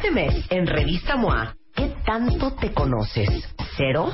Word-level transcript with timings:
Este 0.00 0.12
mes, 0.12 0.46
en 0.48 0.66
Revista 0.66 1.14
MOA, 1.14 1.54
¿qué 1.74 1.92
tanto 2.06 2.54
te 2.54 2.72
conoces? 2.72 3.28
¿Cero? 3.80 4.12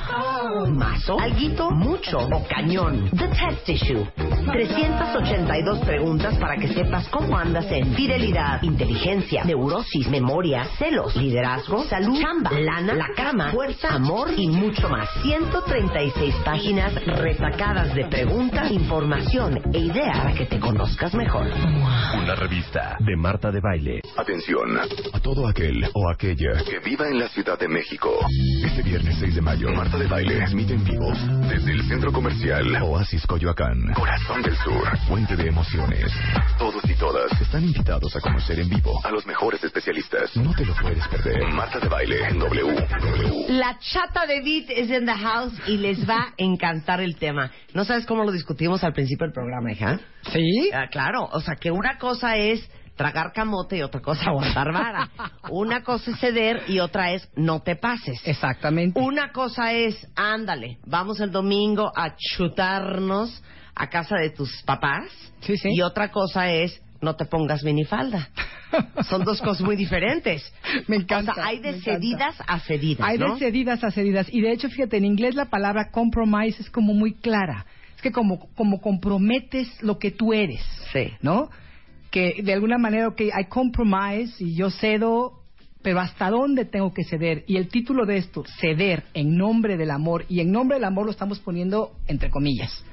¿Mazo? 0.69 1.19
¿Alguito? 1.19 1.73
¿Mucho? 1.73 2.19
¿O 2.19 2.47
cañón? 2.47 3.11
The 3.11 3.27
Test 3.27 3.69
Issue. 3.69 4.07
382 4.53 5.81
preguntas 5.81 6.39
para 6.39 6.57
que 6.57 6.69
sepas 6.69 7.09
cómo 7.09 7.37
andas 7.37 7.67
en 7.73 7.93
fidelidad, 7.95 8.63
inteligencia, 8.63 9.43
neurosis, 9.45 10.09
memoria, 10.09 10.65
celos, 10.79 11.17
liderazgo, 11.17 11.83
salud, 11.85 12.17
chamba, 12.21 12.53
lana, 12.53 12.95
la 12.95 13.09
cama, 13.17 13.51
fuerza, 13.51 13.95
amor 13.95 14.31
y 14.37 14.47
mucho 14.47 14.89
más. 14.89 15.09
136 15.23 16.35
páginas 16.45 16.95
retacadas 17.05 17.93
de 17.93 18.05
preguntas, 18.05 18.71
información 18.71 19.61
e 19.73 19.79
ideas 19.81 20.17
para 20.17 20.35
que 20.35 20.47
te 20.47 20.61
conozcas 20.61 21.13
mejor. 21.15 21.49
Una 22.23 22.37
revista 22.37 22.97
de 23.01 23.17
Marta 23.17 23.51
de 23.51 23.61
Baile. 23.61 24.01
Atención 24.17 24.79
a 25.13 25.21
todo 25.21 25.49
aquel 25.49 25.85
o 25.93 26.09
aquella 26.09 26.63
que 26.65 26.79
viva 26.79 27.09
en 27.09 27.19
la 27.19 27.29
Ciudad 27.29 27.59
de 27.59 27.67
México. 27.67 28.11
Este 28.65 28.83
viernes 28.83 29.17
6 29.19 29.35
de 29.35 29.41
mayo, 29.43 29.56
Marta 29.65 29.97
de 29.97 30.07
Baile 30.07 30.37
transmite 30.37 30.75
en 30.75 30.85
vivo 30.85 31.11
desde 31.49 31.73
el 31.73 31.83
centro 31.89 32.13
comercial 32.13 32.83
Oasis 32.83 33.27
Coyoacán, 33.27 33.93
Corazón 33.95 34.43
del 34.43 34.55
Sur, 34.59 34.99
Fuente 35.09 35.35
de 35.35 35.49
Emociones. 35.49 36.13
Todos 36.59 36.85
y 36.89 36.95
todas 36.95 37.41
están 37.41 37.65
invitados 37.65 38.15
a 38.15 38.21
conocer 38.21 38.61
en 38.61 38.69
vivo 38.69 39.01
a 39.03 39.11
los 39.11 39.27
mejores 39.27 39.65
especialistas. 39.65 40.37
No 40.37 40.55
te 40.55 40.65
lo 40.65 40.75
puedes 40.75 41.07
perder. 41.09 41.43
Marta 41.53 41.81
de 41.81 41.89
Baile 41.89 42.29
en 42.29 42.39
W. 42.39 42.75
W. 42.75 43.47
La 43.49 43.79
chata 43.79 44.27
de 44.27 44.43
Beat 44.43 44.71
es 44.71 44.91
in 44.91 45.07
the 45.07 45.13
house 45.13 45.55
y 45.67 45.79
les 45.79 46.09
va 46.09 46.21
a 46.21 46.35
encantar 46.37 47.01
el 47.01 47.17
tema. 47.17 47.51
¿No 47.73 47.85
sabes 47.85 48.05
cómo 48.05 48.25
lo 48.25 48.33
discutimos 48.33 48.85
al 48.85 48.93
principio 48.93 49.27
del 49.27 49.33
programa, 49.33 49.73
hija? 49.73 49.99
¿Sí? 50.33 50.71
Ah, 50.73 50.89
claro, 50.91 51.29
o 51.33 51.41
sea 51.41 51.57
que 51.57 51.71
una 51.71 51.97
cosa 51.99 52.37
es 52.37 52.69
tragar 52.97 53.33
camote 53.33 53.77
y 53.77 53.83
otra 53.83 54.01
cosa 54.01 54.31
aguantar 54.31 54.73
vara. 54.73 55.11
Una 55.51 55.83
cosa 55.83 56.11
es 56.11 56.19
ceder 56.19 56.63
y 56.67 56.81
otra 56.81 57.13
es 57.13 57.29
no 57.37 57.61
te 57.61 57.77
pases. 57.77 58.21
Exactamente. 58.25 58.99
Una 58.99 59.31
cosa 59.33 59.73
es, 59.73 60.09
ándale, 60.17 60.79
vamos 60.87 61.21
el 61.21 61.31
domingo 61.31 61.93
a 61.95 62.17
chutarnos 62.17 63.43
a 63.75 63.89
casa 63.89 64.17
de 64.17 64.31
tus 64.31 64.63
papás. 64.65 65.11
Sí, 65.41 65.57
sí. 65.59 65.69
Y 65.73 65.83
otra 65.83 66.11
cosa 66.11 66.51
es, 66.51 66.83
no 67.01 67.15
te 67.15 67.27
pongas 67.27 67.63
minifalda. 67.63 68.31
Son 69.09 69.23
dos 69.23 69.41
cosas 69.41 69.63
muy 69.63 69.77
diferentes. 69.77 70.53
Me 70.89 70.97
encanta. 70.97 71.33
O 71.33 71.35
sea, 71.35 71.47
hay 71.47 71.61
de 71.61 71.81
cedidas 71.81 72.37
a 72.47 72.59
cedidas, 72.61 73.07
Hay 73.07 73.19
¿no? 73.19 73.35
de 73.35 73.39
cedidas 73.39 73.85
a 73.85 73.91
cedidas. 73.91 74.27
Y 74.33 74.41
de 74.41 74.53
hecho, 74.53 74.69
fíjate, 74.69 74.97
en 74.97 75.05
inglés 75.05 75.35
la 75.35 75.47
palabra 75.47 75.91
compromise 75.91 76.61
es 76.63 76.71
como 76.71 76.95
muy 76.95 77.13
clara. 77.13 77.67
Es 77.95 78.03
que 78.03 78.13
como, 78.13 78.49
como 78.55 78.81
comprometes 78.81 79.83
lo 79.83 79.99
que 79.99 80.11
tú 80.11 80.33
eres. 80.33 80.63
Sí. 80.93 81.13
¿No? 81.21 81.51
Que 82.11 82.43
de 82.43 82.53
alguna 82.53 82.79
manera, 82.79 83.09
ok, 83.09 83.23
hay 83.33 83.45
compromise 83.47 84.43
y 84.43 84.55
yo 84.55 84.71
cedo, 84.71 85.41
pero 85.83 86.01
¿hasta 86.01 86.31
dónde 86.31 86.65
tengo 86.65 86.93
que 86.93 87.05
ceder? 87.05 87.45
Y 87.47 87.57
el 87.57 87.69
título 87.69 88.07
de 88.07 88.17
esto, 88.17 88.45
ceder 88.61 89.05
en 89.15 89.37
nombre 89.37 89.77
del 89.77 89.91
amor, 89.91 90.25
y 90.29 90.41
en 90.41 90.51
nombre 90.51 90.77
del 90.77 90.85
amor 90.85 91.05
lo 91.05 91.13
estamos 91.13 91.39
poniendo 91.41 91.93
entre 92.09 92.31
comillas. 92.31 92.85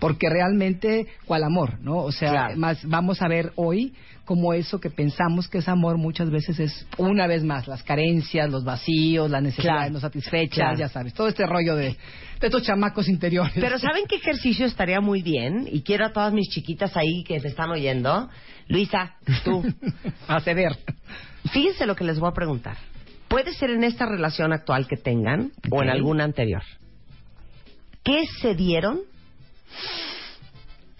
Porque 0.00 0.28
realmente, 0.28 1.06
¿cuál 1.26 1.44
amor? 1.44 1.78
¿No? 1.80 1.98
O 1.98 2.10
sea, 2.12 2.30
Claro. 2.30 2.56
más 2.56 2.84
vamos 2.88 3.22
a 3.22 3.28
ver 3.28 3.52
hoy 3.56 3.94
como 4.24 4.52
eso 4.54 4.80
que 4.80 4.90
pensamos 4.90 5.48
que 5.48 5.58
es 5.58 5.68
amor 5.68 5.98
muchas 5.98 6.30
veces 6.30 6.58
es, 6.60 6.86
una 6.98 7.26
vez 7.26 7.42
más, 7.44 7.66
las 7.68 7.82
carencias, 7.82 8.48
los 8.50 8.64
vacíos, 8.64 9.28
las 9.30 9.42
necesidades 9.42 9.78
Claro. 9.80 9.92
no 9.92 10.00
satisfechas, 10.00 10.56
Claro. 10.56 10.78
ya 10.78 10.88
sabes, 10.88 11.12
todo 11.14 11.28
este 11.28 11.44
rollo 11.46 11.74
de, 11.76 11.96
de 12.40 12.46
estos 12.46 12.62
chamacos 12.62 13.08
interiores. 13.08 13.52
Pero 13.54 13.78
¿saben 13.78 14.04
qué 14.08 14.16
ejercicio 14.16 14.66
estaría 14.66 15.00
muy 15.00 15.22
bien? 15.22 15.68
Y 15.70 15.82
quiero 15.82 16.06
a 16.06 16.12
todas 16.12 16.32
mis 16.32 16.48
chiquitas 16.48 16.96
ahí 16.96 17.22
que 17.24 17.40
me 17.40 17.48
están 17.48 17.70
oyendo. 17.70 18.28
Luisa, 18.68 19.16
tú, 19.44 19.64
a 20.28 20.40
ceder. 20.40 20.78
fíjense 21.52 21.84
lo 21.86 21.96
que 21.96 22.04
les 22.04 22.18
voy 22.20 22.30
a 22.30 22.32
preguntar. 22.34 22.76
Puede 23.26 23.52
ser 23.52 23.70
en 23.70 23.82
esta 23.84 24.06
relación 24.06 24.52
actual 24.52 24.86
que 24.88 24.96
tengan 24.96 25.50
o 25.70 25.82
en 25.82 25.90
alguna 25.90 26.22
anterior. 26.24 26.62
¿Qué 28.04 28.24
se 28.40 28.54
dieron 28.54 29.00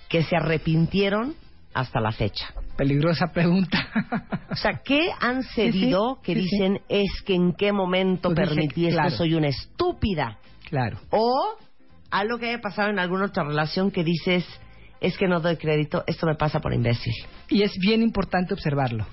que 0.08 0.22
se 0.22 0.36
arrepintieron 0.36 1.34
hasta 1.74 2.00
la 2.00 2.12
fecha? 2.12 2.52
Peligrosa 2.76 3.28
pregunta. 3.32 3.78
O 4.50 4.56
sea, 4.56 4.80
¿qué 4.84 5.10
han 5.20 5.42
cedido 5.42 6.16
sí, 6.16 6.20
que 6.24 6.34
sí, 6.34 6.40
dicen 6.40 6.80
es 6.88 7.10
que 7.24 7.34
en 7.34 7.52
qué 7.52 7.72
momento 7.72 8.32
Pues 8.34 8.48
permití 8.48 8.86
esto, 8.86 9.00
claro. 9.00 9.16
soy 9.16 9.34
una 9.34 9.48
estúpida? 9.48 10.38
claro. 10.68 10.98
O 11.10 11.56
algo 12.10 12.38
que 12.38 12.48
haya 12.48 12.60
pasado 12.60 12.90
en 12.90 12.98
alguna 12.98 13.26
otra 13.26 13.44
relación 13.44 13.90
que 13.90 14.02
dices, 14.02 14.44
es 15.00 15.16
que 15.16 15.28
no 15.28 15.40
doy 15.40 15.56
crédito, 15.56 16.02
esto 16.06 16.26
me 16.26 16.34
pasa 16.34 16.58
por 16.60 16.74
imbécil. 16.74 17.12
Y 17.48 17.62
es 17.62 17.72
bien 17.78 18.02
importante 18.02 18.54
observarlo. 18.54 19.06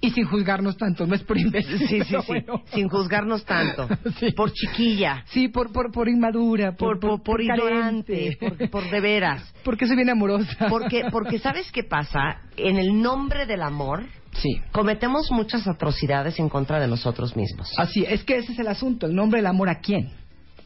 Y 0.00 0.10
sin 0.10 0.26
juzgarnos 0.26 0.76
tanto, 0.76 1.06
no 1.06 1.14
es 1.14 1.22
por 1.22 1.38
imbécil. 1.38 1.78
Sí, 1.78 1.86
sí, 1.86 2.02
sí, 2.04 2.16
bueno. 2.26 2.62
sin 2.74 2.88
juzgarnos 2.88 3.44
tanto. 3.44 3.88
Sí. 4.20 4.32
Por 4.32 4.52
chiquilla, 4.52 5.24
Sí, 5.28 5.48
por, 5.48 5.72
por, 5.72 5.90
por 5.90 6.08
inmadura, 6.08 6.72
por, 6.72 7.00
por, 7.00 7.22
por 7.22 7.40
ignorante, 7.40 8.36
carente. 8.38 8.66
por, 8.68 8.82
por 8.82 8.90
de 8.90 9.00
veras. 9.00 9.54
Porque 9.64 9.86
soy 9.86 9.96
bien 9.96 10.10
amorosa. 10.10 10.66
Porque, 10.68 11.04
porque 11.10 11.38
¿sabes 11.38 11.70
qué 11.72 11.82
pasa? 11.82 12.42
En 12.56 12.76
el 12.78 13.00
nombre 13.02 13.46
del 13.46 13.62
amor, 13.62 14.04
Sí. 14.32 14.60
cometemos 14.70 15.30
muchas 15.32 15.66
atrocidades 15.66 16.38
en 16.38 16.48
contra 16.48 16.78
de 16.78 16.86
nosotros 16.88 17.34
mismos. 17.36 17.72
Así, 17.78 18.04
es 18.06 18.22
que 18.22 18.36
ese 18.36 18.52
es 18.52 18.58
el 18.58 18.68
asunto, 18.68 19.06
el 19.06 19.14
nombre 19.14 19.38
del 19.40 19.46
amor 19.46 19.68
a 19.70 19.80
quién, 19.80 20.10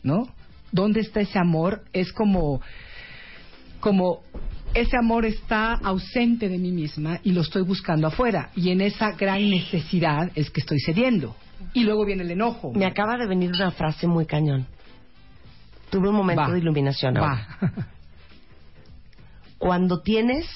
¿no? 0.02 0.26
¿Dónde 0.72 1.00
está 1.00 1.20
ese 1.20 1.38
amor? 1.38 1.82
Es 1.92 2.12
como, 2.12 2.60
como 3.80 4.20
ese 4.74 4.96
amor 4.96 5.24
está 5.24 5.74
ausente 5.74 6.48
de 6.48 6.58
mí 6.58 6.70
misma 6.70 7.20
y 7.22 7.32
lo 7.32 7.40
estoy 7.40 7.62
buscando 7.62 8.06
afuera. 8.06 8.50
Y 8.54 8.70
en 8.70 8.80
esa 8.80 9.12
gran 9.12 9.48
necesidad 9.50 10.30
es 10.34 10.50
que 10.50 10.60
estoy 10.60 10.78
cediendo. 10.80 11.36
Y 11.74 11.84
luego 11.84 12.04
viene 12.04 12.22
el 12.22 12.30
enojo. 12.30 12.72
Me 12.72 12.86
acaba 12.86 13.16
de 13.16 13.26
venir 13.26 13.50
una 13.52 13.70
frase 13.70 14.06
muy 14.06 14.26
cañón. 14.26 14.66
Tuve 15.90 16.08
un 16.08 16.14
momento 16.14 16.42
Va. 16.42 16.50
de 16.52 16.58
iluminación 16.58 17.16
ahora. 17.16 17.58
Va. 17.62 17.72
Cuando 19.58 20.00
tienes 20.00 20.46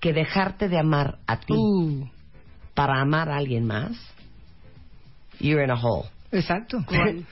que 0.00 0.12
dejarte 0.12 0.68
de 0.68 0.78
amar 0.78 1.18
a 1.26 1.38
ti 1.38 1.54
Uh, 1.54 2.08
para 2.74 3.00
amar 3.00 3.28
a 3.28 3.36
alguien 3.36 3.66
más, 3.66 3.92
you're 5.40 5.62
in 5.62 5.70
a 5.70 5.74
hole. 5.74 6.08
Exacto. 6.32 6.84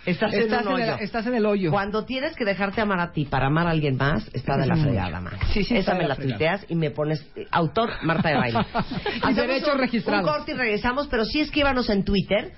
Estás 0.06 0.32
en 0.34 0.44
un 0.44 0.52
el, 0.52 0.68
hoyo. 0.68 0.96
estás 1.00 1.26
en 1.26 1.34
el 1.34 1.46
hoyo. 1.46 1.70
Cuando 1.70 2.04
tienes 2.04 2.34
que 2.36 2.44
dejarte 2.44 2.80
amar 2.80 3.00
a 3.00 3.12
ti 3.12 3.24
para 3.24 3.46
amar 3.46 3.66
a 3.66 3.70
alguien 3.70 3.96
más, 3.96 4.28
está 4.32 4.56
de 4.56 4.66
la 4.66 4.76
fregada, 4.76 5.20
man. 5.20 5.34
Sí, 5.52 5.64
sí, 5.64 5.76
Esa 5.76 5.94
me 5.94 6.02
la 6.02 6.08
la 6.08 6.14
fregada. 6.16 6.36
tuiteas 6.38 6.66
y 6.70 6.74
me 6.74 6.90
pones 6.90 7.26
eh, 7.36 7.46
autor 7.50 7.90
Marta 8.02 8.28
de 8.30 8.36
Baile. 8.36 8.58
Y 9.30 9.34
derechos 9.34 9.74
un- 9.74 9.80
registrados. 9.80 10.26
Un 10.28 10.32
corte 10.36 10.52
y 10.52 10.54
regresamos, 10.54 11.08
pero 11.08 11.24
sí 11.24 11.40
escríbanos 11.40 11.88
en 11.90 12.04
Twitter. 12.04 12.52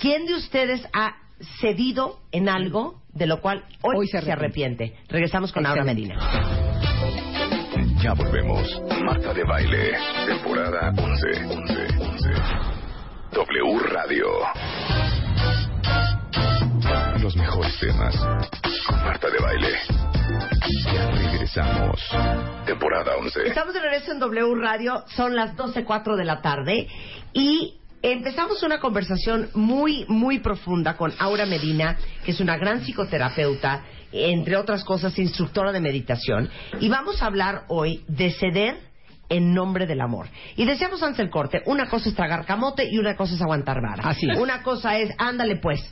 ¿Quién 0.00 0.26
de 0.26 0.34
ustedes 0.34 0.86
ha 0.92 1.16
cedido 1.60 2.20
en 2.32 2.48
algo 2.48 3.02
de 3.12 3.26
lo 3.26 3.40
cual 3.40 3.64
hoy, 3.82 3.96
Hoy 3.96 4.06
se, 4.08 4.20
se 4.20 4.32
arrepiente? 4.32 4.84
arrepiente. 4.84 5.12
Regresamos 5.12 5.52
con 5.52 5.66
Aura 5.66 5.82
Excelente. 5.82 6.14
Medina. 6.14 6.58
Ya 8.02 8.12
volvemos. 8.14 8.80
Marta 9.04 9.34
de 9.34 9.42
Baile, 9.44 9.92
temporada 10.26 10.92
11. 10.96 11.44
11, 11.46 11.86
11. 11.98 12.28
W 13.32 13.78
Radio. 13.92 14.26
Los 17.20 17.34
mejores 17.34 17.76
temas 17.80 18.14
con 18.86 18.96
Marta 19.02 19.28
de 19.28 19.38
Baile. 19.38 19.76
Ya 20.84 21.10
regresamos. 21.10 22.00
Temporada 22.64 23.16
11. 23.16 23.48
Estamos 23.48 23.74
de 23.74 23.80
regreso 23.80 24.12
en 24.12 24.20
W 24.20 24.54
Radio, 24.54 25.04
son 25.16 25.34
las 25.34 25.56
12.04 25.56 26.16
de 26.16 26.24
la 26.24 26.40
tarde 26.40 26.86
y 27.32 27.74
empezamos 28.02 28.62
una 28.62 28.78
conversación 28.78 29.50
muy, 29.54 30.04
muy 30.08 30.38
profunda 30.38 30.96
con 30.96 31.12
Aura 31.18 31.44
Medina, 31.44 31.98
que 32.24 32.30
es 32.30 32.40
una 32.40 32.56
gran 32.56 32.82
psicoterapeuta, 32.82 33.82
entre 34.12 34.56
otras 34.56 34.84
cosas, 34.84 35.18
instructora 35.18 35.72
de 35.72 35.80
meditación, 35.80 36.48
y 36.80 36.88
vamos 36.88 37.20
a 37.20 37.26
hablar 37.26 37.64
hoy 37.68 38.04
de 38.06 38.30
ceder 38.30 38.87
en 39.28 39.52
nombre 39.52 39.86
del 39.86 40.00
amor. 40.00 40.28
Y 40.56 40.64
decíamos 40.64 41.02
antes 41.02 41.18
del 41.18 41.30
corte, 41.30 41.62
una 41.66 41.88
cosa 41.88 42.08
es 42.08 42.14
tragar 42.14 42.46
camote 42.46 42.88
y 42.90 42.98
una 42.98 43.16
cosa 43.16 43.34
es 43.34 43.42
aguantar 43.42 43.80
vara. 43.82 44.02
Así 44.08 44.26
es. 44.30 44.38
Una 44.38 44.62
cosa 44.62 44.98
es, 44.98 45.14
ándale 45.18 45.56
pues, 45.56 45.84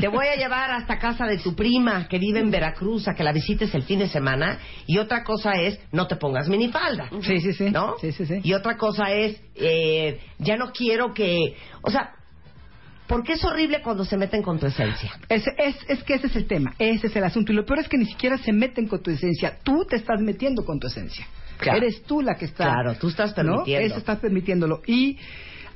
te 0.00 0.08
voy 0.08 0.26
a 0.26 0.36
llevar 0.36 0.70
hasta 0.70 0.98
casa 0.98 1.26
de 1.26 1.38
tu 1.38 1.54
prima 1.54 2.08
que 2.08 2.18
vive 2.18 2.40
en 2.40 2.50
Veracruz 2.50 3.06
a 3.08 3.14
que 3.14 3.22
la 3.22 3.32
visites 3.32 3.74
el 3.74 3.82
fin 3.82 3.98
de 3.98 4.08
semana. 4.08 4.58
Y 4.86 4.98
otra 4.98 5.24
cosa 5.24 5.52
es, 5.52 5.78
no 5.92 6.06
te 6.06 6.16
pongas 6.16 6.48
minifalda. 6.48 7.10
Sí, 7.20 7.40
sí, 7.40 7.52
sí. 7.52 7.70
¿No? 7.70 7.96
Sí, 8.00 8.12
sí, 8.12 8.26
sí. 8.26 8.40
Y 8.42 8.54
otra 8.54 8.76
cosa 8.76 9.12
es, 9.12 9.40
eh, 9.56 10.20
ya 10.38 10.56
no 10.56 10.72
quiero 10.72 11.12
que... 11.12 11.56
O 11.82 11.90
sea, 11.90 12.12
porque 13.06 13.34
es 13.34 13.44
horrible 13.44 13.82
cuando 13.82 14.04
se 14.04 14.16
meten 14.16 14.42
con 14.42 14.58
tu 14.58 14.66
esencia. 14.66 15.12
Es, 15.28 15.44
es, 15.58 15.76
es 15.88 16.02
que 16.04 16.14
ese 16.14 16.28
es 16.28 16.36
el 16.36 16.46
tema, 16.46 16.74
ese 16.78 17.08
es 17.08 17.16
el 17.16 17.24
asunto. 17.24 17.52
Y 17.52 17.54
lo 17.54 17.66
peor 17.66 17.80
es 17.80 17.88
que 17.88 17.98
ni 17.98 18.06
siquiera 18.06 18.38
se 18.38 18.52
meten 18.52 18.88
con 18.88 19.02
tu 19.02 19.10
esencia. 19.10 19.58
Tú 19.62 19.84
te 19.84 19.96
estás 19.96 20.20
metiendo 20.20 20.64
con 20.64 20.80
tu 20.80 20.86
esencia. 20.86 21.26
Claro. 21.64 21.78
Eres 21.78 22.02
tú 22.04 22.22
la 22.22 22.36
que 22.36 22.44
está. 22.44 22.64
Claro, 22.64 22.94
tú 22.94 23.08
estás 23.08 23.30
¿no? 23.30 23.34
permitiendo. 23.34 23.86
Eso 23.86 23.98
estás 23.98 24.18
permitiéndolo. 24.20 24.82
Y 24.86 25.18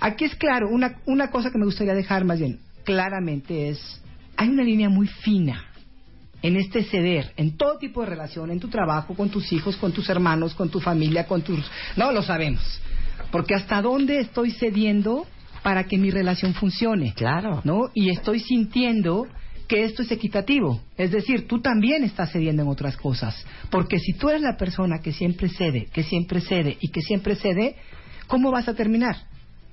aquí 0.00 0.25
es 0.25 0.35
claro, 0.37 0.69
una, 0.70 0.96
una 1.06 1.31
cosa 1.31 1.50
que 1.50 1.58
me 1.58 1.64
gustaría 1.64 1.94
dejar 1.94 2.25
más 2.25 2.38
bien 2.38 2.61
claramente 2.85 3.69
es: 3.69 4.00
hay 4.37 4.49
una 4.49 4.62
línea 4.62 4.88
muy 4.88 5.08
fina 5.08 5.64
en 6.43 6.56
este 6.56 6.85
ceder, 6.85 7.32
en 7.37 7.56
todo 7.56 7.79
tipo 7.79 8.00
de 8.02 8.06
relación, 8.06 8.50
en 8.50 8.61
tu 8.61 8.69
trabajo, 8.69 9.14
con 9.14 9.29
tus 9.29 9.52
hijos, 9.52 9.76
con 9.76 9.93
tus 9.93 10.08
hermanos, 10.08 10.55
con 10.55 10.69
tu 10.69 10.81
familia, 10.81 11.26
con 11.26 11.43
tus... 11.43 11.69
No 11.96 12.12
lo 12.12 12.23
sabemos. 12.23 12.81
Porque 13.32 13.55
hasta 13.55 13.82
dónde 13.82 14.20
estoy 14.20 14.52
cediendo 14.52 15.26
para 15.62 15.85
que 15.85 15.99
mi 15.99 16.11
relación 16.11 16.55
funcione. 16.55 17.12
Claro. 17.14 17.61
¿No? 17.64 17.90
Y 17.93 18.11
estoy 18.11 18.40
sintiendo 18.40 19.26
que 19.69 19.85
esto 19.85 20.03
es 20.03 20.11
equitativo. 20.11 20.81
Es 20.97 21.11
decir, 21.12 21.47
tú 21.47 21.61
también 21.61 22.03
estás 22.03 22.32
cediendo 22.32 22.62
en 22.62 22.69
otras 22.69 22.97
cosas. 22.97 23.44
Porque 23.70 23.99
si 23.99 24.15
tú 24.15 24.31
eres 24.31 24.43
la 24.43 24.56
persona 24.56 25.00
que 25.00 25.12
siempre 25.12 25.49
cede, 25.49 25.88
que 25.93 26.03
siempre 26.03 26.41
cede 26.41 26.76
y 26.81 26.88
que 26.88 27.03
siempre 27.03 27.35
cede, 27.37 27.76
¿cómo 28.26 28.50
vas 28.50 28.67
a 28.69 28.75
terminar? 28.75 29.17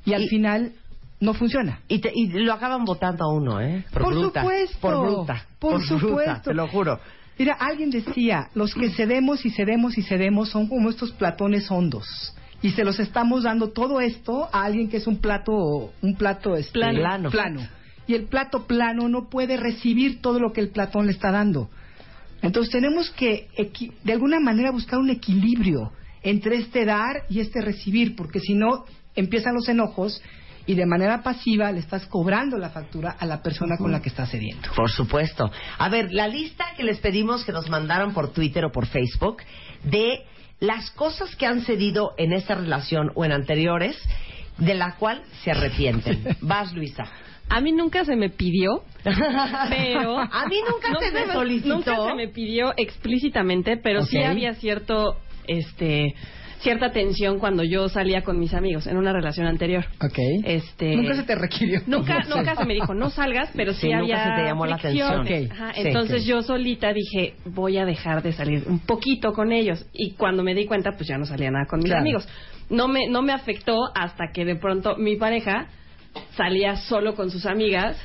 Y 0.06 0.14
al 0.14 0.24
Y- 0.24 0.28
final 0.28 0.74
no 1.22 1.34
funciona. 1.34 1.80
Y, 1.88 2.00
te- 2.00 2.12
y 2.14 2.28
lo 2.28 2.54
acaban 2.54 2.84
votando 2.84 3.24
a 3.24 3.34
uno, 3.34 3.62
¿eh? 3.62 3.86
Por 3.92 4.08
bruta. 4.14 4.42
supuesto. 4.42 4.78
Por 4.82 5.02
bruta. 5.02 5.46
Por 5.60 5.78
bruta, 5.80 6.00
supuesto. 6.00 6.42
te 6.44 6.54
lo 6.54 6.68
juro. 6.68 7.00
Mira, 7.40 7.54
alguien 7.60 7.90
decía, 7.90 8.50
los 8.54 8.74
que 8.76 8.90
cedemos 8.92 9.46
y 9.46 9.50
cedemos 9.50 9.98
y 9.98 10.02
cedemos 10.04 10.50
son 10.50 10.68
como 10.68 10.90
estos 10.90 11.12
platones 11.14 11.70
hondos. 11.72 12.06
Y 12.62 12.72
se 12.72 12.84
los 12.84 13.00
estamos 13.00 13.44
dando 13.44 13.70
todo 13.72 14.00
esto 14.02 14.48
a 14.52 14.64
alguien 14.64 14.90
que 14.90 14.98
es 14.98 15.08
un 15.08 15.18
plato, 15.18 15.92
un 16.02 16.16
plato 16.16 16.56
este, 16.56 16.72
Plano. 16.74 17.30
plano. 17.30 17.62
Y 18.08 18.14
el 18.14 18.26
plato 18.26 18.66
plano 18.66 19.10
no 19.10 19.30
puede 19.30 19.58
recibir 19.58 20.22
todo 20.22 20.40
lo 20.40 20.54
que 20.54 20.62
el 20.62 20.70
platón 20.70 21.08
le 21.08 21.12
está 21.12 21.32
dando. 21.32 21.70
Entonces 22.42 22.72
tenemos 22.72 23.10
que, 23.12 23.48
de 24.04 24.14
alguna 24.14 24.40
manera, 24.40 24.72
buscar 24.72 25.00
un 25.00 25.10
equilibrio 25.10 25.92
entre 26.22 26.58
este 26.58 26.86
dar 26.86 27.24
y 27.30 27.40
este 27.40 27.62
recibir, 27.62 28.16
porque 28.16 28.40
si 28.40 28.54
no, 28.54 28.86
empiezan 29.16 29.56
los 29.56 29.68
enojos 29.70 30.22
y 30.66 30.74
de 30.74 30.86
manera 30.86 31.22
pasiva 31.22 31.72
le 31.72 31.80
estás 31.80 32.06
cobrando 32.08 32.58
la 32.58 32.70
factura 32.70 33.16
a 33.20 33.26
la 33.26 33.42
persona 33.42 33.78
con 33.78 33.92
la 33.92 34.02
que 34.02 34.10
estás 34.10 34.32
cediendo. 34.32 34.70
Por 34.76 34.90
supuesto. 34.90 35.52
A 35.78 35.90
ver, 35.90 36.12
la 36.12 36.28
lista 36.28 36.66
que 36.76 36.84
les 36.84 37.00
pedimos 37.00 37.46
que 37.46 37.52
nos 37.52 37.70
mandaron 37.70 38.14
por 38.14 38.34
Twitter 38.34 38.66
o 38.66 38.72
por 38.72 38.88
Facebook 38.88 39.38
de 39.84 40.24
las 40.60 40.90
cosas 40.92 41.36
que 41.36 41.46
han 41.46 41.62
cedido 41.62 42.14
en 42.18 42.34
esta 42.34 42.56
relación 42.56 43.12
o 43.16 43.26
en 43.26 43.32
anteriores, 43.32 43.98
de 44.58 44.74
la 44.74 44.96
cual 44.96 45.22
se 45.44 45.52
arrepienten. 45.52 46.38
Vas, 46.42 46.74
Luisa. 46.74 47.06
A 47.50 47.62
mí 47.62 47.72
nunca 47.72 48.04
se 48.06 48.16
me 48.16 48.30
pidió, 48.30 48.84
pero... 49.04 50.20
A 50.20 50.46
mí 50.48 50.58
nunca 50.70 50.90
No 50.92 51.00
se 51.00 51.12
me 51.12 51.32
solicitó. 51.34 51.76
Nunca 51.76 51.96
se 52.10 52.14
me 52.16 52.28
pidió 52.28 52.74
explícitamente, 52.78 53.78
pero 53.78 54.04
sí 54.04 54.22
había 54.22 54.54
cierto, 54.56 55.18
este, 55.48 56.16
cierta 56.60 56.92
tensión 56.92 57.38
cuando 57.38 57.64
yo 57.64 57.88
salía 57.90 58.24
con 58.24 58.40
mis 58.40 58.54
amigos 58.54 58.88
en 58.88 58.98
una 58.98 59.14
relación 59.14 59.46
anterior. 59.46 59.86
Ok. 60.04 60.18
Este, 60.44 60.96
Nunca 60.96 61.16
se 61.16 61.24
te 61.24 61.36
requirió. 61.36 61.82
Nunca, 61.86 62.24
nunca 62.28 62.56
se 62.56 62.66
me 62.66 62.74
dijo, 62.74 62.94
no 62.96 63.10
salgas, 63.12 63.52
pero 63.56 63.74
sí, 63.74 63.82
Sí, 63.82 63.88
nunca 63.94 64.02
había 64.02 64.24
se 64.36 64.42
te 64.42 64.48
llamó 64.48 64.66
la 64.66 64.76
atención. 64.78 65.22
Ok, 65.22 65.52
Ajá, 65.52 65.74
sí, 65.76 65.82
entonces 65.86 66.26
yo 66.26 66.42
solita 66.42 66.92
dije, 66.94 67.36
voy 67.46 67.78
a 67.78 67.86
dejar 67.86 68.24
de 68.24 68.34
salir 68.34 68.64
un 68.68 68.80
poquito 68.80 69.34
con 69.34 69.52
ellos. 69.52 69.86
Y 69.94 70.12
cuando 70.16 70.42
me 70.44 70.56
di 70.56 70.66
cuenta, 70.66 70.94
pues 70.98 71.08
ya 71.08 71.18
no 71.20 71.26
salía 71.26 71.52
nada 71.52 71.66
con 71.68 71.80
mis 71.80 71.88
Claro. 71.90 72.02
amigos. 72.02 72.28
No 72.72 72.88
me, 72.88 73.08
no 73.08 73.22
me 73.22 73.32
afectó 73.34 73.76
hasta 73.94 74.32
que 74.34 74.44
de 74.46 74.56
pronto 74.56 74.96
mi 74.98 75.18
pareja 75.18 75.68
salía 76.36 76.76
solo 76.76 77.16
con 77.16 77.30
sus 77.32 77.46
amigas. 77.46 77.98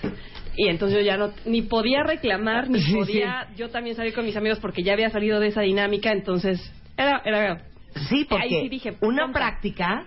Y 0.56 0.68
entonces 0.68 0.98
yo 0.98 1.04
ya 1.04 1.16
no, 1.16 1.30
ni 1.46 1.62
podía 1.62 2.02
reclamar, 2.02 2.68
ni 2.68 2.80
Sí, 2.80 2.94
podía 2.94 3.48
yo 3.56 3.70
también 3.70 3.96
salir 3.96 4.12
con 4.14 4.24
mis 4.26 4.36
amigos 4.36 4.58
porque 4.60 4.82
ya 4.82 4.92
había 4.92 5.10
salido 5.10 5.40
de 5.40 5.48
esa 5.48 5.62
dinámica. 5.62 6.12
Entonces, 6.12 6.60
era, 6.96 7.22
era 7.24 7.62
Sí, 8.08 8.26
porque 8.28 8.44
Ahí 8.44 8.62
sí 8.62 8.68
dije, 8.68 8.94
una 9.00 9.24
tonta. 9.24 9.38
práctica 9.38 10.06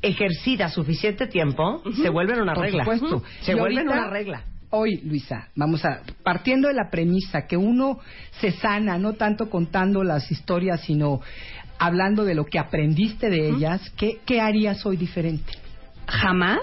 ejercida 0.00 0.68
suficiente 0.68 1.26
tiempo 1.26 1.82
se 2.00 2.08
vuelve 2.08 2.34
en 2.34 2.42
una 2.42 2.54
Por 2.54 2.64
regla. 2.64 2.84
supuesto. 2.84 3.22
Se 3.40 3.54
vuelve 3.54 3.82
una 3.82 4.08
regla. 4.08 4.42
Hoy, 4.70 4.98
Luisa, 5.02 5.48
vamos 5.56 5.84
a, 5.84 6.02
partiendo 6.22 6.68
de 6.68 6.74
la 6.74 6.90
premisa 6.90 7.46
que 7.46 7.56
uno 7.56 7.98
se 8.40 8.52
sana, 8.52 8.98
no 8.98 9.14
tanto 9.14 9.48
contando 9.48 10.04
las 10.04 10.30
historias, 10.30 10.82
sino 10.82 11.20
hablando 11.78 12.24
de 12.24 12.34
lo 12.34 12.44
que 12.44 12.58
aprendiste 12.58 13.30
de 13.30 13.48
ellas, 13.48 13.90
¿qué, 13.96 14.18
qué 14.26 14.40
harías 14.40 14.84
hoy 14.86 14.96
diferente? 14.96 15.52
jamás, 16.06 16.60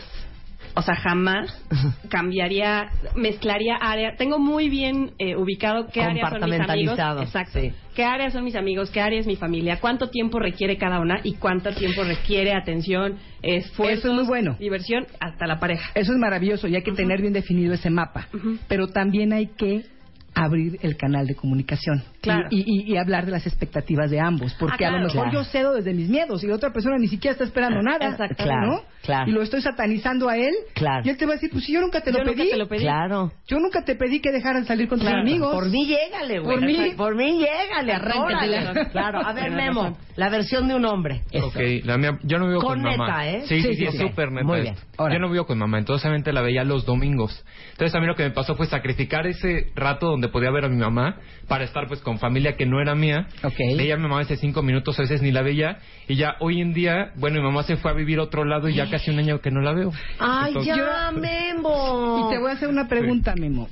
o 0.76 0.82
sea, 0.82 0.96
jamás 0.96 1.66
cambiaría, 2.10 2.90
mezclaría 3.16 3.76
áreas. 3.76 4.18
Tengo 4.18 4.40
muy 4.40 4.70
bien 4.70 5.12
eh, 5.18 5.36
ubicado 5.36 5.88
qué 5.88 6.02
áreas 6.02 6.30
son 6.30 6.50
mis 6.50 6.60
amigos. 6.60 7.00
Exacto. 7.22 7.60
sí. 7.60 7.72
¿Qué 7.96 8.04
áreas 8.04 8.34
son 8.34 8.44
mis 8.44 8.56
amigos? 8.56 8.92
¿Qué 8.92 9.00
área 9.00 9.20
es 9.20 9.26
mi 9.26 9.38
familia? 9.38 9.80
¿Cuánto 9.80 10.10
tiempo 10.10 10.38
requiere 10.40 10.78
cada 10.78 11.00
una? 11.00 11.22
¿Y 11.24 11.36
cuánto 11.36 11.74
tiempo 11.74 12.04
requiere 12.04 12.54
atención, 12.54 13.18
esfuerzo, 13.42 14.00
Eso 14.00 14.08
es 14.10 14.14
muy 14.14 14.26
bueno. 14.26 14.58
diversión 14.60 15.08
hasta 15.22 15.48
la 15.48 15.60
pareja? 15.60 15.92
Eso 15.96 16.12
es 16.12 16.20
maravilloso 16.20 16.68
y 16.68 16.76
hay 16.76 16.84
que 16.84 16.92
tener 16.92 17.22
bien 17.22 17.32
definido 17.32 17.74
ese 17.74 17.90
mapa, 17.90 18.28
pero 18.68 18.88
también 18.88 19.32
hay 19.32 19.48
que 19.48 19.86
abrir 20.34 20.78
el 20.82 20.98
canal 20.98 21.26
de 21.26 21.36
comunicación 21.36 22.04
Claro. 22.26 22.48
y, 22.52 22.60
y- 22.66 22.94
y 22.94 22.98
hablar 22.98 23.26
de 23.26 23.32
las 23.32 23.48
expectativas 23.48 24.12
de 24.12 24.20
ambos, 24.20 24.54
porque 24.60 24.86
Ah, 24.86 24.90
a 24.90 24.92
lo 24.92 24.98
mejor 25.00 25.30
Claro. 25.30 25.32
yo 25.32 25.44
cedo 25.46 25.74
desde 25.74 25.94
mis 25.94 26.10
miedos 26.10 26.44
y 26.44 26.48
la 26.48 26.56
otra 26.56 26.72
persona 26.74 26.98
ni 26.98 27.08
siquiera 27.08 27.32
está 27.32 27.44
esperando 27.46 27.82
nada, 27.82 28.10
Exacto. 28.10 28.44
Claro, 28.44 28.68
¿no? 28.68 28.82
claro. 29.04 29.30
Y 29.30 29.34
lo 29.34 29.42
estoy 29.42 29.62
satanizando 29.62 30.28
a 30.30 30.38
él 30.38 30.54
Claro. 30.74 31.04
y 31.06 31.10
él 31.10 31.18
te 31.18 31.26
va 31.26 31.32
a 31.32 31.36
decir, 31.36 31.50
pues 31.52 31.64
si 31.66 31.72
yo 31.74 31.82
nunca 31.82 32.02
te 32.02 32.12
lo 32.12 32.18
Yo 32.20 32.24
nunca 32.26 32.38
pedí, 32.38 32.50
te 32.52 32.58
lo 32.58 32.68
pedí. 32.68 32.82
Claro. 32.82 33.32
yo 33.48 33.60
nunca 33.60 33.84
te 33.86 33.96
pedí 33.96 34.20
que 34.20 34.32
dejaran 34.32 34.66
salir 34.66 34.88
con 34.88 35.00
Claro. 35.00 35.22
tus 35.22 35.30
amigos. 35.32 35.54
Por 35.54 35.70
mí 35.70 35.86
llégale, 35.86 36.40
güey. 36.40 36.58
Por 36.58 36.66
mí. 36.66 36.94
Por 36.98 37.16
mí 37.16 37.40
llégale, 37.40 37.94
Arráncatela. 37.94 38.86
Claro. 38.92 39.20
A 39.26 39.34
ver, 39.34 39.52
Memo, 39.52 39.98
la 40.16 40.30
versión 40.30 40.68
de 40.68 40.76
un 40.76 40.86
hombre. 40.86 41.22
Ok, 41.42 41.56
la 41.84 41.98
mía, 41.98 42.18
yo 42.24 42.38
no 42.40 42.48
vivo 42.48 42.60
Con 42.62 42.82
con, 42.82 42.84
mamá. 42.84 43.24
neta, 43.24 43.28
¿eh? 43.30 43.44
Sí, 43.48 43.62
sí, 43.62 43.76
Sí, 43.76 43.98
súper 43.98 44.32
neta. 44.32 44.46
Muy 44.46 44.62
bien. 44.62 44.76
Yo 44.98 45.20
no 45.20 45.30
vivo 45.30 45.46
con 45.46 45.58
mamá, 45.58 45.78
entonces 45.80 46.02
solamente 46.02 46.32
la 46.34 46.42
veía 46.42 46.64
los 46.64 46.86
domingos. 46.86 47.44
Entonces 47.72 47.94
a 47.96 48.00
mí 48.00 48.08
lo 48.08 48.16
que 48.16 48.24
me 48.24 48.32
pasó 48.32 48.56
fue 48.56 48.66
sacrificar 48.66 49.28
ese 49.28 49.68
rato 49.76 50.08
donde 50.08 50.30
podía 50.30 50.50
ver 50.52 50.66
a 50.66 50.70
mi 50.70 50.78
mamá 50.78 51.18
para 51.48 51.64
estar 51.64 51.88
pues 51.88 52.00
con 52.02 52.15
familia 52.20 52.56
que 52.56 52.66
no 52.66 52.82
era 52.82 52.96
mía. 52.96 53.28
Ok. 53.44 53.58
Veía 53.78 53.96
a 53.96 53.98
mi 53.98 54.04
mamá 54.04 54.22
hace 54.22 54.38
cinco 54.38 54.62
minutos, 54.62 54.98
a 55.00 55.04
veces 55.04 55.22
ni 55.22 55.32
la 55.32 55.42
veía. 55.42 55.80
Y 56.08 56.16
ya 56.16 56.36
hoy 56.40 56.62
en 56.62 56.74
día, 56.74 57.12
bueno, 57.16 57.38
mi 57.38 57.44
mamá 57.44 57.64
se 57.64 57.78
fue 57.78 57.92
a 57.92 57.94
vivir 57.94 58.20
a 58.20 58.24
otro 58.24 58.46
lado 58.46 58.70
y 58.70 58.76
ya 58.76 58.90
casi 58.90 59.12
un 59.12 59.20
año 59.20 59.40
que 59.42 59.52
no 59.52 59.62
la 59.62 59.74
veo. 59.74 59.92
Ay, 60.20 60.50
Entonces- 60.50 60.76
ya, 60.76 61.12
Memo. 61.12 62.28
Y 62.28 62.34
te 62.34 62.40
voy 62.40 62.50
a 62.52 62.54
hacer 62.54 62.70
una 62.70 62.88
pregunta, 62.88 63.34
Memo. 63.36 63.70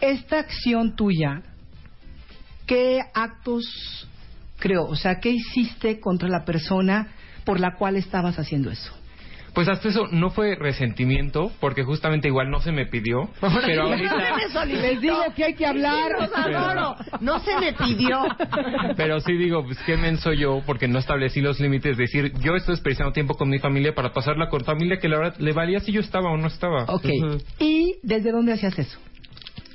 Esta 0.00 0.38
acción 0.40 0.96
tuya, 0.96 1.42
¿qué 2.66 3.00
actos 3.14 4.08
creó? 4.58 4.84
O 4.84 4.96
sea, 4.96 5.20
¿qué 5.20 5.30
hiciste 5.30 6.00
contra 6.00 6.28
la 6.28 6.44
persona 6.44 7.08
por 7.44 7.60
la 7.60 7.74
cual 7.76 7.96
estabas 7.96 8.38
haciendo 8.38 8.70
eso? 8.70 8.92
Pues 9.54 9.68
hasta 9.68 9.88
eso 9.88 10.06
no 10.10 10.30
fue 10.30 10.56
resentimiento, 10.56 11.52
porque 11.60 11.84
justamente 11.84 12.28
igual 12.28 12.50
no 12.50 12.60
se 12.60 12.72
me 12.72 12.86
pidió. 12.86 13.30
pero 13.40 13.50
No 13.50 13.60
se 13.62 13.78
ahorita... 13.78 14.64
Les 14.66 15.00
digo 15.00 15.22
que 15.36 15.44
hay 15.44 15.54
que 15.54 15.64
hablar. 15.66 16.10
Sí, 16.18 16.22
los 16.22 16.36
adoro. 16.36 16.96
No 17.20 17.38
se 17.38 17.56
me 17.60 17.72
pidió. 17.72 18.18
Pero 18.96 19.20
sí 19.20 19.34
digo, 19.34 19.64
pues 19.64 19.78
qué 19.86 19.96
menso 19.96 20.32
yo, 20.32 20.62
porque 20.66 20.88
no 20.88 20.98
establecí 20.98 21.40
los 21.40 21.60
límites. 21.60 21.96
Decir, 21.96 22.32
yo 22.40 22.56
estoy 22.56 22.74
desperdiciando 22.74 23.12
tiempo 23.12 23.34
con 23.34 23.48
mi 23.48 23.58
familia 23.58 23.94
para 23.94 24.12
pasarla 24.12 24.48
con 24.48 24.64
familia 24.64 24.98
que 24.98 25.08
la 25.08 25.18
verdad 25.18 25.36
le 25.38 25.52
valía 25.52 25.80
si 25.80 25.92
yo 25.92 26.00
estaba 26.00 26.30
o 26.30 26.36
no 26.36 26.48
estaba. 26.48 26.84
Ok. 26.88 27.06
¿Y 27.60 27.94
desde 28.02 28.32
dónde 28.32 28.52
hacías 28.54 28.78
eso? 28.78 28.98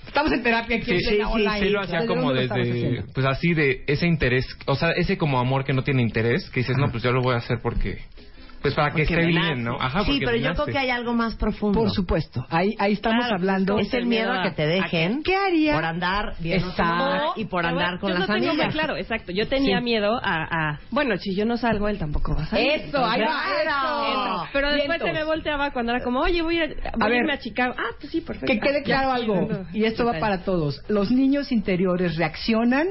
Estamos 0.07 0.31
en 0.31 0.41
terapia 0.43 0.77
aquí. 0.77 0.85
Sí, 0.85 0.91
en 0.93 0.99
sí, 0.99 1.15
sí, 1.17 1.21
Ola 1.23 1.57
sí 1.59 1.65
y- 1.65 1.69
lo 1.69 1.81
hacía 1.81 2.01
¿desde 2.01 2.07
como 2.13 2.33
desde, 2.33 3.03
pues 3.13 3.25
así 3.27 3.53
de 3.53 3.83
ese 3.87 4.07
interés, 4.07 4.45
o 4.65 4.75
sea, 4.75 4.91
ese 4.91 5.17
como 5.19 5.39
amor 5.39 5.63
que 5.63 5.71
no 5.73 5.83
tiene 5.83 6.01
interés, 6.01 6.49
que 6.49 6.61
dices, 6.61 6.77
no, 6.77 6.89
pues 6.91 7.03
yo 7.03 7.11
lo 7.11 7.21
voy 7.21 7.35
a 7.35 7.37
hacer 7.37 7.59
porque, 7.61 7.99
pues 8.61 8.73
para 8.73 8.89
que 8.89 9.03
Porque 9.03 9.13
esté 9.13 9.25
bien. 9.27 9.63
¿no? 9.63 9.77
Ajá, 9.79 10.03
sí, 10.03 10.19
pero 10.23 10.35
yo 10.37 10.53
creo 10.53 10.65
que 10.65 10.77
hay 10.77 10.89
algo 10.89 11.13
más 11.13 11.35
profundo. 11.35 11.79
Por 11.79 11.91
supuesto. 11.91 12.45
Ahí, 12.49 12.75
ahí 12.79 12.93
estamos 12.93 13.19
Claro, 13.25 13.35
hablando. 13.35 13.79
Es 13.79 13.93
el 13.93 14.05
miedo 14.05 14.31
a 14.33 14.43
que 14.43 14.51
te 14.51 14.67
dejen. 14.67 15.23
¿Qué 15.23 15.35
haría? 15.35 15.73
Por 15.75 15.85
andar 15.85 16.33
Exacto. 16.43 16.83
mamá 16.83 17.21
y 17.37 17.45
por 17.45 17.65
andar 17.65 17.99
con 17.99 18.11
yo 18.11 18.17
las 18.19 18.27
tengo 18.27 18.49
amigas. 18.49 18.65
muy 18.67 18.73
claro, 18.73 18.97
exacto. 18.97 19.31
Yo 19.31 19.47
tenía 19.47 19.77
Sí. 19.79 19.83
miedo 19.83 20.19
a, 20.21 20.43
a- 20.71 20.79
Bueno, 20.91 21.15
si 21.17 21.35
yo 21.35 21.45
no 21.45 21.57
salgo, 21.57 21.87
él 21.87 21.97
tampoco 21.97 22.35
va 22.35 22.43
a 22.43 22.45
salir. 22.47 22.71
Eso, 22.71 23.05
ahí 23.05 23.21
va, 23.21 23.43
Claro. 23.63 24.05
eso. 24.43 24.49
Pero 24.53 24.67
después 24.73 24.87
Vientos. 24.99 25.07
se 25.07 25.13
me 25.13 25.23
volteaba 25.23 25.71
cuando 25.71 25.93
era 25.93 26.03
como, 26.03 26.19
oye, 26.19 26.41
voy 26.41 26.61
a, 26.61 26.67
voy 26.67 26.75
A 26.83 27.05
a 27.05 27.07
ver. 27.09 27.17
irme 27.19 27.33
a 27.33 27.39
Chicago. 27.39 27.73
Ah, 27.77 27.95
pues 27.99 28.11
sí, 28.11 28.21
perfecto. 28.21 28.51
Que 28.53 28.59
quede 28.59 28.79
Ah, 28.79 28.83
claro 28.83 29.07
ya, 29.09 29.15
algo, 29.15 29.35
no, 29.49 29.65
y 29.73 29.85
esto 29.85 30.05
va 30.05 30.19
para 30.19 30.43
todos. 30.43 30.81
Los 30.89 31.11
niños 31.11 31.51
interiores 31.51 32.17
reaccionan 32.17 32.87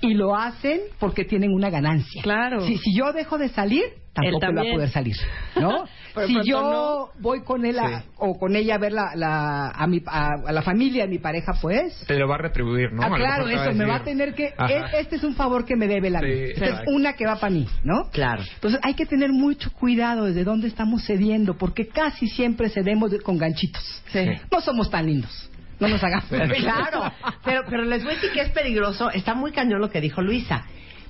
y 0.00 0.14
lo 0.14 0.36
hacen 0.36 0.80
porque 1.00 1.24
tienen 1.24 1.52
una 1.52 1.70
ganancia. 1.70 2.22
Claro. 2.22 2.60
Si, 2.60 2.76
si 2.78 2.96
yo 2.96 3.12
dejo 3.12 3.38
de 3.38 3.48
salir, 3.48 3.84
tampoco 4.22 4.40
va 4.40 4.50
a 4.50 4.54
también. 4.54 4.74
poder 4.74 4.90
salir, 4.90 5.16
¿no? 5.56 5.84
Si 6.26 6.34
yo 6.50 7.10
voy 7.20 7.42
con 7.44 7.64
él 7.64 7.78
a- 7.78 8.00
Sí. 8.00 8.08
o 8.16 8.36
con 8.36 8.56
ella 8.56 8.74
a 8.74 8.78
ver 8.78 8.90
la, 8.92 9.12
la- 9.14 9.68
a, 9.68 9.86
mi, 9.86 10.02
a, 10.04 10.30
a 10.48 10.52
la 10.52 10.62
familia 10.62 11.04
de 11.04 11.10
mi 11.10 11.18
pareja, 11.18 11.52
pues... 11.62 11.94
Te 12.08 12.18
lo 12.18 12.26
va 12.26 12.34
a 12.34 12.38
retribuir, 12.38 12.92
¿no? 12.92 13.02
ah, 13.04 13.06
A 13.06 13.14
claro, 13.16 13.46
eso, 13.48 13.72
me 13.72 13.84
va 13.86 13.96
a 13.96 14.02
tener 14.02 14.34
que... 14.34 14.52
Ajá. 14.56 14.72
e- 14.96 15.00
Este 15.00 15.14
es 15.16 15.22
un 15.22 15.36
favor 15.36 15.64
que 15.64 15.76
me 15.76 15.86
debe 15.86 16.10
la 16.10 16.18
Sí, 16.18 16.26
mí. 16.26 16.32
Esta 16.32 16.64
es 16.66 16.80
una 16.88 17.12
que 17.12 17.24
va 17.24 17.36
para 17.36 17.50
mí, 17.52 17.68
¿no? 17.84 18.10
Claro. 18.10 18.42
Entonces 18.54 18.80
hay 18.82 18.94
que 18.94 19.06
tener 19.06 19.30
mucho 19.30 19.70
cuidado 19.72 20.24
desde 20.24 20.42
dónde 20.42 20.66
estamos 20.66 21.04
cediendo, 21.06 21.56
porque 21.56 21.86
casi 21.86 22.26
siempre 22.26 22.68
cedemos 22.68 23.12
de- 23.12 23.20
con 23.20 23.38
ganchitos. 23.38 24.02
Sí. 24.10 24.26
No 24.50 24.60
somos 24.60 24.90
tan 24.90 25.06
lindos. 25.06 25.48
No 25.78 25.86
nos 25.86 26.02
hagamos. 26.02 26.26
Claro, 26.58 27.12
pero, 27.44 27.62
pero 27.70 27.84
les 27.84 28.02
voy 28.02 28.12
a 28.12 28.14
decir 28.16 28.32
que 28.32 28.40
es 28.40 28.50
peligroso. 28.50 29.08
Está 29.12 29.34
muy 29.34 29.52
cañón 29.52 29.80
lo 29.80 29.88
que 29.90 30.00
dijo 30.00 30.20
Luisa. 30.20 30.64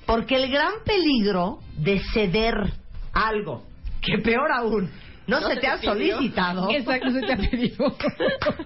Porque 0.04 0.36
el 0.36 0.50
gran 0.50 0.72
peligro 0.84 1.60
de 1.78 2.00
ceder 2.12 2.54
algo, 3.12 3.64
que 4.00 4.18
peor 4.18 4.50
aún, 4.52 4.90
no, 5.26 5.40
se, 5.42 5.56
te, 5.56 5.66
ha 5.66 5.78
solicitado, 5.78 6.70
Exacto, 6.70 7.10
se 7.10 7.20
te 7.20 7.32
ha 7.32 7.36
pedido. 7.36 7.96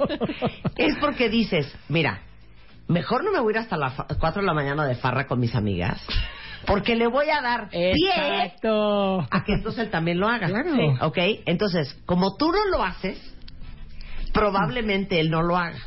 es 0.77 0.97
porque 1.01 1.29
dices, 1.29 1.73
mira, 1.89 2.21
mejor 2.89 3.25
no 3.25 3.33
me 3.33 3.41
voy 3.41 3.53
a 3.55 3.57
ir 3.57 3.63
hasta 3.63 3.77
las 3.77 3.95
4 3.95 4.43
de 4.43 4.47
la 4.47 4.55
mañana 4.55 4.87
de 4.87 4.95
farra 4.95 5.27
con 5.27 5.41
mis 5.41 5.55
amigas. 5.55 6.01
Porque 6.67 6.95
le 6.95 7.09
voy 7.09 7.29
a 7.29 7.41
dar 7.43 7.69
pie 7.71 7.89
Exacto. 7.91 9.27
a 9.29 9.45
que 9.45 9.55
entonces 9.55 9.85
él 9.85 9.91
también 9.91 10.21
lo 10.21 10.29
haga. 10.29 10.47
Claro. 10.47 10.71
Sí. 10.77 10.83
¿Ok? 11.01 11.19
Entonces, 11.47 11.99
como 12.07 12.37
tú 12.37 12.53
no 12.53 12.65
lo 12.71 12.85
haces, 12.85 13.19
probablemente 14.33 15.19
él 15.19 15.31
no 15.31 15.43
lo 15.43 15.57
haga. 15.57 15.79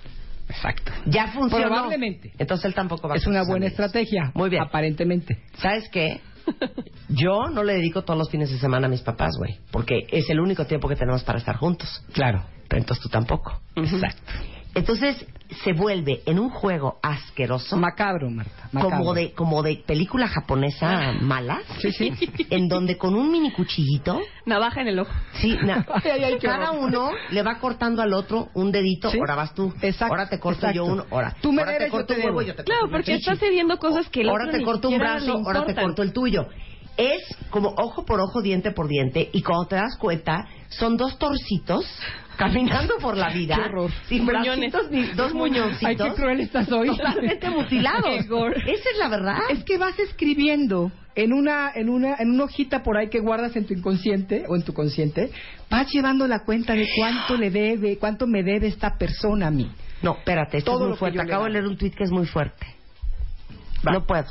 Exacto. 0.50 0.92
Ya 1.06 1.28
funcionó. 1.28 1.68
Probablemente. 1.68 2.34
Entonces 2.38 2.66
él 2.66 2.74
tampoco 2.74 3.08
va 3.08 3.16
a 3.16 3.18
Es 3.18 3.26
una 3.26 3.44
buena 3.44 3.68
amigos. 3.68 3.72
estrategia. 3.72 4.32
Muy 4.34 4.50
bien. 4.50 4.64
Aparentemente. 4.64 5.40
¿Sabes 5.58 5.88
qué? 5.90 6.20
Yo 7.10 7.50
no 7.50 7.64
le 7.64 7.74
dedico 7.74 8.04
todos 8.04 8.18
los 8.18 8.30
fines 8.30 8.50
de 8.50 8.58
semana 8.58 8.88
a 8.88 8.90
mis 8.90 9.02
papás, 9.02 9.36
güey. 9.38 9.60
Porque 9.72 10.08
es 10.10 10.30
el 10.30 10.40
único 10.40 10.66
tiempo 10.66 10.88
que 10.88 10.96
tenemos 10.96 11.24
para 11.24 11.40
estar 11.40 11.58
juntos. 11.58 12.04
Claro. 12.14 12.44
Pero 12.68 12.82
entonces 12.82 13.04
tú 13.04 13.10
tampoco. 13.10 13.60
Exacto. 13.76 14.32
Entonces 14.76 15.26
se 15.64 15.74
vuelve 15.74 16.22
en 16.26 16.38
un 16.40 16.50
juego 16.50 17.00
asqueroso. 17.02 17.78
Macabro, 17.78 18.30
Marta. 18.30 18.70
Macabro. 18.72 18.98
como 18.98 19.14
de 19.14 19.32
como 19.34 19.64
de 19.64 19.78
película 19.86 20.28
japonesa 20.28 21.14
mala 21.22 21.62
Sí, 21.80 21.92
sí. 21.92 22.12
en 22.50 22.68
donde 22.68 22.98
con 22.98 23.16
un 23.16 23.32
mini 23.32 23.52
cuchillito 23.52 24.20
Navaja 24.46 24.82
en 24.82 24.88
el 24.90 25.00
ojo. 25.00 25.12
sí 25.40 25.56
na- 25.64 25.86
Ay, 25.94 26.12
ay, 26.16 26.24
ay, 26.26 26.34
qué 26.40 26.48
cada 26.48 26.72
uno 26.72 27.12
le 27.30 27.42
va 27.44 27.60
cortando 27.60 28.02
al 28.02 28.14
otro 28.14 28.50
un 28.56 28.72
dedito 28.72 29.10
Sí. 29.12 29.18
ahora 29.20 29.36
vas 29.36 29.54
tú 29.54 29.72
Exacto, 29.82 30.14
ahora 30.14 30.28
te 30.30 30.40
corto 30.40 30.68
exacto. 30.68 30.76
yo 30.76 30.86
uno 30.86 31.06
ahora 31.12 31.36
Tú 31.42 31.52
me 31.54 31.62
ahora 31.62 31.74
debes, 31.74 31.88
te 31.88 31.92
corto 31.92 32.14
yo 32.14 32.16
te 32.16 32.22
un 32.22 32.26
huevo 32.26 32.40
debo. 32.40 32.48
yo 32.52 32.56
te 32.56 32.64
Claro, 32.64 32.82
corto 32.82 32.96
porque 32.98 33.14
estás 33.16 33.40
cediendo 33.40 33.78
cosas 33.78 34.10
que 34.10 34.22
el 34.22 34.30
ahora 34.30 34.46
otro 34.48 34.58
te 34.60 34.64
corto 34.66 34.90
un 34.90 34.98
brazo 34.98 35.34
ahora 35.46 35.66
te 35.66 35.76
corto 35.76 36.02
el 36.02 36.12
tuyo 36.12 36.48
es 36.98 37.22
como 37.50 37.70
ojo 37.78 38.06
por 38.06 38.20
ojo 38.22 38.42
diente 38.42 38.72
por 38.72 38.88
diente 38.88 39.30
y 39.32 39.42
cuando 39.42 39.66
te 39.68 39.76
das 39.76 39.96
cuenta 40.00 40.48
son 40.78 40.98
dos 40.98 41.18
torcitos 41.20 41.86
caminando 42.38 42.96
por 43.00 43.16
la 43.16 43.30
vida 43.30 43.56
Qué 43.56 43.62
horror. 43.62 43.92
sin 44.10 44.26
Muñones. 44.26 44.72
bracitos 44.72 44.92
ni 44.92 45.04
dos 45.14 45.34
muñoncitos 45.34 45.86
Ay, 45.88 45.96
qué 45.98 46.14
cruel 46.14 46.40
estás 46.42 46.70
hoy. 46.72 46.88
totalmente 46.90 47.50
mutilados 47.50 48.20
esa 48.20 48.90
es 48.92 48.98
la 49.00 49.08
verdad 49.08 49.38
Es 49.50 49.64
que 49.64 49.78
vas 49.78 49.98
escribiendo 50.00 50.92
en 51.16 51.32
una, 51.32 51.72
en 51.74 51.90
una, 51.90 52.16
en 52.20 52.30
una 52.30 52.44
hojita 52.44 52.84
por 52.84 52.98
ahí 52.98 53.10
que 53.10 53.20
guardas 53.22 53.56
en 53.56 53.66
tu 53.66 53.74
inconsciente 53.74 54.44
o 54.50 54.56
en 54.58 54.64
tu 54.64 54.74
consciente, 54.74 55.32
vas 55.70 55.88
llevando 55.94 56.28
la 56.28 56.44
cuenta 56.44 56.74
de 56.74 56.90
cuánto 56.98 57.38
le 57.38 57.52
debe, 57.52 57.98
cuánto 57.98 58.28
me 58.28 58.44
debe 58.44 58.68
esta 58.68 58.98
persona 58.98 59.48
a 59.48 59.52
mí. 59.52 59.72
No, 60.02 60.18
espérate, 60.18 60.58
esto 60.58 60.72
Todo 60.74 60.84
es 60.84 60.90
muy 60.90 60.98
fuerte. 60.98 61.22
Acabo 61.22 61.46
de 61.46 61.52
leer 61.52 61.68
un 61.68 61.78
tuit 61.78 61.96
que 61.96 62.04
es 62.04 62.12
muy 62.12 62.26
fuerte. 62.26 62.68
Va. 63.88 63.94
No 63.94 64.06
puedo. 64.06 64.26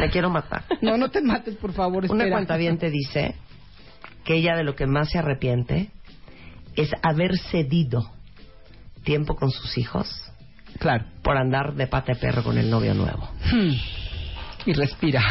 Me 0.00 0.08
quiero 0.08 0.30
matar. 0.30 0.64
No, 0.80 0.96
no 0.96 1.10
te 1.10 1.20
mates, 1.20 1.56
por 1.56 1.72
favor. 1.74 2.04
Una 2.10 2.24
espera. 2.24 2.30
cuenta 2.46 2.78
te 2.78 2.88
dice 2.90 3.34
que 4.24 4.34
ella 4.36 4.56
de 4.56 4.64
lo 4.64 4.74
que 4.74 4.86
más 4.86 5.10
se 5.10 5.18
arrepiente 5.18 5.90
es 6.76 6.90
haber 7.02 7.36
cedido 7.38 8.10
tiempo 9.04 9.36
con 9.36 9.50
sus 9.50 9.76
hijos 9.78 10.08
Claro. 10.78 11.04
por 11.22 11.36
andar 11.36 11.74
de 11.74 11.86
pata 11.86 12.14
de 12.14 12.18
perro 12.18 12.42
con 12.42 12.58
el 12.58 12.68
novio 12.70 12.94
nuevo. 12.94 13.28
Hmm. 13.52 13.70
Y 14.66 14.72
respira. 14.72 15.22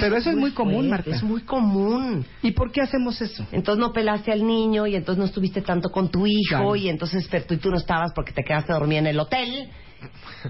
Pero 0.00 0.16
eso 0.16 0.30
es 0.30 0.36
muy 0.36 0.52
común, 0.52 0.88
Marta. 0.88 1.10
Es 1.10 1.22
muy 1.22 1.42
común. 1.42 2.24
¿Y 2.42 2.52
por 2.52 2.72
qué 2.72 2.80
hacemos 2.80 3.20
eso? 3.20 3.46
Entonces 3.52 3.80
no 3.80 3.92
pelaste 3.92 4.32
al 4.32 4.46
niño 4.46 4.86
y 4.86 4.96
entonces 4.96 5.18
no 5.18 5.26
estuviste 5.26 5.60
tanto 5.60 5.90
con 5.90 6.10
tu 6.10 6.26
hijo 6.26 6.48
Claro. 6.48 6.76
y 6.76 6.88
entonces 6.88 7.28
tú, 7.46 7.54
y 7.54 7.58
tú 7.58 7.70
no 7.70 7.76
estabas 7.76 8.12
porque 8.14 8.32
te 8.32 8.42
quedaste 8.42 8.72
dormida 8.72 9.00
en 9.00 9.08
el 9.08 9.20
hotel. 9.20 9.68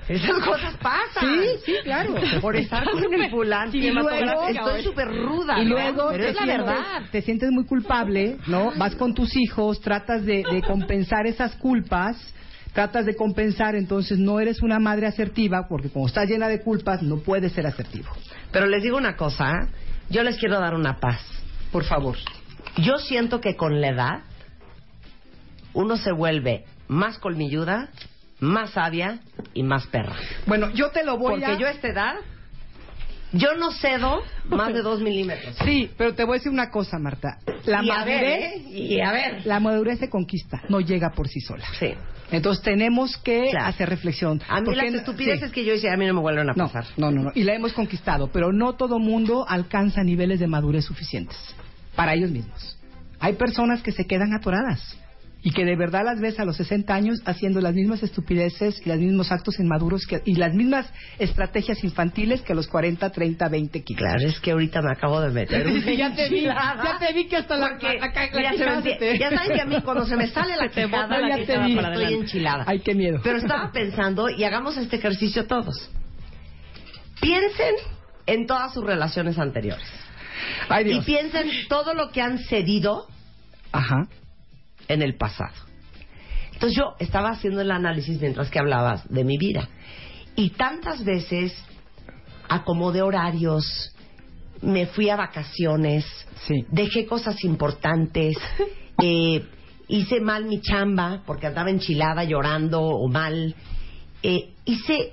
Esas 0.08 0.38
cosas 0.44 0.74
pasan. 0.76 1.24
Sí, 1.42 1.48
sí, 1.64 1.74
claro. 1.84 2.14
Por 2.40 2.56
estar 2.56 2.84
con 2.90 3.14
el 3.14 3.30
fulano. 3.30 3.70
Y 3.74 3.90
luego- 3.90 4.46
estoy 4.48 4.82
súper 4.82 5.08
ruda. 5.08 5.60
Y 5.62 5.66
luego 5.66 6.08
pero 6.10 6.24
es 6.24 6.34
la 6.36 6.42
sientes, 6.42 6.66
verdad. 6.66 7.02
te 7.10 7.22
sientes 7.22 7.50
muy 7.50 7.64
culpable, 7.64 8.36
¿no? 8.46 8.72
Vas 8.76 8.94
con 8.96 9.14
tus 9.14 9.36
hijos, 9.36 9.80
tratas 9.80 10.24
de, 10.24 10.42
de 10.50 10.62
compensar 10.62 11.26
esas 11.26 11.54
culpas, 11.56 12.16
tratas 12.72 13.06
de 13.06 13.14
compensar, 13.14 13.76
entonces 13.76 14.18
no 14.18 14.40
eres 14.40 14.62
una 14.62 14.78
madre 14.78 15.06
asertiva, 15.06 15.66
porque 15.68 15.90
como 15.90 16.06
estás 16.06 16.28
llena 16.28 16.48
de 16.48 16.60
culpas, 16.60 17.02
no 17.02 17.18
puedes 17.18 17.52
ser 17.52 17.66
asertivo. 17.66 18.08
Pero 18.50 18.66
les 18.66 18.82
digo 18.82 18.96
una 18.96 19.16
cosa, 19.16 19.50
¿eh? 19.50 19.68
yo 20.10 20.22
les 20.22 20.36
quiero 20.38 20.58
dar 20.60 20.74
una 20.74 20.98
paz. 20.98 21.20
Por 21.70 21.84
favor. 21.84 22.16
Yo 22.78 22.96
siento 22.98 23.40
que 23.40 23.54
con 23.56 23.80
la 23.80 23.88
edad 23.88 24.18
uno 25.72 25.96
se 25.96 26.12
vuelve 26.12 26.64
más 26.88 27.18
colmilluda, 27.18 27.88
más 28.40 28.70
sabia 28.70 29.20
y 29.54 29.62
más 29.62 29.86
perra. 29.86 30.16
Bueno, 30.46 30.70
yo 30.70 30.90
te 30.90 31.04
lo 31.04 31.16
voy 31.18 31.32
Porque 31.40 31.46
a... 31.46 31.58
yo 31.58 31.66
a 31.66 31.70
esta 31.70 31.88
edad, 31.88 32.14
yo 33.32 33.54
no 33.56 33.72
cedo 33.72 34.22
más 34.48 34.72
de 34.72 34.82
dos 34.82 35.00
milímetros. 35.00 35.56
Sí, 35.64 35.90
pero 35.96 36.14
te 36.14 36.24
voy 36.24 36.34
a 36.34 36.38
decir 36.38 36.52
una 36.52 36.70
cosa, 36.70 36.98
Marta. 36.98 37.38
La 37.64 37.82
y 37.82 37.90
a 37.90 38.04
ver, 38.04 38.20
madurez, 38.22 38.54
¿eh? 38.56 38.62
y 38.70 39.00
a 39.00 39.12
ver. 39.12 39.46
la 39.46 39.60
madurez 39.60 39.98
se 39.98 40.08
conquista, 40.08 40.62
no 40.68 40.80
llega 40.80 41.10
por 41.10 41.28
sí 41.28 41.40
sola. 41.40 41.64
Sí. 41.78 41.94
Entonces 42.30 42.62
tenemos 42.64 43.16
que 43.18 43.48
Claro. 43.50 43.66
hacer 43.66 43.88
reflexión. 43.88 44.40
A 44.48 44.60
mí 44.60 44.66
Porque- 44.66 44.82
las 44.82 44.94
estupideces 44.94 45.48
sí. 45.50 45.54
que 45.54 45.64
yo 45.64 45.74
hice 45.74 45.90
a 45.90 45.96
mí 45.96 46.06
no 46.06 46.14
me 46.14 46.20
vuelven 46.20 46.48
a 46.50 46.52
No, 46.54 46.64
pasar. 46.66 46.86
no, 46.96 47.10
no, 47.10 47.22
no. 47.24 47.32
Y 47.34 47.42
la 47.44 47.54
hemos 47.54 47.72
conquistado, 47.72 48.28
pero 48.28 48.52
no 48.52 48.74
todo 48.74 48.98
mundo 48.98 49.44
alcanza 49.48 50.02
niveles 50.02 50.40
de 50.40 50.46
madurez 50.46 50.84
suficientes 50.84 51.36
para 51.94 52.14
ellos 52.14 52.30
mismos. 52.30 52.78
Hay 53.20 53.34
personas 53.34 53.82
que 53.82 53.92
se 53.92 54.06
quedan 54.06 54.32
atoradas 54.32 54.98
y 55.46 55.50
que 55.52 55.66
de 55.66 55.76
verdad 55.76 56.04
las 56.06 56.20
ves 56.20 56.40
a 56.40 56.46
los 56.46 56.56
60 56.56 56.94
años 56.94 57.20
haciendo 57.26 57.60
las 57.60 57.74
mismas 57.74 58.02
estupideces 58.02 58.80
y 58.84 58.88
los 58.88 58.98
mismos 58.98 59.30
actos 59.30 59.60
inmaduros 59.60 60.06
que, 60.06 60.22
y 60.24 60.36
las 60.36 60.54
mismas 60.54 60.90
estrategias 61.18 61.84
infantiles 61.84 62.40
que 62.40 62.54
a 62.54 62.56
los 62.56 62.66
40, 62.66 63.10
30, 63.10 63.48
20 63.50 63.84
kilos. 63.84 64.00
Claro, 64.02 64.26
es 64.26 64.40
que 64.40 64.52
ahorita 64.52 64.80
me 64.80 64.90
acabo 64.92 65.20
de 65.20 65.30
meter 65.30 65.66
un 65.66 65.80
ya 65.96 66.14
te 66.14 66.30
vi, 66.30 66.38
enchilada. 66.38 66.82
ya 66.84 67.06
te 67.06 67.12
vi 67.12 67.26
que 67.26 67.36
hasta 67.36 67.56
la, 67.58 67.68
Porque, 67.68 67.86
la, 67.86 68.06
la- 68.06 68.30
mira, 68.34 68.50
me 68.80 69.18
ya 69.18 69.30
saben 69.30 69.52
que 69.54 69.60
a 69.60 69.66
mí 69.66 69.80
cuando 69.82 70.06
se 70.06 70.16
me 70.16 70.28
sale 70.28 70.56
la 70.56 70.68
quijada, 70.70 71.18
la 71.20 71.36
quijada 71.36 71.66
vi, 71.66 71.74
para 71.76 71.88
estoy 71.88 72.04
adelante. 72.04 72.14
enchilada. 72.14 72.64
Ay, 72.66 72.80
qué 72.80 72.94
miedo. 72.94 73.20
Pero 73.22 73.36
estaba 73.36 73.70
pensando, 73.70 74.30
y 74.30 74.44
hagamos 74.44 74.78
este 74.78 74.96
ejercicio 74.96 75.46
todos. 75.46 75.90
Piensen 77.20 77.74
en 78.26 78.46
todas 78.46 78.72
sus 78.74 78.84
relaciones 78.84 79.38
anteriores. 79.38 79.84
Ay, 80.68 80.84
Y 80.86 80.88
Dios. 80.88 81.04
piensen 81.04 81.48
todo 81.68 81.94
lo 81.94 82.10
que 82.10 82.20
han 82.20 82.38
cedido 82.38 83.06
Ajá. 83.72 84.08
En 84.88 85.02
el 85.02 85.16
pasado. 85.16 85.54
Entonces 86.52 86.76
yo 86.78 86.94
estaba 86.98 87.30
haciendo 87.30 87.60
el 87.60 87.70
análisis 87.70 88.20
mientras 88.20 88.50
que 88.50 88.58
hablabas 88.58 89.08
de 89.12 89.24
mi 89.24 89.36
vida. 89.38 89.68
Y 90.36 90.50
tantas 90.50 91.04
veces 91.04 91.54
acomodé 92.48 93.02
horarios, 93.02 93.94
me 94.62 94.86
fui 94.86 95.10
a 95.10 95.16
vacaciones, 95.16 96.04
Sí. 96.46 96.64
dejé 96.70 97.06
cosas 97.06 97.42
importantes, 97.44 98.36
eh, 99.02 99.44
hice 99.88 100.20
mal 100.20 100.44
mi 100.46 100.60
chamba 100.60 101.22
porque 101.26 101.46
andaba 101.46 101.70
enchilada 101.70 102.24
llorando 102.24 102.80
o 102.82 103.08
mal. 103.08 103.54
Eh, 104.22 104.52
hice 104.64 105.12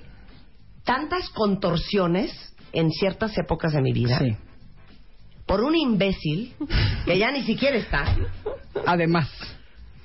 tantas 0.83 1.29
contorsiones 1.29 2.31
en 2.71 2.89
ciertas 2.91 3.37
épocas 3.37 3.73
de 3.73 3.81
mi 3.81 3.91
vida 3.91 4.17
Sí. 4.19 4.35
por 5.45 5.61
un 5.61 5.75
imbécil 5.75 6.53
que 7.05 7.17
ya 7.17 7.31
ni 7.31 7.43
siquiera 7.43 7.77
está 7.77 8.15
Además. 8.85 9.29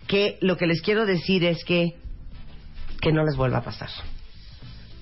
Que 0.06 0.38
lo 0.40 0.56
que 0.56 0.66
les 0.66 0.80
quiero 0.82 1.06
decir 1.06 1.44
es 1.44 1.64
que 1.64 1.94
que 3.00 3.12
no 3.12 3.24
les 3.24 3.36
vuelva 3.36 3.58
a 3.58 3.62
pasar. 3.62 3.90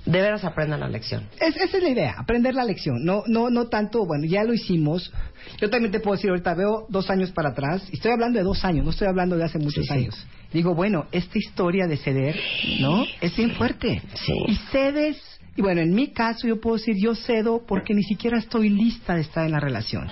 De 0.05 0.21
veras 0.21 0.45
aprendan 0.45 0.81
la 0.81 0.89
lección. 0.89 1.27
Es- 1.41 1.57
esa 1.57 1.79
es 1.79 1.83
la 1.83 1.89
idea, 1.89 2.15
aprender 2.19 2.55
la 2.55 2.65
lección. 2.65 3.03
No, 3.05 3.23
no, 3.27 3.49
no 3.49 3.69
tanto, 3.69 4.05
bueno, 4.05 4.27
ya 4.27 4.45
lo 4.45 4.53
hicimos. 4.53 5.11
Yo 5.59 5.71
también 5.71 5.93
te 5.93 6.01
puedo 6.01 6.17
decir, 6.17 6.29
ahorita 6.29 6.53
veo 6.55 6.87
dos 6.91 7.09
años 7.09 7.31
para 7.31 7.51
atrás, 7.51 7.89
y 7.91 7.95
estoy 7.97 8.11
hablando 8.13 8.39
de 8.39 8.45
dos 8.45 8.63
años, 8.65 8.85
no 8.85 8.91
estoy 8.91 9.09
hablando 9.09 9.37
de 9.37 9.45
hace 9.45 9.59
muchos 9.59 9.87
Sí, 9.87 9.93
sí. 9.93 9.93
años. 9.95 10.27
Digo, 10.53 10.75
bueno, 10.75 11.07
esta 11.11 11.39
historia 11.39 11.87
de 11.87 11.97
ceder, 11.97 12.39
¿no? 12.81 13.07
Es 13.23 13.35
bien 13.35 13.53
fuerte. 13.53 14.03
Sí. 14.15 14.33
Y 14.49 14.57
cedes, 14.71 15.17
y 15.57 15.63
bueno, 15.63 15.81
en 15.81 15.95
mi 15.95 16.09
caso 16.09 16.47
yo 16.47 16.61
puedo 16.61 16.77
decir, 16.77 16.97
yo 16.99 17.15
cedo 17.15 17.63
porque 17.67 17.95
ni 17.95 18.03
siquiera 18.03 18.39
estoy 18.39 18.69
lista 18.69 19.15
de 19.15 19.23
estar 19.23 19.47
en 19.47 19.53
la 19.53 19.61
relación. 19.61 20.07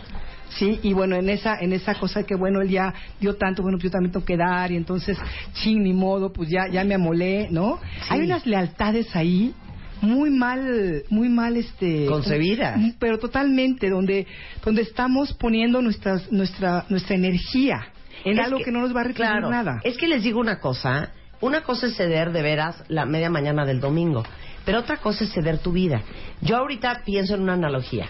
Sí, 0.59 0.81
y 0.83 0.93
bueno, 0.93 1.17
en 1.17 1.29
esa, 1.29 1.59
en 1.59 1.73
esa 1.73 1.95
cosa 1.95 2.25
que 2.25 2.35
bueno, 2.35 2.61
él 2.61 2.69
ya 2.69 2.93
dio 3.21 3.37
tanto, 3.37 3.63
bueno, 3.63 3.79
pues 3.79 3.85
yo 3.85 3.91
también 3.91 4.13
tengo 4.13 4.27
que 4.27 4.37
dar, 4.37 4.71
y 4.71 4.77
entonces, 4.77 5.17
ching, 5.55 5.83
ni 5.83 5.93
modo, 5.93 6.33
pues 6.33 6.49
ya, 6.51 6.69
ya 6.71 6.85
me 6.85 6.95
amolé, 6.95 7.49
¿no? 7.51 7.79
Hay 8.09 8.21
unas 8.21 8.47
lealtades 8.47 9.15
ahí 9.17 9.55
muy 10.03 10.31
mal, 10.31 11.05
muy 11.11 11.29
mal, 11.29 11.57
este... 11.57 12.07
Concebidas. 12.07 12.77
Mm, 12.77 12.91
Pero 12.99 13.19
totalmente, 13.19 13.89
donde, 13.89 14.27
donde 14.65 14.83
estamos 14.83 15.33
poniendo 15.35 15.81
nuestras, 15.81 16.31
nuestra, 16.33 16.85
nuestra 16.89 17.15
energía 17.15 17.87
en 18.25 18.39
Es 18.39 18.47
algo 18.47 18.59
que, 18.59 18.73
no 18.73 18.81
nos 18.81 18.95
va 18.95 19.01
a 19.01 19.05
requerir 19.05 19.31
claro, 19.31 19.51
nada. 19.51 19.81
Es 19.85 19.97
que 19.97 20.09
les 20.09 20.23
digo 20.23 20.41
una 20.41 20.59
cosa. 20.59 21.13
Una 21.41 21.63
cosa 21.63 21.87
es 21.87 21.97
ceder 21.97 22.31
de 22.33 22.43
veras 22.43 22.85
la 22.89 23.05
media 23.05 23.29
mañana 23.29 23.65
del 23.65 23.81
domingo, 23.81 24.23
pero 24.65 24.79
otra 24.79 24.99
cosa 24.99 25.25
es 25.25 25.33
ceder 25.33 25.59
tu 25.59 25.73
vida. 25.73 26.03
Yo 26.41 26.57
ahorita 26.57 27.03
pienso 27.05 27.35
en 27.35 27.43
una 27.43 27.55
analogía. 27.55 28.07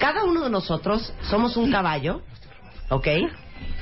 Cada 0.00 0.24
uno 0.24 0.42
de 0.44 0.50
nosotros 0.50 1.12
somos 1.30 1.56
un 1.56 1.70
caballo, 1.70 2.22
¿ok? 2.88 3.06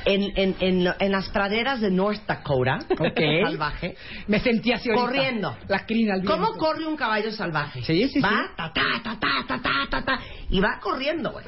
En, 0.04 0.22
en, 0.36 0.56
en, 0.58 0.88
en 0.98 1.12
las 1.12 1.28
praderas 1.30 1.80
de 1.80 1.90
North 1.90 2.26
Dakota, 2.26 2.78
Ok. 2.98 3.20
salvaje, 3.44 3.96
Me 4.26 4.40
sentí 4.40 4.72
así 4.72 4.90
ahorita. 4.90 5.06
corriendo. 5.06 5.56
La 5.68 5.86
crina 5.86 6.14
al 6.14 6.24
¿Cómo 6.24 6.52
corre 6.54 6.86
un 6.86 6.96
caballo 6.96 7.30
salvaje? 7.30 7.82
Sí, 7.84 8.08
sí, 8.08 8.20
va, 8.20 8.28
sí. 8.48 8.54
ta, 8.56 8.72
ta, 8.72 8.82
ta, 9.02 9.18
ta, 9.20 9.44
ta, 9.46 9.62
ta, 9.62 9.70
ta, 9.90 10.04
ta, 10.04 10.18
y 10.50 10.60
va 10.60 10.80
corriendo, 10.80 11.30
güey. 11.30 11.46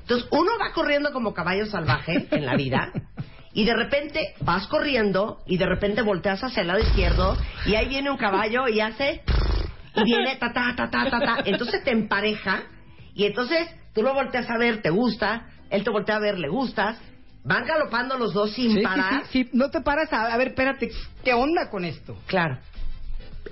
Entonces, 0.00 0.26
uno 0.32 0.50
va 0.60 0.72
corriendo 0.72 1.12
como 1.12 1.32
caballo 1.32 1.66
salvaje 1.66 2.26
en 2.32 2.44
la 2.46 2.56
vida, 2.56 2.90
y 3.52 3.64
de 3.64 3.74
repente 3.76 4.34
vas 4.40 4.66
corriendo, 4.66 5.38
y 5.46 5.56
de 5.56 5.66
repente 5.66 6.02
volteas 6.02 6.42
hacia 6.42 6.62
el 6.62 6.66
lado 6.66 6.80
izquierdo, 6.80 7.36
y 7.66 7.76
ahí 7.76 7.86
viene 7.88 8.10
un 8.10 8.16
caballo 8.16 8.66
y 8.66 8.80
hace, 8.80 9.22
y 9.94 10.02
viene 10.02 10.34
ta, 10.36 10.52
ta, 10.52 10.74
ta, 10.76 10.90
ta, 10.90 11.08
ta, 11.10 11.20
ta. 11.20 11.36
Entonces 11.44 11.84
te 11.84 11.92
empareja, 11.92 12.62
Y 13.14 13.26
entonces 13.26 13.68
tú 13.94 14.02
lo 14.02 14.14
volteas 14.14 14.48
a 14.50 14.56
ver, 14.58 14.82
te 14.82 14.90
gusta, 14.90 15.46
él 15.70 15.84
te 15.84 15.90
voltea 15.90 16.16
a 16.16 16.20
ver, 16.20 16.38
le 16.38 16.48
gustas, 16.48 16.98
van 17.44 17.64
galopando 17.64 18.16
los 18.18 18.32
dos 18.34 18.52
sin 18.52 18.70
Sí, 18.72 18.76
sí, 18.78 18.82
parar. 18.82 19.22
sí, 19.30 19.44
sí. 19.44 19.50
No 19.52 19.70
te 19.70 19.80
paras 19.80 20.12
a, 20.12 20.32
a 20.32 20.36
ver, 20.36 20.48
espérate, 20.48 20.90
¿qué 21.24 21.32
onda 21.34 21.70
con 21.70 21.84
esto? 21.84 22.16
Claro. 22.26 22.58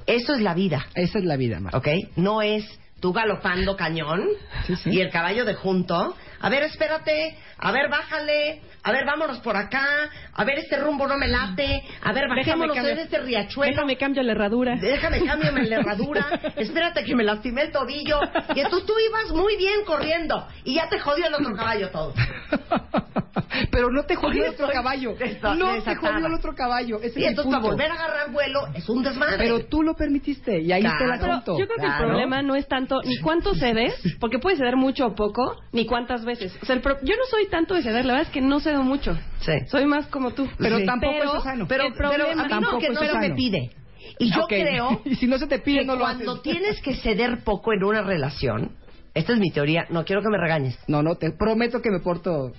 Eso 0.07 0.35
es 0.35 0.41
la 0.41 0.55
vida, 0.55 0.87
Esa 0.95 1.19
es 1.19 1.25
la 1.25 1.37
vida, 1.37 1.61
Marta. 1.61 1.79
¿ok? 1.79 1.89
No 2.17 2.43
es 2.43 2.65
tú 3.01 3.13
galopando 3.13 3.77
cañón 3.77 4.25
Sí, 4.67 4.77
sí. 4.77 4.91
y 4.91 5.01
el 5.01 5.11
caballo 5.11 5.45
de 5.45 5.55
junto. 5.55 6.15
A 6.41 6.49
ver, 6.49 6.63
espérate. 6.65 7.37
A 7.59 7.73
ver, 7.73 7.89
bájale. 7.91 8.63
A 8.85 8.93
ver, 8.93 9.05
vámonos 9.05 9.41
por 9.41 9.57
acá. 9.57 9.85
A 10.35 10.45
ver, 10.45 10.59
este 10.61 10.77
rumbo 10.79 11.07
no 11.09 11.19
me 11.19 11.27
late. 11.29 11.83
A 12.03 12.13
ver, 12.13 12.29
bajémonos 12.29 12.77
en 12.77 12.99
este 12.99 13.19
riachuelo. 13.19 13.73
Déjame 13.73 13.97
cambio 13.97 14.23
la 14.23 14.33
herradura. 14.33 14.77
Déjame 14.81 15.25
cámbiame 15.25 15.65
la 15.65 15.77
herradura. 15.81 16.27
Espérate 16.57 17.05
que 17.05 17.15
me 17.17 17.25
lastimé 17.25 17.63
el 17.63 17.73
tobillo. 17.73 18.21
Y 18.55 18.61
entonces 18.61 18.87
tú 18.87 18.95
ibas 19.09 19.33
muy 19.33 19.57
bien 19.57 19.85
corriendo. 19.85 20.47
Y 20.65 20.75
ya 20.75 20.89
te 20.89 20.99
jodió 21.01 21.27
el 21.27 21.35
otro 21.35 21.55
caballo 21.57 21.91
todo. 21.91 22.15
Pero 23.71 23.91
no 23.91 24.05
te 24.05 24.15
jodió 24.15 24.45
el 24.45 24.51
otro 24.51 24.69
caballo. 24.69 25.17
desa- 25.19 25.55
No 25.57 25.83
te 25.83 25.97
jodió 25.97 26.27
el 26.27 26.35
otro 26.35 26.55
caballo. 26.55 26.99
Ese 27.03 27.21
Y 27.21 27.25
es 27.25 27.29
el 27.29 27.31
entonces 27.31 27.53
para 27.53 27.63
volver 27.67 27.91
a 27.91 27.95
agarrar 27.95 28.31
vuelo 28.33 28.61
es 28.75 28.89
un 28.89 29.03
desmadre. 29.03 29.37
Pero 29.39 29.67
tú 29.67 29.83
lo 29.83 29.95
permitiste 29.95 30.61
y 30.61 30.71
ahí 30.73 30.83
Claro. 30.83 30.99
Pero 31.21 31.33
asunto. 31.33 31.59
yo 31.59 31.67
creo 31.67 31.79
que 31.79 31.87
el 31.87 31.97
problema 31.99 32.43
no 32.43 32.55
es 32.55 32.67
tanto 32.69 33.01
ni 33.05 33.19
cuánto 33.19 33.55
cedes, 33.55 33.95
porque 34.21 34.39
puedes 34.39 34.59
ceder 34.59 34.77
mucho 34.77 35.07
o 35.07 35.15
poco, 35.15 35.57
ni 35.73 35.87
cuántas 35.87 36.25
veces. 36.29 36.57
O 36.63 36.67
sea, 36.67 36.77
el 36.77 36.81
pro- 36.83 36.99
yo 37.03 37.17
no 37.17 37.25
soy 37.31 37.49
tanto 37.49 37.75
de 37.75 37.83
ceder, 37.83 38.05
la 38.05 38.13
verdad 38.15 38.29
es 38.29 38.33
que 38.33 38.41
no 38.41 38.61
cedo 38.61 38.83
mucho. 38.85 39.19
Sí. 39.41 39.53
Soy 39.69 39.85
más 39.87 40.07
como 40.07 40.31
tú. 40.31 40.49
Pero 40.59 40.79
Sí. 40.79 40.87
tampoco 40.87 41.15
Pero- 41.19 41.37
es 41.39 41.43
sano. 41.43 41.67
Pero, 41.69 41.85
el 41.87 41.95
problema- 41.95 42.25
pero 42.27 42.31
a 42.31 42.35
mí 42.37 42.43
no, 42.43 42.49
Tampoco 42.49 42.79
que 42.79 42.91
no 42.91 43.03
es 43.03 43.11
se 43.11 43.19
me 43.19 43.31
pide. 43.35 43.71
Y 44.21 44.31
yo 44.33 44.47
creo 44.49 45.01
y 45.05 45.17
si 45.17 45.27
no 45.27 45.39
se 45.39 45.47
te 45.49 45.59
pide, 45.59 45.81
que 45.81 45.85
no 45.87 45.95
lo 45.95 46.01
cuando 46.01 46.33
haces. 46.33 46.43
tienes 46.43 46.81
que 46.81 46.95
ceder 46.95 47.43
poco 47.45 47.73
en 47.73 47.83
una 47.85 48.03
relación, 48.03 48.71
esta 49.15 49.33
es 49.33 49.39
mi 49.41 49.51
teoría, 49.51 49.87
no 49.91 50.05
quiero 50.05 50.23
que 50.23 50.29
me 50.29 50.39
regañes, 50.39 50.79
No, 50.87 51.03
no, 51.03 51.17
te 51.17 51.33
prometo 51.33 51.83
que 51.83 51.91
me 51.91 52.01
porto 52.01 52.53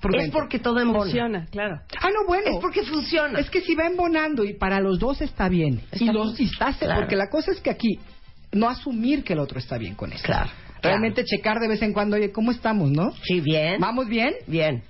prudente. 0.00 0.26
es 0.28 0.32
porque 0.32 0.58
todo 0.60 0.78
embona. 0.80 1.00
Funciona, 1.04 1.46
claro. 1.50 1.80
Ah, 2.00 2.08
no, 2.10 2.26
bueno. 2.26 2.44
Es 2.46 2.58
porque 2.60 2.82
funciona. 2.84 3.38
Es 3.40 3.50
que 3.50 3.60
si 3.60 3.74
va 3.74 3.86
embonando 3.86 4.44
y 4.44 4.54
para 4.54 4.80
los 4.80 4.98
dos 4.98 5.20
está 5.20 5.48
bien. 5.48 5.80
Está 5.90 6.04
y 6.04 6.08
los 6.12 6.38
y 6.40 6.44
estás- 6.44 6.76
Claro. 6.78 7.00
porque 7.00 7.16
la 7.16 7.28
cosa 7.28 7.50
es 7.50 7.60
que 7.60 7.70
aquí 7.70 7.98
no 8.52 8.68
asumir 8.68 9.24
que 9.24 9.32
el 9.34 9.40
otro 9.40 9.58
está 9.58 9.76
bien 9.76 9.94
con 9.94 10.12
eso. 10.12 10.22
Claro, 10.24 10.50
Realmente 10.82 11.24
checar 11.24 11.58
de 11.60 11.68
vez 11.68 11.82
en 11.82 11.92
cuando, 11.92 12.16
oye, 12.16 12.30
¿cómo 12.32 12.50
estamos, 12.50 12.90
no? 12.90 13.12
Sí, 13.24 13.40
bien. 13.40 13.80
¿Vamos 13.80 14.08
bien? 14.08 14.34
Bien. 14.46 14.82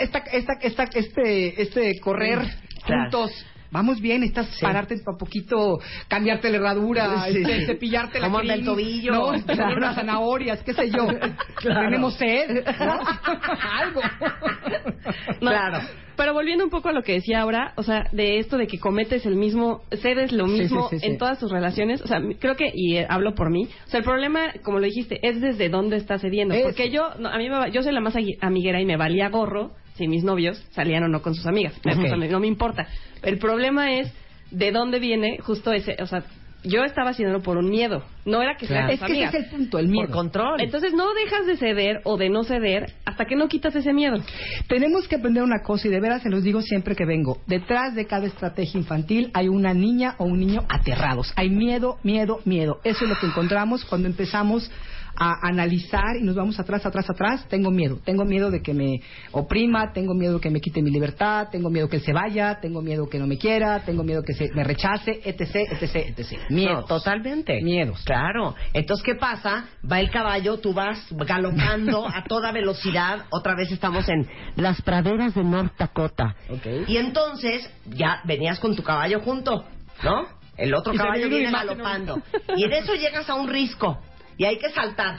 Esta, 0.00 0.18
esta, 0.18 0.52
esta, 0.60 0.84
este, 0.94 1.62
este 1.62 2.00
correr 2.00 2.40
juntos. 2.86 3.30
Vamos 3.70 4.00
bien, 4.00 4.22
estás 4.22 4.46
Sí. 4.50 4.60
pararte 4.62 4.94
un 4.94 5.16
poquito, 5.18 5.80
cambiarte 6.06 6.48
la 6.48 6.58
herradura, 6.58 7.24
Sí, 7.24 7.38
este, 7.38 7.58
sí. 7.58 7.66
cepillarte 7.66 8.20
la 8.20 8.26
¿Cómo 8.26 8.38
anda 8.38 8.52
crin, 8.54 8.60
el 8.60 8.70
tobillo? 8.70 9.12
¿no? 9.12 9.32
Claro. 9.46 9.76
Unas 9.76 9.96
zanahorias, 9.96 10.62
qué 10.62 10.72
sé 10.74 10.90
yo. 10.90 11.08
Claro. 11.56 11.88
Tenemos 11.88 12.14
sed, 12.14 12.64
¿no? 12.78 13.00
Algo. 13.80 14.00
No, 15.40 15.50
Claro. 15.50 15.78
Pero 16.16 16.32
volviendo 16.32 16.64
un 16.64 16.70
poco 16.70 16.88
a 16.88 16.92
lo 16.92 17.02
que 17.02 17.12
decía 17.14 17.40
ahora, 17.40 17.72
o 17.76 17.82
sea, 17.82 18.08
de 18.12 18.38
esto 18.38 18.56
de 18.56 18.66
que 18.66 18.78
cometes 18.78 19.26
el 19.26 19.36
mismo, 19.36 19.82
cedes 20.00 20.32
lo 20.32 20.46
mismo 20.46 20.88
sí, 20.88 20.96
sí, 20.96 21.00
sí. 21.00 21.06
en 21.06 21.18
todas 21.18 21.38
tus 21.40 21.50
relaciones, 21.50 22.00
o 22.02 22.06
sea, 22.06 22.20
creo 22.38 22.56
que, 22.56 22.70
y 22.72 22.96
eh, 22.96 23.06
hablo 23.08 23.34
por 23.34 23.50
mí, 23.50 23.68
o 23.86 23.90
sea, 23.90 23.98
el 23.98 24.04
problema, 24.04 24.52
como 24.62 24.78
lo 24.78 24.84
dijiste, 24.86 25.18
es 25.26 25.40
desde 25.40 25.68
dónde 25.68 25.96
estás 25.96 26.20
cediendo. 26.20 26.54
Eso. 26.54 26.64
Porque 26.68 26.90
yo, 26.90 27.10
no, 27.18 27.28
a 27.28 27.38
mí 27.38 27.48
me 27.48 27.56
va- 27.56 27.68
yo 27.68 27.82
soy 27.82 27.92
la 27.92 28.00
más 28.00 28.14
amiguera 28.40 28.80
y 28.80 28.84
me 28.86 28.96
valía 28.96 29.28
gorro 29.28 29.72
si 29.94 30.08
mis 30.08 30.24
novios 30.24 30.64
salían 30.70 31.02
o 31.04 31.08
no 31.08 31.22
con 31.22 31.34
sus 31.34 31.46
amigas. 31.46 31.74
Me- 31.84 31.92
Ok. 31.94 31.98
o 32.04 32.06
sea, 32.08 32.16
me- 32.16 32.28
no 32.28 32.40
me 32.40 32.46
importa. 32.46 32.86
El 33.22 33.38
problema 33.38 33.92
es 33.94 34.12
de 34.50 34.70
dónde 34.72 34.98
viene 35.00 35.38
justo 35.38 35.72
ese, 35.72 35.96
o 36.00 36.06
sea, 36.06 36.24
yo 36.64 36.82
estaba 36.84 37.10
haciéndolo 37.10 37.42
por 37.42 37.56
un 37.58 37.68
miedo. 37.68 38.02
No 38.24 38.42
era 38.42 38.56
que 38.56 38.66
Claro. 38.66 38.88
sean 38.88 38.98
Es 38.98 39.00
que 39.06 39.22
ese 39.24 39.38
es 39.38 39.44
el 39.44 39.50
punto, 39.50 39.78
el 39.78 39.88
miedo. 39.88 40.06
Por 40.06 40.16
control. 40.16 40.60
Entonces 40.60 40.92
no 40.94 41.12
dejas 41.14 41.46
de 41.46 41.56
ceder 41.56 42.00
o 42.04 42.16
de 42.16 42.30
no 42.30 42.42
ceder 42.44 42.94
hasta 43.04 43.26
que 43.26 43.36
no 43.36 43.48
quitas 43.48 43.76
ese 43.76 43.92
miedo. 43.92 44.16
Tenemos 44.66 45.06
que 45.06 45.16
aprender 45.16 45.42
una 45.42 45.62
cosa 45.62 45.88
y 45.88 45.90
de 45.90 46.00
veras 46.00 46.22
se 46.22 46.30
los 46.30 46.42
digo 46.42 46.62
siempre 46.62 46.96
que 46.96 47.04
vengo. 47.04 47.38
Detrás 47.46 47.94
de 47.94 48.06
cada 48.06 48.26
estrategia 48.26 48.78
infantil 48.78 49.30
hay 49.34 49.48
una 49.48 49.74
niña 49.74 50.14
o 50.18 50.24
un 50.24 50.40
niño 50.40 50.64
aterrados. 50.68 51.32
Hay 51.36 51.50
miedo, 51.50 51.98
miedo, 52.02 52.40
miedo. 52.44 52.80
Eso 52.82 53.04
es 53.04 53.10
lo 53.10 53.16
que 53.18 53.26
encontramos 53.26 53.84
cuando 53.84 54.08
empezamos 54.08 54.70
a 55.16 55.46
analizar 55.48 56.16
y 56.20 56.24
nos 56.24 56.34
vamos 56.34 56.58
atrás, 56.58 56.84
atrás, 56.86 57.08
atrás. 57.08 57.46
Tengo 57.48 57.70
miedo. 57.70 57.98
Tengo 58.04 58.24
miedo 58.24 58.50
de 58.50 58.62
que 58.62 58.74
me 58.74 59.00
oprima, 59.32 59.92
tengo 59.92 60.14
miedo 60.14 60.40
que 60.40 60.50
me 60.50 60.60
quite 60.60 60.82
mi 60.82 60.90
libertad, 60.90 61.48
tengo 61.50 61.70
miedo 61.70 61.88
que 61.88 61.96
él 61.96 62.02
se 62.02 62.12
vaya, 62.12 62.58
tengo 62.60 62.82
miedo 62.82 63.08
que 63.08 63.18
no 63.18 63.26
me 63.26 63.38
quiera, 63.38 63.80
tengo 63.80 64.02
miedo 64.02 64.22
que 64.22 64.34
se 64.34 64.50
me 64.54 64.64
rechace, 64.64 65.20
etc, 65.24 65.56
etc, 65.70 66.18
etc. 66.18 66.50
Miedo. 66.50 66.74
No, 66.74 66.84
totalmente. 66.84 67.60
Miedos. 67.62 68.02
Claro. 68.04 68.54
Entonces, 68.72 69.04
¿qué 69.04 69.14
pasa? 69.14 69.66
Va 69.90 70.00
el 70.00 70.10
caballo, 70.10 70.58
tú 70.58 70.72
vas 70.72 71.06
galopando 71.10 72.06
a 72.06 72.24
toda 72.24 72.52
velocidad. 72.52 73.26
Otra 73.30 73.54
vez 73.54 73.70
estamos 73.70 74.08
en 74.08 74.28
las 74.56 74.80
praderas 74.82 75.34
de 75.34 75.44
North 75.44 75.76
Dakota. 75.78 76.34
Ok. 76.48 76.88
Y 76.88 76.96
entonces, 76.96 77.70
ya 77.86 78.20
venías 78.24 78.58
con 78.58 78.74
tu 78.74 78.82
caballo 78.82 79.20
junto, 79.20 79.64
¿no? 80.02 80.26
El 80.56 80.74
otro 80.74 80.94
Y 80.94 80.96
caballo 80.96 81.28
viene 81.28 81.50
galopando. 81.50 82.20
Y 82.56 82.64
en 82.64 82.72
eso 82.72 82.94
llegas 82.94 83.28
a 83.28 83.34
un 83.34 83.48
risco. 83.48 83.98
Y 84.36 84.44
hay 84.44 84.58
que 84.58 84.70
saltar. 84.70 85.18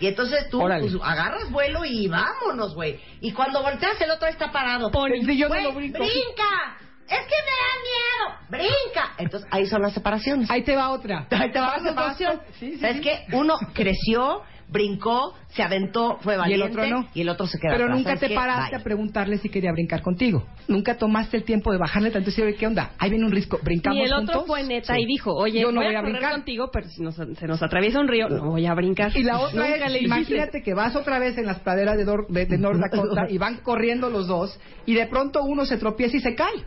Y 0.00 0.06
entonces 0.08 0.48
tú 0.50 0.60
Órale. 0.60 0.88
pues, 0.90 1.02
agarras 1.02 1.50
vuelo 1.50 1.84
y 1.84 2.08
vámonos, 2.08 2.74
güey. 2.74 3.00
Y 3.20 3.32
cuando 3.32 3.62
volteas, 3.62 4.00
el 4.00 4.10
otro 4.10 4.28
está 4.28 4.50
parado. 4.50 4.90
El 5.06 5.24
sillón 5.24 5.50
no 5.50 5.60
lo 5.60 5.72
brinco. 5.72 5.98
¡Brinca! 5.98 6.76
¡Es 7.06 7.20
que 7.20 7.36
me 7.44 7.52
da 7.60 7.74
miedo! 7.84 8.38
¡Brinca! 8.48 9.14
Entonces, 9.18 9.48
ahí 9.52 9.66
son 9.66 9.82
las 9.82 9.92
separaciones. 9.92 10.50
Ahí 10.50 10.62
te 10.62 10.74
va 10.74 10.90
otra. 10.90 11.26
Ahí 11.30 11.52
te 11.52 11.60
va 11.60 11.76
la 11.76 11.82
separación. 11.90 12.40
Sí, 12.58 12.72
sí, 12.72 12.78
¿Sabes 12.78 12.96
sí. 12.96 13.02
qué? 13.02 13.24
Uno 13.32 13.54
creció, 13.74 14.42
brincó, 14.68 15.34
se 15.48 15.62
aventó, 15.62 16.18
fue 16.22 16.32
Y 16.32 16.34
el 16.34 16.40
valiente. 16.40 16.66
otro 16.80 16.86
no. 16.86 17.08
Y 17.14 17.20
el 17.20 17.28
otro 17.28 17.46
se 17.46 17.58
queda 17.58 17.72
Pero 17.72 17.84
atrás. 17.84 17.96
nunca 17.98 18.08
¿Sabes 18.10 18.20
te 18.20 18.28
qué? 18.28 18.34
paraste 18.34 18.70
Bye. 18.76 18.80
a 18.80 18.84
preguntarle 18.84 19.38
si 19.38 19.48
quería 19.48 19.72
brincar 19.72 20.02
contigo. 20.02 20.44
Nunca 20.68 20.96
tomaste 20.96 21.36
el 21.36 21.44
tiempo 21.44 21.70
de 21.72 21.78
bajarle 21.78 22.10
tanto 22.10 22.28
y 22.28 22.32
decir, 22.32 22.44
"Oye, 22.44 22.56
¿qué 22.56 22.66
onda? 22.66 22.92
Ahí 22.98 23.10
viene 23.10 23.24
un 23.26 23.32
risco, 23.32 23.58
brincamos 23.62 23.98
Y 23.98 24.02
el 24.02 24.12
otro 24.12 24.40
juntos?" 24.40 24.46
fue 24.46 24.62
neta 24.64 24.94
Sí. 24.94 25.00
y 25.02 25.06
dijo, 25.06 25.32
oye, 25.34 25.60
Yo 25.60 25.70
no 25.70 25.80
voy, 25.80 25.86
voy 25.86 25.94
a, 25.94 25.98
correr 26.00 26.12
brincar. 26.12 26.32
contigo, 26.32 26.70
pero 26.72 26.88
si 26.88 27.02
nos- 27.02 27.14
se 27.14 27.46
nos 27.46 27.62
atraviesa 27.62 28.00
un 28.00 28.08
río, 28.08 28.28
no 28.28 28.50
voy 28.50 28.66
a 28.66 28.74
brincar. 28.74 29.12
Y 29.16 29.22
la 29.22 29.38
otra 29.40 29.68
Nunca 29.68 29.86
es, 29.86 29.92
le 29.92 29.98
imagínate 30.02 30.62
que 30.62 30.74
vas 30.74 30.96
otra 30.96 31.18
vez 31.18 31.36
en 31.38 31.46
las 31.46 31.60
praderas 31.60 31.96
de, 31.96 32.04
Dor- 32.04 32.26
de, 32.28 32.46
de 32.46 32.58
North 32.58 32.78
Dakota 32.90 33.26
y 33.28 33.38
van 33.38 33.58
corriendo 33.58 34.10
los 34.10 34.26
dos 34.26 34.58
y 34.86 34.94
de 34.94 35.06
pronto 35.06 35.42
uno 35.44 35.64
se 35.66 35.76
tropieza 35.76 36.16
y 36.16 36.20
se 36.20 36.34
cae. 36.34 36.64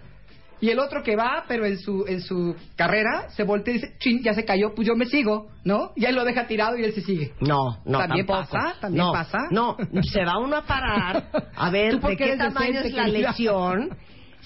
Y 0.60 0.70
el 0.70 0.80
otro 0.80 1.04
que 1.04 1.16
va, 1.16 1.46
pero 1.48 1.66
en 1.66 1.78
su 1.78 2.06
en 2.08 2.22
su 2.22 2.56
carrera, 2.76 3.30
se 3.30 3.44
voltea 3.44 3.74
y 3.74 3.78
dice, 3.78 3.96
chin, 4.00 4.24
ya 4.24 4.34
se 4.34 4.44
cayó, 4.44 4.74
pues 4.74 4.88
yo 4.88 4.96
me 4.96 5.06
sigo, 5.06 5.50
¿no? 5.64 5.92
Y 5.96 6.06
él 6.06 6.16
lo 6.16 6.26
deja 6.26 6.48
tirado 6.48 6.78
y 6.78 6.84
él 6.84 6.94
se 6.94 7.02
sigue. 7.02 7.34
No, 7.42 7.80
no, 7.86 8.00
¿También 8.00 8.26
tampoco. 8.26 8.52
pasa? 8.52 8.76
¿También 8.80 9.06
no, 9.06 9.12
pasa? 9.12 9.38
No, 9.52 9.78
se 10.02 10.26
va 10.26 10.40
uno 10.40 10.56
a 10.58 10.66
parar 10.66 11.30
a 11.56 11.70
ver 11.72 11.94
¿Tú 11.94 12.00
por 12.00 12.12
de 12.12 12.18
qué 12.18 12.36
tamaño 12.38 12.80
es 12.80 12.94
la 12.94 13.08
lesión. 13.08 13.90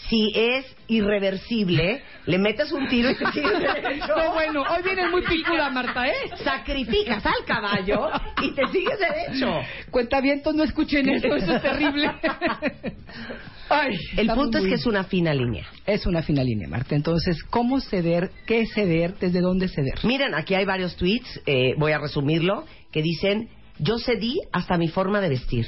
Si 0.10 0.32
es 0.36 0.66
irreversible, 0.88 2.02
le 2.26 2.38
metes 2.38 2.72
un 2.72 2.88
tiro 2.88 3.12
y 3.12 3.16
te 3.16 3.26
sigues 3.34 3.60
derecho. 3.60 4.08
No, 4.08 4.34
bueno, 4.34 4.64
hoy 4.64 4.84
vienes 4.84 5.10
muy 5.10 5.22
picuda, 5.22 5.70
Marta, 5.70 6.08
¿eh? 6.08 6.14
Sacrificas 6.44 7.26
al 7.26 7.46
caballo 7.46 8.10
y 8.42 8.52
te 8.54 8.68
sigues 8.68 9.00
derecho. 9.00 9.62
Cuentavientos, 9.90 10.54
no 10.56 10.64
escuchen 10.64 11.08
esto, 11.10 11.36
eso 11.36 11.56
es 11.56 11.62
terrible. 11.62 12.12
Ay, 13.70 13.96
El 14.18 14.28
punto 14.28 14.58
es 14.58 14.66
que 14.66 14.74
es 14.74 14.86
una 14.86 15.06
fina 15.06 15.34
línea. 15.34 15.66
Es 15.86 16.06
una 16.06 16.22
fina 16.22 16.44
línea, 16.44 16.68
Marta. 16.68 16.94
Entonces, 16.94 17.42
¿cómo 17.44 17.80
ceder? 17.80 18.30
¿Qué 18.46 18.66
ceder? 18.66 19.16
¿Desde 19.18 19.40
dónde 19.40 19.70
ceder? 19.70 19.96
Miren, 20.04 20.36
aquí 20.36 20.56
hay 20.56 20.66
varios 20.66 20.98
tweets, 20.98 21.42
eh, 21.46 21.74
voy 21.78 21.94
a 21.94 22.00
resumirlo, 22.00 22.66
que 22.92 23.02
dicen, 23.02 23.48
yo 23.82 23.98
cedí 24.00 24.40
hasta 24.52 24.78
mi 24.78 24.88
forma 24.88 25.20
de 25.22 25.30
vestir. 25.30 25.66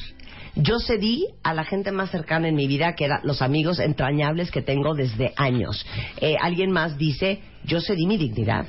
Yo 0.56 0.80
cedí 0.80 1.28
a 1.42 1.54
la 1.54 1.64
gente 1.66 1.92
más 1.92 2.12
cercana 2.12 2.48
en 2.48 2.56
mi 2.56 2.68
vida, 2.68 2.94
que 2.94 3.06
eran 3.06 3.22
los 3.24 3.42
amigos 3.42 3.80
entrañables 3.80 4.52
que 4.52 4.62
tengo 4.62 4.94
desde 4.94 5.34
años. 5.36 5.84
Eh, 6.22 6.36
alguien 6.40 6.72
más 6.72 6.98
dice, 6.98 7.42
yo 7.66 7.82
cedí 7.82 8.06
mi 8.06 8.18
dignidad. 8.18 8.68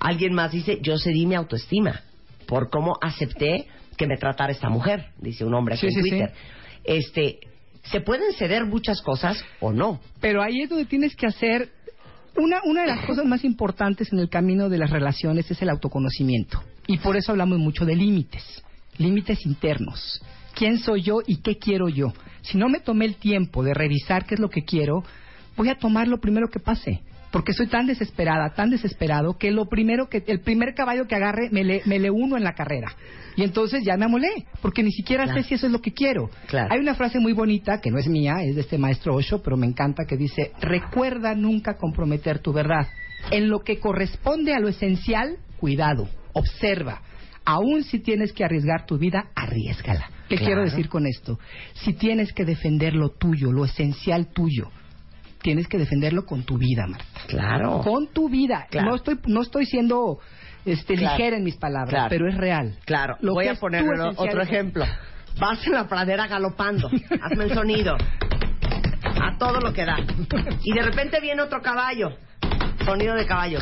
Alguien 0.00 0.34
más 0.34 0.50
dice, 0.50 0.80
yo 0.82 0.98
cedí 0.98 1.24
mi 1.26 1.36
autoestima 1.36 2.02
por 2.46 2.68
cómo 2.70 2.96
acepté 3.00 3.66
que 3.96 4.06
me 4.06 4.16
tratara 4.16 4.52
esta 4.52 4.68
mujer, 4.68 5.06
dice 5.18 5.44
un 5.44 5.54
hombre 5.54 5.74
aquí 5.76 5.86
Sí, 5.86 5.86
en 5.86 5.92
sí, 5.94 6.02
sí. 6.02 6.10
Twitter. 6.10 6.32
Este, 6.84 7.38
se 7.84 8.00
pueden 8.00 8.32
ceder 8.34 8.66
muchas 8.66 9.00
cosas 9.00 9.42
o 9.60 9.72
no. 9.72 10.00
Pero 10.20 10.42
ahí 10.42 10.62
es 10.62 10.68
donde 10.68 10.86
tienes 10.86 11.14
que 11.16 11.26
hacer 11.26 11.70
una, 12.36 12.60
una 12.64 12.82
de 12.82 12.88
las 12.88 13.06
cosas 13.06 13.24
más 13.24 13.44
importantes 13.44 14.12
en 14.12 14.18
el 14.18 14.28
camino 14.28 14.68
de 14.68 14.78
las 14.78 14.90
relaciones 14.90 15.50
es 15.50 15.62
el 15.62 15.70
autoconocimiento. 15.70 16.62
Y 16.86 16.98
por 16.98 17.16
eso 17.16 17.32
hablamos 17.32 17.58
mucho 17.58 17.84
de 17.84 17.96
límites, 17.96 18.62
límites 18.98 19.44
internos. 19.46 20.22
¿Quién 20.54 20.78
soy 20.78 21.02
yo 21.02 21.18
y 21.26 21.38
qué 21.38 21.58
quiero 21.58 21.88
yo? 21.88 22.12
Si 22.42 22.56
no 22.56 22.68
me 22.68 22.80
tomé 22.80 23.04
el 23.04 23.16
tiempo 23.16 23.62
de 23.62 23.74
revisar 23.74 24.24
qué 24.24 24.34
es 24.34 24.40
lo 24.40 24.48
que 24.48 24.62
quiero, 24.64 25.02
voy 25.56 25.68
a 25.68 25.76
tomar 25.78 26.08
lo 26.08 26.18
primero 26.18 26.48
que 26.48 26.60
pase. 26.60 27.00
Porque 27.32 27.52
soy 27.52 27.66
tan 27.66 27.86
desesperada, 27.86 28.54
tan 28.54 28.70
desesperado, 28.70 29.36
que 29.36 29.50
lo 29.50 29.66
primero 29.68 30.08
que, 30.08 30.22
el 30.26 30.40
primer 30.40 30.74
caballo 30.74 31.06
que 31.06 31.16
agarre 31.16 31.50
me 31.50 31.64
le, 31.64 31.82
me 31.84 31.98
le 31.98 32.10
uno 32.10 32.36
en 32.36 32.44
la 32.44 32.54
carrera. 32.54 32.94
Y 33.34 33.42
entonces 33.42 33.82
ya 33.84 33.96
me 33.98 34.06
amolé, 34.06 34.46
porque 34.62 34.82
ni 34.82 34.92
siquiera 34.92 35.24
Claro. 35.24 35.42
sé 35.42 35.48
si 35.48 35.54
eso 35.54 35.66
es 35.66 35.72
lo 35.72 35.82
que 35.82 35.92
quiero. 35.92 36.30
Claro. 36.46 36.72
Hay 36.72 36.78
una 36.78 36.94
frase 36.94 37.18
muy 37.18 37.32
bonita, 37.34 37.80
que 37.82 37.90
no 37.90 37.98
es 37.98 38.06
mía, 38.08 38.36
es 38.42 38.54
de 38.54 38.62
este 38.62 38.78
maestro 38.78 39.14
Osho, 39.14 39.42
pero 39.42 39.56
me 39.58 39.66
encanta, 39.66 40.06
que 40.06 40.16
dice, 40.16 40.52
recuerda 40.60 41.34
nunca 41.34 41.76
comprometer 41.76 42.38
tu 42.38 42.52
verdad. 42.54 42.86
En 43.30 43.50
lo 43.50 43.60
que 43.60 43.80
corresponde 43.80 44.54
a 44.54 44.60
lo 44.60 44.68
esencial, 44.68 45.36
cuidado, 45.58 46.08
observa, 46.38 47.00
Aún 47.48 47.84
si 47.84 48.00
tienes 48.00 48.32
que 48.32 48.44
arriesgar 48.44 48.86
tu 48.86 48.98
vida, 48.98 49.26
arriesgala. 49.36 50.10
¿Qué 50.28 50.34
Claro. 50.34 50.44
quiero 50.46 50.62
decir 50.64 50.88
con 50.88 51.06
esto? 51.06 51.38
Si 51.74 51.92
tienes 51.92 52.32
que 52.32 52.44
defender 52.44 52.92
lo 52.94 53.10
tuyo, 53.10 53.52
lo 53.52 53.64
esencial 53.64 54.26
tuyo, 54.32 54.72
tienes 55.42 55.68
que 55.68 55.78
defenderlo 55.78 56.24
con 56.26 56.42
tu 56.42 56.58
vida, 56.58 56.88
Marta. 56.88 57.06
Claro. 57.28 57.82
Con 57.84 58.08
tu 58.08 58.28
vida. 58.28 58.66
Claro. 58.68 58.88
No 58.88 58.96
estoy 58.96 59.20
no 59.28 59.42
estoy 59.42 59.64
siendo 59.64 60.18
este 60.64 60.94
Claro. 60.96 61.16
ligera 61.16 61.36
en 61.36 61.44
mis 61.44 61.56
palabras, 61.56 62.06
pero 62.08 62.28
es 62.28 62.36
real. 62.36 62.76
Claro, 62.84 63.14
Lo 63.20 63.34
voy 63.34 63.46
a 63.46 63.54
poner 63.54 63.84
otro 64.16 64.42
ejemplo. 64.42 64.84
Vas 65.38 65.64
en 65.68 65.72
la 65.74 65.86
pradera 65.86 66.26
galopando, 66.26 66.88
hazme 67.22 67.44
el 67.44 67.54
sonido, 67.54 67.94
a 69.04 69.38
todo 69.38 69.60
lo 69.60 69.72
que 69.72 69.84
da. 69.84 69.98
Y 70.64 70.72
de 70.74 70.82
repente 70.82 71.20
viene 71.20 71.42
otro 71.42 71.62
caballo, 71.62 72.08
sonido 72.84 73.14
de 73.14 73.24
caballo. 73.24 73.60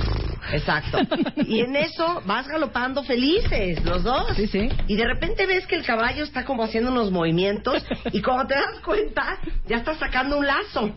Exacto. 0.53 0.99
Y 1.47 1.61
en 1.61 1.77
eso 1.77 2.23
vas 2.25 2.49
galopando 2.49 3.03
felices, 3.03 3.85
los 3.85 4.03
dos. 4.03 4.35
Sí, 4.37 4.47
sí. 4.47 4.69
Y 4.87 4.97
de 4.97 5.05
repente 5.05 5.47
ves 5.47 5.67
que 5.67 5.77
el 5.77 5.85
caballo 5.85 6.25
está 6.25 6.45
como 6.45 6.65
haciendo 6.65 6.91
unos 6.91 7.11
movimientos 7.11 7.85
y 8.13 8.23
cuando 8.23 8.47
te 8.47 8.55
das 8.55 8.81
cuenta 8.85 9.39
ya 9.67 9.79
está 9.79 9.95
sacando 9.95 10.39
un 10.39 10.47
lazo 10.47 10.91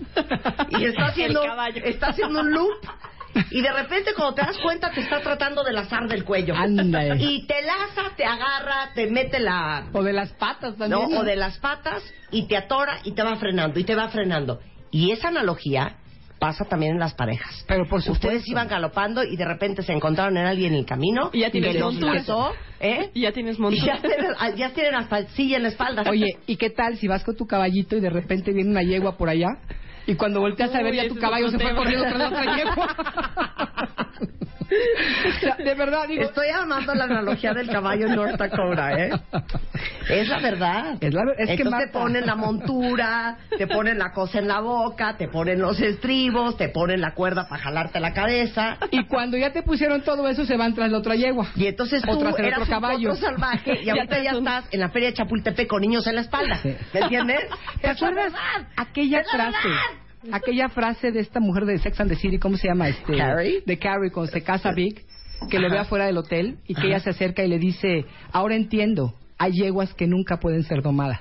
y 0.70 0.86
está 0.86 1.08
haciendo, 1.08 1.42
está 1.84 2.08
haciendo 2.08 2.42
un 2.42 2.52
loop. 2.52 2.88
Y 3.52 3.62
de 3.62 3.72
repente 3.72 4.14
cuando 4.16 4.36
te 4.36 4.42
das 4.42 4.58
cuenta 4.58 4.90
te 4.92 5.02
está 5.02 5.22
tratando 5.22 5.64
de 5.64 5.74
lazar 5.74 6.08
del 6.08 6.24
cuello. 6.24 6.56
Ándale. 6.56 7.24
Y 7.24 7.46
te 7.46 7.62
laza, 7.62 8.16
te 8.16 8.26
agarra, 8.26 8.92
te 8.96 9.08
mete 9.08 9.40
la... 9.40 9.88
O 9.94 10.02
de 10.02 10.14
las 10.14 10.32
patas 10.34 10.78
¿no? 10.78 10.88
también. 10.88 11.20
O 11.20 11.24
de 11.24 11.36
las 11.36 11.58
patas 11.60 12.04
y 12.32 12.48
te 12.48 12.58
atora 12.58 13.00
y 13.04 13.12
te 13.12 13.24
va 13.24 13.36
frenando 13.36 13.80
y 13.80 13.84
te 13.84 13.96
va 13.96 14.08
frenando. 14.10 14.60
Y 14.92 15.12
esa 15.12 15.28
analogía 15.28 15.98
pasa 16.40 16.66
también 16.66 16.94
en 16.94 17.00
las 17.00 17.14
parejas. 17.14 17.66
Pero 17.68 17.88
por 17.88 18.02
supuesto. 18.02 18.28
Ustedes 18.28 18.48
iban 18.48 18.68
galopando 18.68 19.24
y 19.24 19.36
de 19.36 19.46
repente 19.46 19.84
se 19.84 19.94
encontraron 19.94 20.38
en 20.38 20.46
alguien 20.46 20.74
en 20.74 20.80
el 20.80 20.86
camino 20.86 21.30
Y 21.34 21.42
ya 21.42 21.52
tienes 21.52 21.80
montura. 21.80 22.24
¿eh? 22.80 23.10
Y 23.14 23.22
ya 23.22 23.32
tienes 23.32 23.58
Y 23.58 23.62
montura. 23.62 23.86
ya 23.96 24.02
tienen, 24.02 24.56
ya 24.56 24.70
tienen 24.74 24.96
hasta 24.96 25.26
silla 25.30 25.58
en 25.58 25.64
la 25.64 25.70
espalda. 25.70 26.04
Oye, 26.10 26.38
¿y 26.46 26.56
qué 26.58 26.70
tal 26.70 26.98
si 26.98 27.08
vas 27.08 27.24
con 27.24 27.36
tu 27.36 27.46
caballito 27.48 27.98
y 27.98 28.00
de 28.00 28.10
repente 28.10 28.52
viene 28.52 28.70
una 28.70 28.84
yegua 28.84 29.18
por 29.18 29.30
allá? 29.30 29.48
Y 30.08 30.16
cuando 30.16 30.40
volteas 30.40 30.74
a 30.74 30.82
ver 30.82 30.96
ya 30.96 31.08
tu 31.08 31.16
caballo 31.18 31.50
se 31.52 31.60
fue 31.60 31.76
corriendo 31.76 32.06
tras 32.08 32.18
la 32.20 32.28
otra 32.30 32.56
yegua. 32.56 32.96
O 34.70 35.40
sea, 35.40 35.56
de 35.56 35.74
verdad, 35.76 36.08
digo... 36.10 36.24
Estoy 36.24 36.48
amando 36.50 36.94
la 36.94 37.06
analogía 37.06 37.54
del 37.54 37.70
caballo 37.70 38.08
en 38.08 38.16
North 38.16 38.38
Dakota, 38.38 38.92
¿eh? 39.00 39.12
Es 40.10 40.28
la 40.28 40.40
verdad. 40.40 40.98
Es 41.00 41.14
la 41.14 41.22
es 41.38 41.50
que 41.58 41.64
te 41.64 41.88
ponen 41.92 42.26
la 42.26 42.36
montura, 42.36 43.38
te 43.58 43.66
ponen 43.68 43.98
la 43.98 44.12
cosa 44.12 44.40
en 44.40 44.48
la 44.50 44.60
boca, 44.60 45.16
te 45.18 45.30
ponen 45.30 45.60
los 45.62 45.80
estribos, 45.80 46.58
te 46.58 46.68
ponen 46.70 47.00
la 47.00 47.14
cuerda 47.14 47.48
para 47.48 47.64
jalarte 47.64 48.00
la 48.02 48.14
cabeza. 48.14 48.78
Y 48.92 49.06
cuando 49.06 49.38
ya 49.38 49.54
te 49.54 49.64
pusieron 49.64 50.02
todo 50.02 50.28
eso, 50.28 50.44
se 50.46 50.58
van 50.58 50.74
tras 50.74 50.92
la 50.92 50.98
otra 50.98 51.16
yegua. 51.16 51.48
Y 51.56 51.68
entonces 51.68 52.02
tú 52.02 52.28
hacer 52.28 52.46
eras 52.46 52.60
otro 52.62 52.76
un 52.76 52.82
caballo. 52.82 53.10
potro 53.12 53.26
salvaje 53.26 53.80
y 53.82 53.86
Ya 53.86 53.94
ahorita 53.94 54.20
ya 54.24 54.32
un- 54.32 54.38
estás 54.48 54.66
en 54.72 54.80
la 54.82 54.90
feria 54.90 55.10
de 55.10 55.14
Chapultepec 55.16 55.68
con 55.68 55.82
niños 55.82 56.06
en 56.08 56.16
la 56.16 56.22
espalda. 56.22 56.60
¿Me 56.94 57.00
entiendes? 57.00 57.40
¿Te 57.82 57.90
acuerdas 57.90 58.34
aquella 58.76 59.24
frase? 59.24 59.58
verdad. 59.64 59.82
Aquella 60.32 60.70
frase 60.70 61.12
de 61.12 61.20
esta 61.20 61.40
mujer 61.40 61.66
de 61.66 61.78
Sex 61.80 62.00
and 62.00 62.10
the 62.10 62.16
City, 62.18 62.38
¿cómo 62.40 62.58
se 62.58 62.68
llama? 62.68 62.90
Este, 62.90 63.18
Carrie. 63.18 63.62
De 63.66 63.78
Carrie, 63.78 64.12
cuando 64.12 64.32
se 64.32 64.42
casa 64.42 64.72
Vic, 64.72 65.04
que 65.50 65.60
lo 65.60 65.68
Ajá. 65.68 65.76
ve 65.76 65.82
afuera 65.82 66.06
del 66.06 66.18
hotel 66.18 66.58
y 66.68 66.74
que 66.76 66.88
ella 66.88 67.00
se 67.00 67.10
acerca 67.12 67.44
y 67.44 67.48
le 67.48 67.60
dice, 67.60 68.06
ahora 68.32 68.56
entiendo, 68.56 69.14
hay 69.38 69.52
yeguas 69.54 69.94
que 69.94 70.08
nunca 70.08 70.38
pueden 70.40 70.64
ser 70.64 70.82
domadas, 70.82 71.20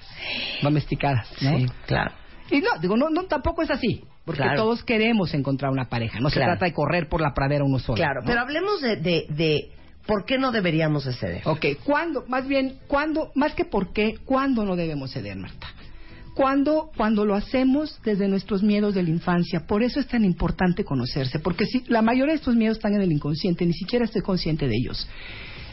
domesticadas, 0.63 1.29
¿no? 1.43 1.59
Sí, 1.59 1.67
claro. 1.87 2.13
Y 2.51 2.61
no, 2.61 2.69
digo, 2.81 2.97
no, 2.97 3.11
no, 3.11 3.25
tampoco 3.25 3.63
es 3.63 3.71
así, 3.71 4.05
porque 4.25 4.43
Claro. 4.43 4.57
todos 4.63 4.85
queremos 4.85 5.35
encontrar 5.35 5.71
una 5.73 5.89
pareja, 5.89 6.21
no 6.21 6.31
se 6.31 6.41
trata 6.41 6.65
de 6.65 6.73
correr 6.73 7.09
por 7.09 7.21
la 7.21 7.35
pradera 7.35 7.65
uno 7.65 7.79
solo. 7.79 7.97
Claro, 7.97 8.21
¿no? 8.23 8.27
pero 8.27 8.41
hablemos 8.41 8.81
de, 8.81 8.97
de, 8.97 9.27
de 9.31 9.71
por 10.07 10.25
qué 10.25 10.39
no 10.39 10.53
deberíamos 10.53 11.05
de 11.05 11.13
ceder. 11.13 11.43
Ok, 11.45 11.67
¿cuándo? 11.85 12.25
Más 12.29 12.47
bien, 12.47 12.79
¿cuándo? 12.87 13.33
Más 13.35 13.55
que 13.55 13.65
por 13.65 13.93
qué, 13.93 14.15
¿cuándo 14.25 14.65
no 14.65 14.77
debemos 14.77 15.13
ceder, 15.13 15.37
Marta? 15.37 15.67
Cuando, 16.37 16.91
cuando 16.95 17.25
lo 17.25 17.35
hacemos 17.35 17.99
desde 18.05 18.29
nuestros 18.29 18.63
miedos 18.63 18.95
de 18.95 19.03
la 19.03 19.09
infancia. 19.09 19.67
Por 19.67 19.83
eso 19.83 20.01
es 20.01 20.07
tan 20.07 20.23
importante 20.23 20.85
conocerse, 20.85 21.39
porque 21.39 21.65
si 21.65 21.83
la 21.89 22.03
mayoría 22.03 22.35
de 22.35 22.41
estos 22.41 22.55
miedos 22.55 22.77
están 22.77 22.95
en 22.95 23.01
el 23.01 23.11
inconsciente, 23.11 23.65
ni 23.65 23.73
siquiera 23.73 24.05
estoy 24.05 24.21
consciente 24.21 24.69
de 24.69 24.75
ellos. 24.77 25.09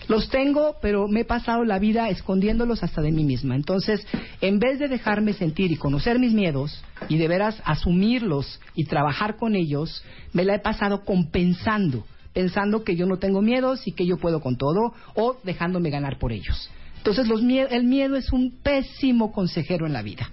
Los 0.08 0.30
tengo, 0.30 0.78
pero 0.82 1.10
me 1.10 1.21
he 1.21 1.26
pasado 1.26 1.65
la 1.65 1.80
vida 1.80 2.08
escondiéndolos 2.08 2.82
hasta 2.82 3.02
de 3.02 3.12
mí 3.12 3.26
misma. 3.26 3.58
Entonces, 3.58 4.08
en 4.39 4.60
vez 4.60 4.80
de 4.80 4.88
dejarme 4.88 5.34
sentir 5.34 5.69
y 5.73 5.76
conocer 5.76 6.17
mis 6.17 6.32
miedos 6.32 6.82
y 7.10 7.17
de 7.17 7.28
veras 7.28 7.62
asumirlos 7.65 8.62
y 8.73 8.86
trabajar 8.86 9.36
con 9.36 9.58
ellos, 9.58 10.02
me 10.32 10.45
la 10.45 10.56
he 10.56 10.60
pasado 10.60 11.04
compensando, 11.04 12.06
pensando 12.32 12.86
que 12.86 12.95
yo 12.95 13.06
no 13.06 13.17
tengo 13.17 13.41
miedos 13.41 13.86
y 13.86 13.91
que 13.91 14.06
yo 14.06 14.15
puedo 14.15 14.39
con 14.39 14.56
todo 14.56 14.93
o 15.13 15.36
dejándome 15.43 15.89
ganar 15.89 16.19
por 16.19 16.32
ellos. 16.32 16.69
Entonces, 16.95 17.28
los 17.28 17.41
el 17.41 17.84
miedo 17.84 18.15
es 18.15 18.32
un 18.32 18.52
pésimo 18.63 19.34
consejero 19.34 19.86
en 19.86 19.91
la 19.91 20.02
vida. 20.02 20.30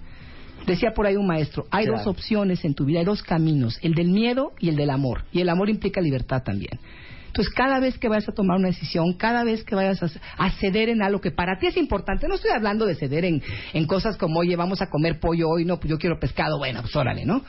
Decía 0.65 0.91
por 0.95 1.05
ahí 1.07 1.15
un 1.15 1.25
maestro, 1.27 1.65
hay 1.71 1.85
Claro. 1.85 1.97
dos 1.99 2.07
opciones 2.07 2.63
en 2.65 2.73
tu 2.75 2.85
vida, 2.85 2.99
hay 2.99 3.05
dos 3.05 3.23
caminos, 3.23 3.79
el 3.81 3.93
del 3.95 4.09
miedo 4.09 4.51
y 4.59 4.69
el 4.69 4.75
del 4.75 4.89
amor. 4.91 5.23
Y 5.31 5.41
el 5.41 5.49
amor 5.49 5.69
implica 5.69 6.01
libertad 6.01 6.43
también. 6.43 6.79
Entonces, 7.27 7.53
cada 7.53 7.79
vez 7.79 7.97
que 7.97 8.09
vayas 8.09 8.27
a 8.27 8.33
tomar 8.33 8.57
una 8.57 8.67
decisión, 8.67 9.13
cada 9.13 9.43
vez 9.45 9.63
que 9.63 9.73
vayas 9.73 10.03
a, 10.03 10.09
a 10.37 10.51
ceder 10.51 10.89
en 10.89 11.01
algo 11.01 11.21
que 11.21 11.31
para 11.31 11.57
ti 11.57 11.67
es 11.67 11.77
importante, 11.77 12.27
no 12.27 12.35
estoy 12.35 12.51
hablando 12.51 12.85
de 12.85 12.95
ceder 12.95 13.23
en, 13.23 13.41
en 13.73 13.87
cosas 13.87 14.17
como, 14.17 14.39
oye, 14.41 14.55
vamos 14.57 14.81
a 14.81 14.87
comer 14.89 15.19
pollo 15.19 15.47
hoy, 15.49 15.63
no, 15.63 15.77
pues 15.79 15.89
yo 15.89 15.97
quiero 15.97 16.19
pescado, 16.19 16.57
bueno, 16.57 16.81
pues 16.81 16.93
órale, 16.95 17.25
¿no? 17.25 17.41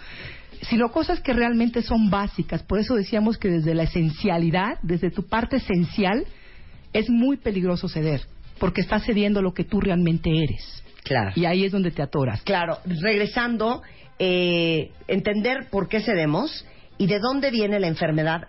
Sino 0.70 0.92
cosas 0.92 1.20
que 1.20 1.32
realmente 1.32 1.82
son 1.82 2.10
básicas. 2.10 2.62
Por 2.62 2.78
eso 2.78 2.94
decíamos 2.94 3.36
que 3.38 3.48
desde 3.48 3.74
la 3.74 3.82
esencialidad, 3.82 4.78
desde 4.82 5.10
tu 5.10 5.26
parte 5.26 5.56
esencial, 5.56 6.24
es 6.92 7.10
muy 7.10 7.36
peligroso 7.36 7.88
ceder, 7.88 8.20
porque 8.60 8.82
estás 8.82 9.04
cediendo 9.04 9.42
lo 9.42 9.52
que 9.52 9.64
tú 9.64 9.80
realmente 9.80 10.30
eres. 10.30 10.81
Claro. 11.02 11.32
Y 11.34 11.44
ahí 11.44 11.64
es 11.64 11.72
donde 11.72 11.90
te 11.90 12.02
atoras. 12.02 12.42
Claro, 12.42 12.78
regresando, 12.84 13.82
eh, 14.18 14.90
entender 15.08 15.68
por 15.70 15.88
qué 15.88 16.00
cedemos 16.00 16.64
y 16.98 17.06
de 17.06 17.18
dónde 17.18 17.50
viene 17.50 17.80
la 17.80 17.88
enfermedad 17.88 18.48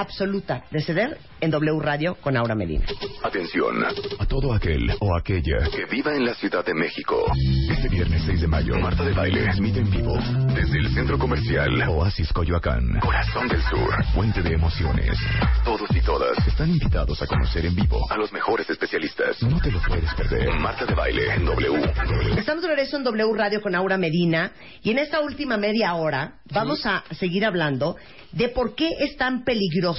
absoluta 0.00 0.64
de 0.70 0.80
ceder 0.80 1.18
en 1.40 1.50
W 1.50 1.80
Radio 1.80 2.16
con 2.16 2.36
Aura 2.36 2.54
Medina. 2.54 2.84
Atención 3.22 3.84
a 4.18 4.26
todo 4.26 4.52
aquel 4.52 4.90
o 5.00 5.14
aquella 5.14 5.58
que 5.70 5.84
viva 5.86 6.14
en 6.14 6.24
la 6.24 6.34
Ciudad 6.34 6.64
de 6.64 6.74
México. 6.74 7.24
Este 7.70 7.88
viernes 7.88 8.22
6 8.26 8.40
de 8.40 8.46
mayo, 8.46 8.78
Marta 8.78 9.04
de 9.04 9.12
Baile 9.12 9.42
transmite 9.42 9.80
en 9.80 9.90
vivo 9.90 10.14
desde 10.54 10.78
el 10.78 10.92
Centro 10.94 11.18
Comercial 11.18 11.70
Oasis 11.88 12.32
Coyoacán, 12.32 12.98
Corazón 13.00 13.48
del 13.48 13.62
Sur, 13.62 14.04
Fuente 14.14 14.42
de 14.42 14.54
Emociones. 14.54 15.16
Todos 15.64 15.88
y 15.94 16.00
todas 16.00 16.36
están 16.46 16.70
invitados 16.70 17.20
a 17.22 17.26
conocer 17.26 17.66
en 17.66 17.74
vivo 17.74 18.06
a 18.10 18.16
los 18.16 18.32
mejores 18.32 18.68
especialistas. 18.70 19.42
No 19.42 19.60
te 19.60 19.70
lo 19.70 19.80
puedes 19.82 20.12
perder. 20.14 20.48
Marta 20.60 20.86
de 20.86 20.94
Baile 20.94 21.34
en 21.34 21.44
W. 21.44 21.92
Estamos 22.38 22.62
de 22.62 22.68
regreso 22.68 22.96
en 22.96 23.04
W 23.04 23.34
Radio 23.34 23.60
con 23.60 23.74
Aura 23.74 23.98
Medina 23.98 24.52
y 24.82 24.90
en 24.90 24.98
esta 24.98 25.20
última 25.20 25.56
media 25.56 25.94
hora 25.94 26.40
vamos 26.52 26.84
a 26.86 27.04
seguir 27.18 27.44
hablando 27.44 27.96
de 28.32 28.48
por 28.48 28.74
qué 28.74 28.88
es 29.00 29.16
tan 29.16 29.44
peligroso 29.44 29.89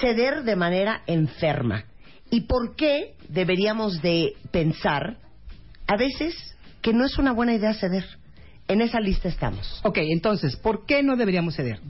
ceder 0.00 0.42
de 0.44 0.56
manera 0.56 1.02
enferma 1.06 1.84
y 2.30 2.42
por 2.42 2.76
qué 2.76 3.14
deberíamos 3.28 4.02
de 4.02 4.34
pensar 4.50 5.16
a 5.86 5.96
veces 5.96 6.34
que 6.82 6.92
no 6.92 7.04
es 7.04 7.18
una 7.18 7.32
buena 7.32 7.54
idea 7.54 7.72
ceder. 7.74 8.04
En 8.70 8.82
esa 8.82 9.00
lista 9.00 9.28
estamos. 9.28 9.80
Ok, 9.82 9.96
entonces, 10.02 10.54
¿por 10.56 10.84
qué 10.84 11.02
no 11.02 11.16
deberíamos 11.16 11.54
ceder? 11.56 11.80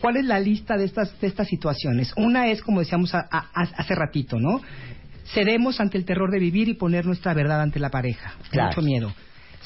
¿Cuál 0.00 0.16
es 0.16 0.24
la 0.24 0.40
lista 0.40 0.76
de 0.76 0.84
estas, 0.84 1.20
de 1.20 1.28
estas 1.28 1.46
situaciones? 1.46 2.12
Una 2.16 2.48
es, 2.48 2.62
como 2.62 2.80
decíamos 2.80 3.14
a- 3.14 3.28
a- 3.30 3.46
a- 3.54 3.70
hace 3.76 3.94
ratito, 3.94 4.36
¿no? 4.40 4.60
Cedemos 5.32 5.78
ante 5.80 5.96
el 5.98 6.04
terror 6.04 6.32
de 6.32 6.40
vivir 6.40 6.68
y 6.68 6.74
poner 6.74 7.06
nuestra 7.06 7.32
verdad 7.32 7.60
ante 7.60 7.78
la 7.78 7.90
pareja. 7.90 8.34
Claro. 8.50 8.70
Mucho 8.70 8.82
miedo. 8.82 9.14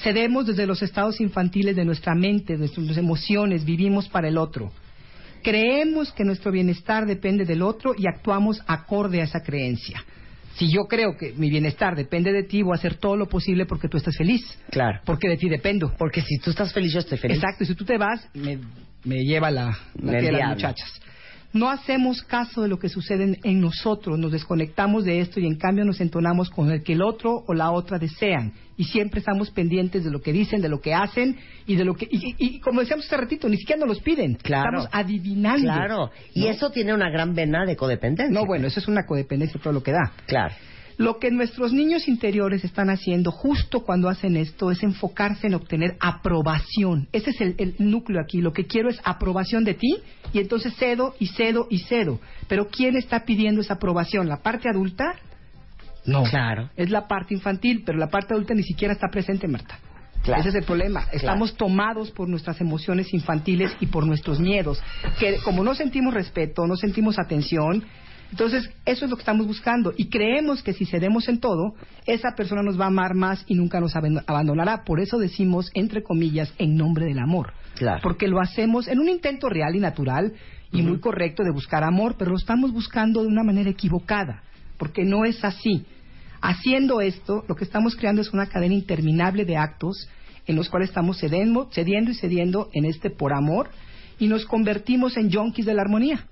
Cedemos 0.02 0.46
desde 0.46 0.66
los 0.66 0.82
estados 0.82 1.18
infantiles 1.22 1.76
de 1.76 1.84
nuestra 1.86 2.14
mente, 2.14 2.54
de 2.54 2.58
nuestras 2.58 2.96
emociones, 2.98 3.64
vivimos 3.64 4.08
para 4.10 4.28
el 4.28 4.36
otro. 4.36 4.70
Creemos 5.42 6.12
que 6.12 6.24
nuestro 6.24 6.52
bienestar 6.52 7.06
depende 7.06 7.44
del 7.44 7.62
otro 7.62 7.94
y 7.96 8.06
actuamos 8.06 8.60
acorde 8.66 9.20
a 9.20 9.24
esa 9.24 9.42
creencia. 9.42 10.04
Si 10.56 10.70
yo 10.70 10.82
creo 10.88 11.16
que 11.16 11.32
mi 11.32 11.48
bienestar 11.48 11.96
depende 11.96 12.32
de 12.32 12.42
ti, 12.42 12.62
voy 12.62 12.72
a 12.72 12.74
hacer 12.74 12.96
todo 12.96 13.16
lo 13.16 13.26
posible 13.28 13.66
porque 13.66 13.88
tú 13.88 13.96
estés 13.96 14.16
feliz. 14.16 14.42
Claro. 14.70 15.00
Porque 15.06 15.28
de 15.28 15.36
ti 15.36 15.48
dependo. 15.48 15.94
Porque 15.96 16.20
si 16.20 16.38
tú 16.38 16.50
estás 16.50 16.72
feliz, 16.72 16.92
yo 16.92 16.98
estoy 16.98 17.18
feliz. 17.18 17.38
Exacto, 17.38 17.64
y 17.64 17.66
si 17.66 17.74
tú 17.74 17.84
te 17.84 17.96
vas, 17.96 18.28
me, 18.34 18.58
me 19.04 19.24
lleva 19.24 19.50
la, 19.50 19.76
la 19.94 20.12
de 20.12 20.32
las 20.32 20.48
muchachas. 20.50 21.00
No 21.52 21.68
hacemos 21.68 22.22
caso 22.22 22.62
de 22.62 22.68
lo 22.68 22.78
que 22.78 22.88
sucede 22.88 23.24
en, 23.24 23.38
en 23.42 23.60
nosotros, 23.60 24.18
nos 24.18 24.30
desconectamos 24.30 25.04
de 25.04 25.20
esto 25.20 25.40
y 25.40 25.46
en 25.46 25.56
cambio 25.56 25.84
nos 25.84 26.00
entonamos 26.00 26.48
con 26.48 26.70
el 26.70 26.82
que 26.84 26.92
el 26.92 27.02
otro 27.02 27.42
o 27.46 27.54
la 27.54 27.72
otra 27.72 27.98
desean. 27.98 28.52
Y 28.76 28.84
siempre 28.84 29.18
estamos 29.18 29.50
pendientes 29.50 30.04
de 30.04 30.10
lo 30.10 30.20
que 30.22 30.32
dicen, 30.32 30.62
de 30.62 30.68
lo 30.68 30.80
que 30.80 30.94
hacen 30.94 31.36
y 31.66 31.74
de 31.74 31.84
lo 31.84 31.94
que. 31.94 32.06
Y, 32.10 32.16
y- 32.28 32.34
y 32.38 32.60
como 32.60 32.80
decíamos 32.80 33.04
hace 33.06 33.16
ratito, 33.16 33.48
ni 33.48 33.56
siquiera 33.56 33.80
nos 33.80 33.88
los 33.88 34.00
piden. 34.00 34.36
Claro. 34.36 34.78
Estamos 34.84 34.88
adivinando. 34.92 35.62
Claro. 35.72 36.10
Y 36.34 36.42
¿no? 36.42 36.46
eso 36.50 36.70
tiene 36.70 36.94
una 36.94 37.10
gran 37.10 37.34
vena 37.34 37.66
de 37.66 37.76
codependencia. 37.76 38.32
No, 38.32 38.46
bueno, 38.46 38.68
eso 38.68 38.78
es 38.80 38.86
una 38.88 39.04
codependencia, 39.04 39.60
todo 39.60 39.72
lo 39.72 39.82
que 39.82 39.92
da. 39.92 40.12
Claro. 40.26 40.54
Lo 41.00 41.18
que 41.18 41.30
nuestros 41.30 41.72
niños 41.72 42.08
interiores 42.08 42.62
están 42.62 42.90
haciendo 42.90 43.30
justo 43.30 43.84
cuando 43.84 44.10
hacen 44.10 44.36
esto 44.36 44.70
es 44.70 44.82
enfocarse 44.82 45.46
en 45.46 45.54
obtener 45.54 45.96
aprobación. 45.98 47.08
Ese 47.12 47.30
es 47.30 47.40
el, 47.40 47.54
el 47.56 47.74
núcleo 47.78 48.20
aquí. 48.20 48.42
Lo 48.42 48.52
que 48.52 48.66
quiero 48.66 48.90
es 48.90 49.00
aprobación 49.02 49.64
de 49.64 49.72
ti 49.72 49.96
y 50.34 50.40
entonces 50.40 50.74
cedo 50.76 51.14
y 51.18 51.28
cedo 51.28 51.68
y 51.70 51.78
cedo. 51.78 52.20
Pero 52.48 52.68
¿quién 52.68 52.96
está 52.96 53.24
pidiendo 53.24 53.62
esa 53.62 53.74
aprobación? 53.74 54.28
¿La 54.28 54.42
parte 54.42 54.68
adulta? 54.68 55.14
No. 56.04 56.24
Claro. 56.24 56.68
Es 56.76 56.90
la 56.90 57.08
parte 57.08 57.32
infantil, 57.32 57.82
pero 57.86 57.96
la 57.96 58.10
parte 58.10 58.34
adulta 58.34 58.52
ni 58.52 58.62
siquiera 58.62 58.92
está 58.92 59.08
presente, 59.08 59.48
Marta. 59.48 59.78
Claro. 60.22 60.40
Ese 60.40 60.50
es 60.50 60.54
el 60.56 60.64
problema. 60.64 61.06
Estamos 61.12 61.56
tomados 61.56 62.10
por 62.10 62.28
nuestras 62.28 62.60
emociones 62.60 63.14
infantiles 63.14 63.74
y 63.80 63.86
por 63.86 64.06
nuestros 64.06 64.38
miedos. 64.38 64.82
Que 65.18 65.38
como 65.38 65.64
no 65.64 65.74
sentimos 65.74 66.12
respeto, 66.12 66.66
no 66.66 66.76
sentimos 66.76 67.18
atención, 67.18 67.86
entonces 68.30 68.70
eso 68.84 69.04
es 69.04 69.10
lo 69.10 69.16
que 69.16 69.22
estamos 69.22 69.46
buscando. 69.46 69.92
Y 69.96 70.08
creemos 70.08 70.62
que 70.62 70.72
si 70.72 70.86
cedemos 70.86 71.28
en 71.28 71.40
todo, 71.40 71.74
esa 72.06 72.34
persona 72.36 72.62
nos 72.62 72.78
va 72.78 72.84
a 72.84 72.88
amar 72.88 73.14
más 73.14 73.44
y 73.46 73.54
nunca 73.54 73.80
nos 73.80 73.94
abandonará. 73.96 74.84
Por 74.84 75.00
eso 75.00 75.18
decimos, 75.18 75.70
entre 75.74 76.02
comillas, 76.02 76.52
en 76.58 76.76
nombre 76.76 77.06
del 77.06 77.18
amor. 77.18 77.52
Claro. 77.76 78.00
Porque 78.02 78.28
lo 78.28 78.40
hacemos 78.40 78.88
en 78.88 79.00
un 79.00 79.08
intento 79.08 79.48
real 79.48 79.74
y 79.74 79.80
natural 79.80 80.32
y 80.72 80.82
muy 80.82 81.00
correcto 81.00 81.42
de 81.42 81.50
buscar 81.50 81.82
amor, 81.82 82.14
pero 82.16 82.30
lo 82.30 82.36
estamos 82.36 82.72
buscando 82.72 83.22
de 83.22 83.28
una 83.28 83.42
manera 83.42 83.70
equivocada. 83.70 84.42
Porque 84.78 85.04
no 85.04 85.24
es 85.24 85.44
así. 85.44 85.84
Haciendo 86.40 87.00
esto, 87.00 87.44
lo 87.48 87.56
que 87.56 87.64
estamos 87.64 87.96
creando 87.96 88.22
es 88.22 88.32
una 88.32 88.46
cadena 88.46 88.74
interminable 88.74 89.44
de 89.44 89.56
actos 89.56 90.08
en 90.46 90.56
los 90.56 90.70
cuales 90.70 90.88
estamos 90.88 91.18
cedendo, 91.18 91.68
cediendo 91.72 92.10
y 92.10 92.14
cediendo 92.14 92.70
en 92.72 92.84
este 92.84 93.10
por 93.10 93.32
amor 93.32 93.70
y 94.18 94.28
nos 94.28 94.46
convertimos 94.46 95.16
en 95.16 95.32
junkies 95.32 95.66
de 95.66 95.74
la 95.74 95.82
armonía. 95.82 96.26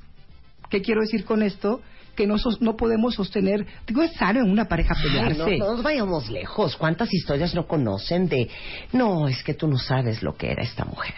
¿Qué 0.70 0.82
quiero 0.82 1.00
decir 1.02 1.24
con 1.24 1.42
esto? 1.42 1.80
Que 2.16 2.26
no, 2.26 2.36
sos- 2.36 2.60
no 2.60 2.76
podemos 2.76 3.14
sostener, 3.14 3.64
digo, 3.86 4.02
es 4.02 4.12
sano 4.14 4.40
en 4.40 4.50
una 4.50 4.64
pareja 4.66 4.92
pelearse. 5.00 5.38
no, 5.56 5.66
no 5.66 5.72
nos 5.74 5.82
vayamos 5.84 6.28
lejos. 6.28 6.74
¿Cuántas 6.76 7.14
historias 7.14 7.54
no 7.54 7.68
conocen 7.68 8.28
de... 8.28 8.48
No, 8.92 9.28
es 9.28 9.40
que 9.44 9.54
tú 9.54 9.68
no 9.68 9.78
sabes 9.78 10.20
lo 10.20 10.34
que 10.34 10.50
era 10.50 10.64
esta 10.64 10.84
mujer. 10.84 11.14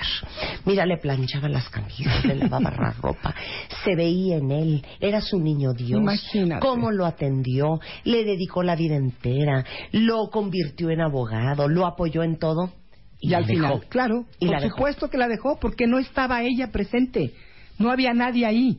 Mira, 0.67 0.85
le 0.85 0.99
planchaba 0.99 1.49
las 1.49 1.71
camisas, 1.71 2.23
le 2.27 2.35
lavaba 2.35 2.71
la 2.71 2.91
ropa. 3.01 3.35
Se 3.83 3.97
veía 3.97 4.37
en 4.37 4.51
él. 4.51 4.87
Era 5.01 5.23
su 5.23 5.41
niño 5.41 5.73
Dios. 5.73 5.99
Imagínate. 6.03 6.61
Cómo 6.61 6.91
lo 6.91 7.07
atendió. 7.07 7.81
Le 8.05 8.23
dedicó 8.25 8.63
la 8.63 8.77
vida 8.77 8.97
entera. 8.97 9.65
Lo 9.93 10.29
convirtió 10.29 10.91
en 10.91 11.01
abogado. 11.01 11.67
Lo 11.67 11.87
apoyó 11.87 12.23
en 12.23 12.39
todo. 12.39 12.75
Y, 13.23 13.31
la 13.31 13.39
al 13.39 13.47
dejó. 13.47 13.57
final, 13.57 13.87
claro, 13.89 14.25
Y 14.39 14.47
por 14.47 14.55
la 14.55 14.61
dejó. 14.61 14.77
supuesto 14.77 15.09
que 15.09 15.17
la 15.17 15.29
dejó 15.29 15.59
porque 15.59 15.87
no 15.87 15.99
estaba 15.99 16.43
ella 16.43 16.71
presente, 16.71 17.33
no 17.79 17.91
había 17.91 18.13
nadie 18.15 18.47
ahí, 18.47 18.79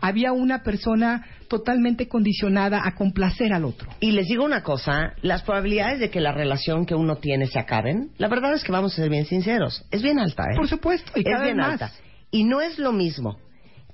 había 0.00 0.32
una 0.32 0.62
persona 0.62 1.26
totalmente 1.48 2.08
condicionada 2.08 2.80
a 2.84 2.94
complacer 2.94 3.52
al 3.52 3.64
otro. 3.64 3.90
Y 4.00 4.12
les 4.12 4.26
digo 4.28 4.44
una 4.44 4.62
cosa, 4.62 5.14
las 5.22 5.42
probabilidades 5.42 5.98
de 6.00 6.10
que 6.10 6.20
la 6.20 6.32
relación 6.32 6.86
que 6.86 6.94
uno 6.94 7.16
tiene 7.16 7.46
se 7.46 7.58
acaben, 7.58 8.10
la 8.18 8.28
verdad 8.28 8.54
es 8.54 8.62
que 8.64 8.72
vamos 8.72 8.92
a 8.92 8.96
ser 8.96 9.10
bien 9.10 9.26
sinceros, 9.26 9.84
es 9.90 10.02
bien 10.02 10.18
alta, 10.18 10.44
¿eh? 10.44 10.56
Por 10.56 10.68
supuesto, 10.68 11.10
y 11.16 11.20
es 11.20 11.24
cada 11.24 11.38
vez 11.40 11.44
bien 11.46 11.56
más. 11.56 11.72
alta. 11.82 11.92
Y 12.30 12.44
no 12.44 12.60
es 12.60 12.78
lo 12.78 12.92
mismo 12.92 13.38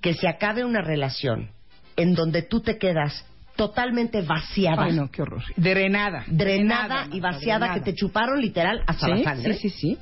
que 0.03 0.15
se 0.15 0.29
acabe 0.29 0.65
una 0.65 0.83
relación 0.83 1.51
en 1.97 2.15
donde 2.15 2.43
tú 2.43 2.61
te 2.61 2.77
quedas 2.79 3.25
totalmente 3.57 4.21
vaciada, 4.21 4.85
Ay, 4.85 4.93
no, 4.95 5.11
qué 5.11 5.23
horror. 5.23 5.43
Drenada. 5.57 6.25
drenada 6.27 7.07
y 7.11 7.21
vaciada, 7.21 7.61
drenada. 7.69 7.75
que 7.75 7.81
te 7.81 7.95
chuparon 7.95 8.39
literal 8.41 8.83
hasta 8.87 9.09
la 9.09 9.23
sangre, 9.25 9.55
sí, 9.55 9.71
sí, 9.71 9.95
sí. 9.95 9.99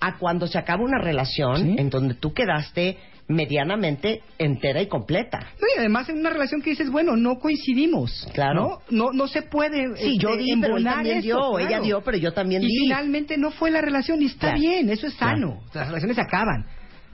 a 0.00 0.16
cuando 0.16 0.46
se 0.46 0.56
acaba 0.58 0.82
una 0.82 0.98
relación 0.98 1.56
Sí. 1.56 1.74
en 1.76 1.90
donde 1.90 2.14
tú 2.14 2.32
quedaste 2.32 2.96
medianamente 3.30 4.22
entera 4.38 4.82
y 4.82 4.86
completa. 4.88 5.38
No, 5.60 5.66
y 5.74 5.78
además 5.78 6.08
en 6.08 6.18
una 6.18 6.30
relación 6.30 6.60
que 6.62 6.70
dices, 6.70 6.90
bueno, 6.90 7.16
no 7.16 7.38
coincidimos. 7.38 8.28
Claro. 8.34 8.80
No, 8.90 9.06
no, 9.06 9.12
no 9.12 9.26
se 9.28 9.42
puede. 9.42 9.96
Sí, 9.96 10.18
yo 10.18 10.30
este, 10.30 10.42
di, 10.42 10.60
pero 10.60 10.76
él 10.76 10.82
embonar 10.82 10.94
también 10.96 11.16
esto, 11.18 11.26
dio, 11.26 11.36
claro. 11.36 11.58
ella 11.58 11.80
dio, 11.80 12.00
pero 12.02 12.16
yo 12.18 12.32
también 12.32 12.62
y 12.62 12.66
di. 12.66 12.78
finalmente 12.80 13.38
no 13.38 13.50
fue 13.50 13.70
la 13.70 13.80
relación 13.80 14.20
y 14.22 14.26
está 14.26 14.48
Claro. 14.48 14.60
bien, 14.60 14.90
eso 14.90 15.06
es 15.06 15.14
sano. 15.14 15.60
Las 15.72 15.86
relaciones 15.88 16.16
se 16.16 16.22
acaban. 16.22 16.66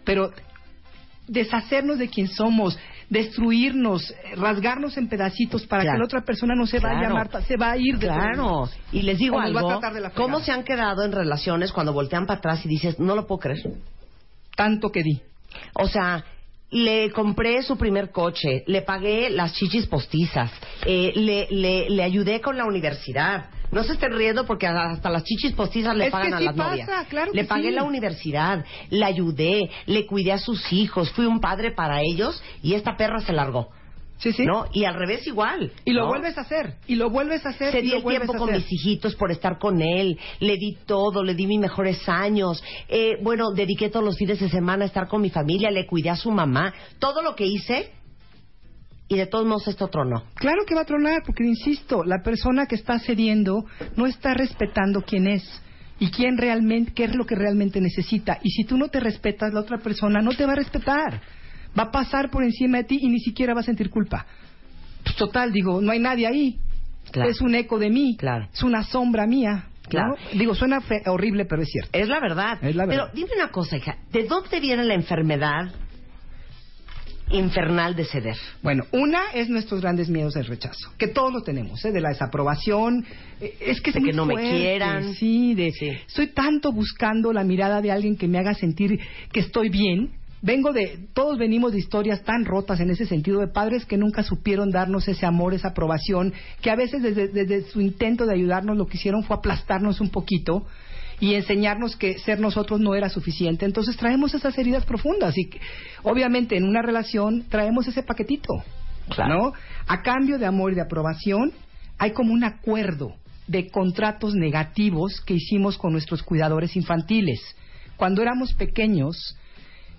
Pero 0.04 0.30
deshacernos 1.28 1.98
de 1.98 2.08
quien 2.08 2.28
somos, 2.28 2.78
destruirnos, 3.10 4.14
rasgarnos 4.36 4.96
en 4.96 5.08
pedacitos 5.08 5.66
para 5.66 5.82
que 5.82 5.98
la 5.98 6.04
otra 6.04 6.22
persona 6.24 6.54
no 6.54 6.66
se 6.66 6.78
vaya, 6.78 7.00
Claro. 7.00 7.14
Marta, 7.14 7.42
se 7.42 7.56
va 7.56 7.72
a 7.72 7.76
ir 7.76 7.98
de 7.98 8.06
Claro, 8.06 8.68
y 8.92 9.02
les 9.02 9.18
digo 9.18 9.36
O 9.36 9.40
nos 9.40 9.50
va 9.50 9.56
a 9.56 9.58
algo, 9.58 9.68
tratar 9.80 9.94
de 9.94 10.00
la. 10.00 10.10
¿cómo 10.10 10.40
se 10.40 10.52
han 10.52 10.62
quedado 10.64 11.04
en 11.04 11.12
relaciones 11.12 11.72
cuando 11.72 11.92
voltean 11.92 12.26
para 12.26 12.38
atrás 12.38 12.64
y 12.64 12.68
dices, 12.68 12.98
no 13.00 13.14
lo 13.16 13.26
puedo 13.26 13.40
creer? 13.40 13.58
tanto 14.56 14.90
que 14.90 15.02
di. 15.02 15.20
O 15.74 15.88
sea, 15.88 16.24
le 16.70 17.10
compré 17.12 17.62
su 17.62 17.76
primer 17.76 18.10
coche, 18.10 18.64
le 18.66 18.82
pagué 18.82 19.30
las 19.30 19.54
chichis 19.54 19.86
postizas, 19.86 20.50
eh, 20.84 21.12
le, 21.14 21.46
le, 21.50 21.88
le 21.90 22.02
ayudé 22.02 22.40
con 22.40 22.56
la 22.56 22.64
universidad. 22.64 23.50
No 23.72 23.82
se 23.82 23.94
estén 23.94 24.12
riendo 24.12 24.46
porque 24.46 24.66
hasta 24.66 25.10
las 25.10 25.24
chichis 25.24 25.52
postizas 25.52 25.96
le 25.96 26.04
Es 26.04 26.10
que 26.10 26.12
pagan 26.12 26.34
a 26.34 26.40
las 26.40 26.54
pasa, 26.54 26.70
novias. 26.70 27.06
claro 27.08 27.32
le 27.32 27.42
que 27.42 27.48
pagué 27.48 27.68
sí. 27.68 27.74
la 27.74 27.82
universidad, 27.84 28.64
le 28.90 29.04
ayudé, 29.04 29.70
le 29.86 30.06
cuidé 30.06 30.32
a 30.32 30.38
sus 30.38 30.72
hijos, 30.72 31.10
fui 31.12 31.26
un 31.26 31.40
padre 31.40 31.72
para 31.72 32.00
ellos 32.00 32.42
y 32.62 32.74
esta 32.74 32.96
perra 32.96 33.20
se 33.20 33.32
largó. 33.32 33.70
Sí, 34.18 34.32
sí. 34.32 34.44
¿No? 34.44 34.66
Y 34.72 34.84
al 34.84 34.94
revés 34.94 35.26
igual. 35.26 35.72
Y 35.84 35.92
lo 35.92 36.02
¿no? 36.02 36.08
vuelves 36.08 36.38
a 36.38 36.42
hacer, 36.42 36.76
y 36.86 36.94
lo 36.94 37.10
vuelves 37.10 37.44
a 37.44 37.50
hacer, 37.50 37.76
el 37.76 38.02
vuelves 38.02 38.28
tiempo 38.28 38.44
con 38.44 38.52
mis 38.52 38.72
hijitos 38.72 39.14
por 39.14 39.30
estar 39.30 39.58
con 39.58 39.82
él, 39.82 40.18
le 40.40 40.56
di 40.56 40.78
todo, 40.86 41.22
le 41.22 41.34
di 41.34 41.46
mis 41.46 41.60
mejores 41.60 42.08
años, 42.08 42.62
eh, 42.88 43.18
bueno, 43.22 43.50
dediqué 43.52 43.90
todos 43.90 44.04
los 44.04 44.16
fines 44.16 44.40
de 44.40 44.48
semana 44.48 44.84
a 44.84 44.86
estar 44.86 45.06
con 45.08 45.20
mi 45.20 45.30
familia, 45.30 45.70
le 45.70 45.86
cuidé 45.86 46.10
a 46.10 46.16
su 46.16 46.30
mamá, 46.30 46.72
todo 46.98 47.22
lo 47.22 47.34
que 47.34 47.46
hice 47.46 47.90
y 49.08 49.16
de 49.16 49.26
todos 49.26 49.46
modos 49.46 49.68
esto 49.68 49.88
tronó. 49.88 50.24
Claro 50.34 50.64
que 50.66 50.74
va 50.74 50.80
a 50.82 50.86
tronar, 50.86 51.22
porque 51.24 51.44
insisto, 51.44 52.02
la 52.04 52.22
persona 52.22 52.66
que 52.66 52.74
está 52.74 52.98
cediendo 52.98 53.64
no 53.96 54.06
está 54.06 54.34
respetando 54.34 55.02
quién 55.02 55.28
es 55.28 55.62
y 55.98 56.10
quién 56.10 56.36
realmente, 56.36 56.92
qué 56.92 57.04
es 57.04 57.14
lo 57.14 57.24
que 57.24 57.34
realmente 57.34 57.80
necesita. 57.80 58.38
Y 58.42 58.50
si 58.50 58.64
tú 58.64 58.76
no 58.76 58.88
te 58.88 59.00
respetas, 59.00 59.52
la 59.52 59.60
otra 59.60 59.78
persona 59.78 60.20
no 60.20 60.32
te 60.32 60.44
va 60.44 60.52
a 60.52 60.56
respetar. 60.56 61.22
Va 61.78 61.84
a 61.84 61.90
pasar 61.90 62.30
por 62.30 62.42
encima 62.44 62.78
de 62.78 62.84
ti 62.84 62.98
y 63.02 63.08
ni 63.08 63.20
siquiera 63.20 63.54
va 63.54 63.60
a 63.60 63.64
sentir 63.64 63.90
culpa. 63.90 64.26
Pues 65.04 65.16
total, 65.16 65.52
digo, 65.52 65.80
no 65.80 65.92
hay 65.92 65.98
nadie 65.98 66.26
ahí. 66.26 66.58
Claro. 67.10 67.30
Es 67.30 67.40
un 67.40 67.54
eco 67.54 67.78
de 67.78 67.90
mí. 67.90 68.16
Claro. 68.18 68.48
Es 68.52 68.62
una 68.62 68.82
sombra 68.82 69.26
mía. 69.26 69.66
¿no? 69.84 69.88
Claro. 69.88 70.16
Digo, 70.34 70.54
suena 70.54 70.80
fe- 70.80 71.02
horrible, 71.06 71.44
pero 71.44 71.62
es 71.62 71.68
cierto. 71.70 71.90
Es 71.92 72.08
la 72.08 72.18
verdad. 72.18 72.58
Es 72.62 72.74
la 72.74 72.86
verdad. 72.86 73.10
Pero 73.12 73.14
dime 73.14 73.36
una 73.36 73.50
cosa, 73.52 73.76
hija, 73.76 73.98
¿de 74.10 74.24
dónde 74.24 74.58
viene 74.58 74.82
la 74.84 74.94
enfermedad 74.94 75.70
infernal 77.30 77.94
de 77.96 78.04
ceder? 78.04 78.36
Bueno, 78.62 78.84
una 78.92 79.30
es 79.34 79.48
nuestros 79.48 79.80
grandes 79.80 80.08
miedos 80.08 80.34
del 80.34 80.46
rechazo, 80.46 80.92
que 80.98 81.08
todos 81.08 81.32
lo 81.32 81.42
tenemos, 81.42 81.84
¿eh? 81.84 81.92
de 81.92 82.00
la 82.00 82.08
desaprobación, 82.10 83.04
eh, 83.40 83.56
es 83.60 83.80
que 83.80 83.90
es 83.90 83.94
De 83.94 84.00
muy 84.00 84.10
que 84.10 84.16
no 84.16 84.26
me 84.26 84.34
quieran. 84.34 85.14
sí, 85.14 85.54
de 85.54 85.70
Sí. 85.72 85.88
estoy 86.06 86.28
tanto 86.28 86.72
buscando 86.72 87.32
la 87.32 87.44
mirada 87.44 87.80
de 87.80 87.90
alguien 87.92 88.16
que 88.16 88.28
me 88.28 88.38
haga 88.38 88.54
sentir 88.54 88.98
que 89.32 89.40
estoy 89.40 89.68
bien. 89.68 90.10
Vengo 90.42 90.72
de, 90.72 91.08
todos 91.14 91.38
venimos 91.38 91.72
de 91.72 91.78
historias 91.78 92.22
tan 92.22 92.44
rotas 92.44 92.80
en 92.80 92.90
ese 92.90 93.06
sentido 93.06 93.40
de 93.40 93.48
padres 93.48 93.86
que 93.86 93.96
nunca 93.96 94.22
supieron 94.22 94.70
darnos 94.70 95.08
ese 95.08 95.26
amor, 95.26 95.54
esa 95.54 95.68
aprobación, 95.68 96.32
que 96.60 96.70
a 96.70 96.76
veces 96.76 97.02
desde, 97.02 97.28
desde 97.28 97.62
su 97.70 97.80
intento 97.80 98.26
de 98.26 98.34
ayudarnos 98.34 98.76
lo 98.76 98.86
que 98.86 98.98
hicieron 98.98 99.24
fue 99.24 99.36
aplastarnos 99.36 100.00
un 100.00 100.10
poquito 100.10 100.66
y 101.20 101.34
enseñarnos 101.34 101.96
que 101.96 102.18
ser 102.18 102.40
nosotros 102.40 102.80
no 102.80 102.94
era 102.94 103.08
suficiente. 103.08 103.64
Entonces 103.64 103.96
traemos 103.96 104.34
esas 104.34 104.56
heridas 104.58 104.84
profundas 104.84 105.36
y 105.38 105.48
que, 105.48 105.60
obviamente 106.02 106.56
en 106.56 106.64
una 106.64 106.82
relación 106.82 107.44
traemos 107.48 107.88
ese 107.88 108.02
paquetito, 108.02 108.52
¿no? 109.16 109.52
A 109.86 110.02
cambio 110.02 110.38
de 110.38 110.46
amor 110.46 110.72
y 110.72 110.74
de 110.74 110.82
aprobación 110.82 111.52
hay 111.98 112.12
como 112.12 112.32
un 112.32 112.44
acuerdo 112.44 113.14
de 113.46 113.70
contratos 113.70 114.34
negativos 114.34 115.20
que 115.20 115.34
hicimos 115.34 115.78
con 115.78 115.92
nuestros 115.92 116.22
cuidadores 116.22 116.76
infantiles. 116.76 117.40
Cuando 117.96 118.20
éramos 118.20 118.52
pequeños, 118.54 119.36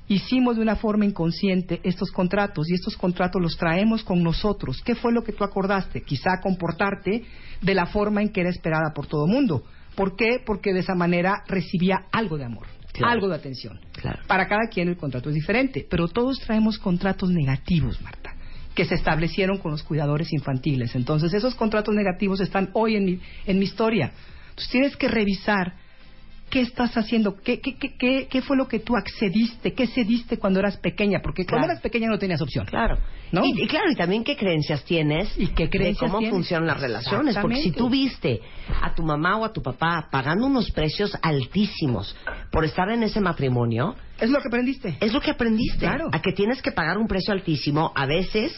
hicimos 0.07 0.55
de 0.55 0.61
una 0.61 0.75
forma 0.75 1.05
inconsciente 1.05 1.81
estos 1.83 2.11
contratos 2.11 2.69
y 2.69 2.73
estos 2.73 2.95
contratos 2.95 3.41
los 3.41 3.57
traemos 3.57 4.03
con 4.03 4.23
nosotros. 4.23 4.81
¿Qué 4.83 4.95
fue 4.95 5.11
lo 5.11 5.23
que 5.23 5.33
tú 5.33 5.43
acordaste? 5.43 6.01
Quizá 6.01 6.39
comportarte 6.41 7.23
de 7.61 7.73
la 7.73 7.85
forma 7.87 8.21
en 8.21 8.29
que 8.29 8.41
era 8.41 8.49
esperada 8.49 8.93
por 8.93 9.07
todo 9.07 9.25
el 9.25 9.31
mundo. 9.33 9.63
¿Por 9.95 10.15
qué? 10.15 10.41
Porque 10.45 10.73
de 10.73 10.79
esa 10.79 10.95
manera 10.95 11.43
recibía 11.47 12.05
algo 12.11 12.37
de 12.37 12.45
amor, 12.45 12.67
Claro. 12.93 13.13
algo 13.13 13.27
de 13.27 13.35
atención. 13.35 13.79
Claro. 13.93 14.19
Para 14.27 14.47
cada 14.47 14.67
quien 14.69 14.89
el 14.89 14.97
contrato 14.97 15.29
es 15.29 15.35
diferente, 15.35 15.85
pero 15.89 16.07
todos 16.07 16.39
traemos 16.39 16.77
contratos 16.77 17.29
negativos, 17.29 18.01
Marta, 18.01 18.35
que 18.75 18.85
se 18.85 18.95
establecieron 18.95 19.57
con 19.57 19.71
los 19.71 19.83
cuidadores 19.83 20.31
infantiles. 20.31 20.95
Entonces, 20.95 21.33
esos 21.33 21.55
contratos 21.55 21.95
negativos 21.95 22.39
están 22.41 22.69
hoy 22.73 22.95
en 22.95 23.05
mi, 23.05 23.19
en 23.45 23.59
mi 23.59 23.65
historia. 23.65 24.11
Entonces, 24.49 24.69
tienes 24.71 24.95
que 24.95 25.07
revisar 25.07 25.73
qué 26.49 26.61
estás 26.61 26.95
haciendo, 26.97 27.35
qué, 27.41 27.59
qué, 27.59 27.75
qué, 27.75 27.95
qué, 27.97 28.27
qué 28.29 28.41
fue 28.41 28.55
lo 28.55 28.67
que 28.67 28.79
tú 28.79 28.95
accediste, 28.95 29.73
qué 29.73 29.85
cediste 29.87 30.37
cuando 30.37 30.59
eras 30.59 30.77
pequeña, 30.77 31.19
porque 31.21 31.45
cuando 31.45 31.67
eras 31.67 31.81
pequeña 31.81 32.07
no 32.07 32.17
tenías 32.17 32.41
opción. 32.41 32.65
Claro. 32.65 32.97
¿No? 33.31 33.43
Y, 33.43 33.63
y 33.63 33.67
claro, 33.67 33.91
y 33.91 33.95
también 33.95 34.23
qué 34.23 34.37
creencias 34.37 34.83
tienes 34.85 35.37
¿Y 35.37 35.47
qué 35.47 35.69
creencias 35.69 35.99
de 35.99 36.07
cómo 36.07 36.19
tienes? 36.19 36.33
funcionan 36.33 36.67
las 36.67 36.79
relaciones. 36.79 37.37
Porque 37.37 37.57
si 37.61 37.71
tú 37.71 37.89
viste 37.89 38.39
a 38.81 38.95
tu 38.95 39.03
mamá 39.03 39.37
o 39.37 39.43
a 39.45 39.51
tu 39.51 39.61
papá 39.61 40.07
pagando 40.09 40.45
unos 40.45 40.71
precios 40.71 41.11
altísimos 41.21 42.15
por 42.51 42.63
estar 42.63 42.89
en 42.89 43.03
ese 43.03 43.19
matrimonio, 43.19 43.95
Es 44.19 44.29
lo 44.29 44.39
que 44.39 44.47
aprendiste. 44.47 44.97
es 45.01 45.13
lo 45.13 45.19
que 45.19 45.31
aprendiste. 45.31 45.79
Claro. 45.79 46.07
A 46.13 46.21
que 46.21 46.31
tienes 46.31 46.61
que 46.61 46.71
pagar 46.71 46.97
un 46.97 47.07
precio 47.07 47.33
altísimo, 47.33 47.91
a 47.95 48.05
veces 48.05 48.53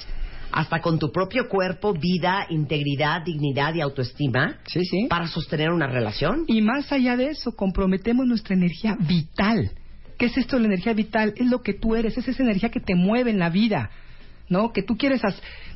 hasta 0.51 0.81
con 0.81 0.99
tu 0.99 1.11
propio 1.11 1.47
cuerpo, 1.47 1.93
vida, 1.93 2.45
integridad, 2.49 3.21
dignidad 3.23 3.73
y 3.75 3.81
autoestima, 3.81 4.57
Sí, 4.67 4.83
sí. 4.85 5.07
para 5.09 5.27
sostener 5.27 5.69
una 5.71 5.87
relación. 5.87 6.45
Y 6.47 6.61
más 6.61 6.91
allá 6.91 7.15
de 7.17 7.27
eso, 7.29 7.55
comprometemos 7.55 8.25
nuestra 8.25 8.55
energía 8.55 8.95
vital. 8.99 9.71
¿Qué 10.17 10.25
es 10.25 10.37
esto 10.37 10.55
de 10.57 10.63
la 10.63 10.67
energía 10.67 10.93
vital? 10.93 11.33
Es 11.37 11.47
lo 11.47 11.61
que 11.61 11.73
tú 11.73 11.95
eres, 11.95 12.17
es 12.17 12.27
esa 12.27 12.43
energía 12.43 12.69
que 12.69 12.79
te 12.79 12.95
mueve 12.95 13.31
en 13.31 13.39
la 13.39 13.49
vida. 13.49 13.89
¿no? 14.49 14.73
Que 14.73 14.81
tú 14.81 14.97
quieres, 14.97 15.21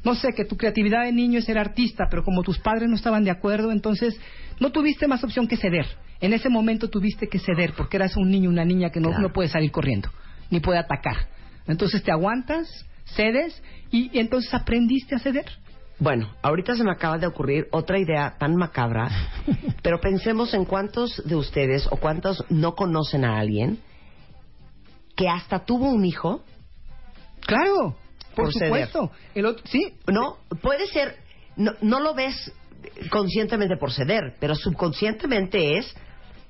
no 0.04 0.16
sé, 0.16 0.30
que 0.36 0.46
tu 0.46 0.58
creatividad 0.58 1.04
de 1.04 1.12
niño 1.12 1.38
es 1.38 1.46
ser 1.46 1.60
artista, 1.60 2.06
pero 2.10 2.24
como 2.24 2.42
tus 2.42 2.58
padres 2.58 2.90
no 2.90 2.96
estaban 2.96 3.24
de 3.24 3.30
acuerdo, 3.30 3.72
entonces 3.72 4.20
no 4.60 4.72
tuviste 4.72 5.08
más 5.08 5.24
opción 5.24 5.48
que 5.48 5.58
ceder. 5.58 5.86
En 6.20 6.34
ese 6.34 6.50
momento 6.50 6.90
tuviste 6.90 7.28
que 7.28 7.38
ceder 7.38 7.74
porque 7.78 7.98
eras 7.98 8.18
un 8.18 8.32
niño, 8.32 8.50
una 8.50 8.66
niña 8.66 8.90
que 8.90 9.00
no, 9.00 9.10
Claro. 9.10 9.22
no 9.28 9.32
puede 9.32 9.48
salir 9.50 9.70
corriendo, 9.70 10.10
ni 10.50 10.60
puede 10.60 10.80
atacar. 10.80 11.28
Entonces 11.68 12.02
te 12.02 12.12
aguantas, 12.12 12.68
cedes 13.06 13.62
y, 13.92 14.18
entonces 14.20 14.54
aprendiste 14.54 15.16
a 15.16 15.20
ceder. 15.20 15.46
Bueno, 16.00 16.34
ahorita 16.42 16.76
se 16.76 16.84
me 16.84 16.92
acaba 16.92 17.18
de 17.18 17.28
ocurrir 17.28 17.68
otra 17.72 18.00
idea 18.00 18.36
tan 18.40 18.56
macabra, 18.56 19.10
pero 19.84 20.00
pensemos 20.02 20.54
en 20.54 20.66
cuántos 20.66 21.22
de 21.26 21.36
ustedes 21.36 21.88
o 21.92 21.98
cuántos 21.98 22.44
no 22.50 22.76
conocen 22.76 23.24
a 23.26 23.38
alguien 23.40 23.80
que 25.16 25.30
hasta 25.30 25.60
tuvo 25.66 25.90
un 25.90 26.06
hijo, 26.06 26.44
Claro, 27.46 27.96
por, 28.36 28.46
Por 28.46 28.54
supuesto. 28.54 29.12
El 29.36 29.46
otro, 29.46 29.64
sí, 29.68 29.94
¿no? 30.08 30.38
Puede 30.62 30.88
ser, 30.88 31.18
no, 31.56 31.74
no 31.82 32.00
lo 32.00 32.14
ves 32.14 32.52
conscientemente 33.10 33.76
por 33.78 33.92
ceder, 33.92 34.36
pero 34.40 34.56
subconscientemente 34.56 35.78
es 35.78 35.94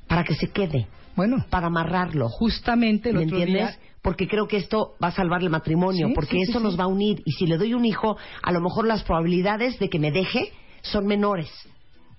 para 0.08 0.24
que 0.24 0.36
se 0.36 0.50
quede, 0.52 0.88
bueno, 1.16 1.46
para 1.50 1.68
amarrarlo. 1.68 2.30
justamente 2.30 3.10
el 3.10 3.16
¿Me 3.18 3.26
otro 3.26 3.38
entiendes? 3.40 3.78
día 3.78 3.93
Porque 4.04 4.28
creo 4.28 4.48
que 4.48 4.58
esto 4.58 4.96
va 5.04 5.08
a 5.08 5.12
salvar 5.12 5.42
el 5.42 5.50
matrimonio, 5.50 6.08
Sí, 6.10 6.14
porque 6.14 6.36
sí, 6.36 6.42
esto 6.44 6.60
sí. 6.60 6.64
nos 6.64 6.78
va 6.80 6.84
a 6.84 6.88
unir. 6.88 7.24
Y 7.26 7.32
si 7.32 7.48
le 7.48 7.58
doy 7.58 7.74
un 7.74 7.86
hijo, 7.86 8.18
a 8.44 8.52
lo 8.52 8.60
mejor 8.62 8.86
las 8.86 9.02
probabilidades 9.04 9.80
de 9.80 9.90
que 9.90 9.98
me 9.98 10.12
deje 10.12 10.52
son 10.82 11.08
menores. 11.08 11.50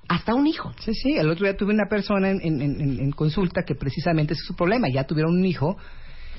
Hasta 0.08 0.34
un 0.34 0.46
hijo. 0.46 0.72
Sí, 0.80 0.94
sí, 0.94 1.14
el 1.16 1.28
otro 1.30 1.44
día 1.44 1.56
tuve 1.56 1.72
una 1.74 1.86
persona 1.88 2.30
en, 2.30 2.40
en- 2.42 2.60
en- 2.62 3.00
en 3.00 3.10
consulta 3.12 3.62
que 3.66 3.74
precisamente 3.74 4.32
ese 4.32 4.40
es 4.40 4.46
su 4.46 4.56
problema. 4.56 4.88
Ya 4.92 5.04
tuvieron 5.04 5.36
un 5.36 5.44
hijo, 5.44 5.76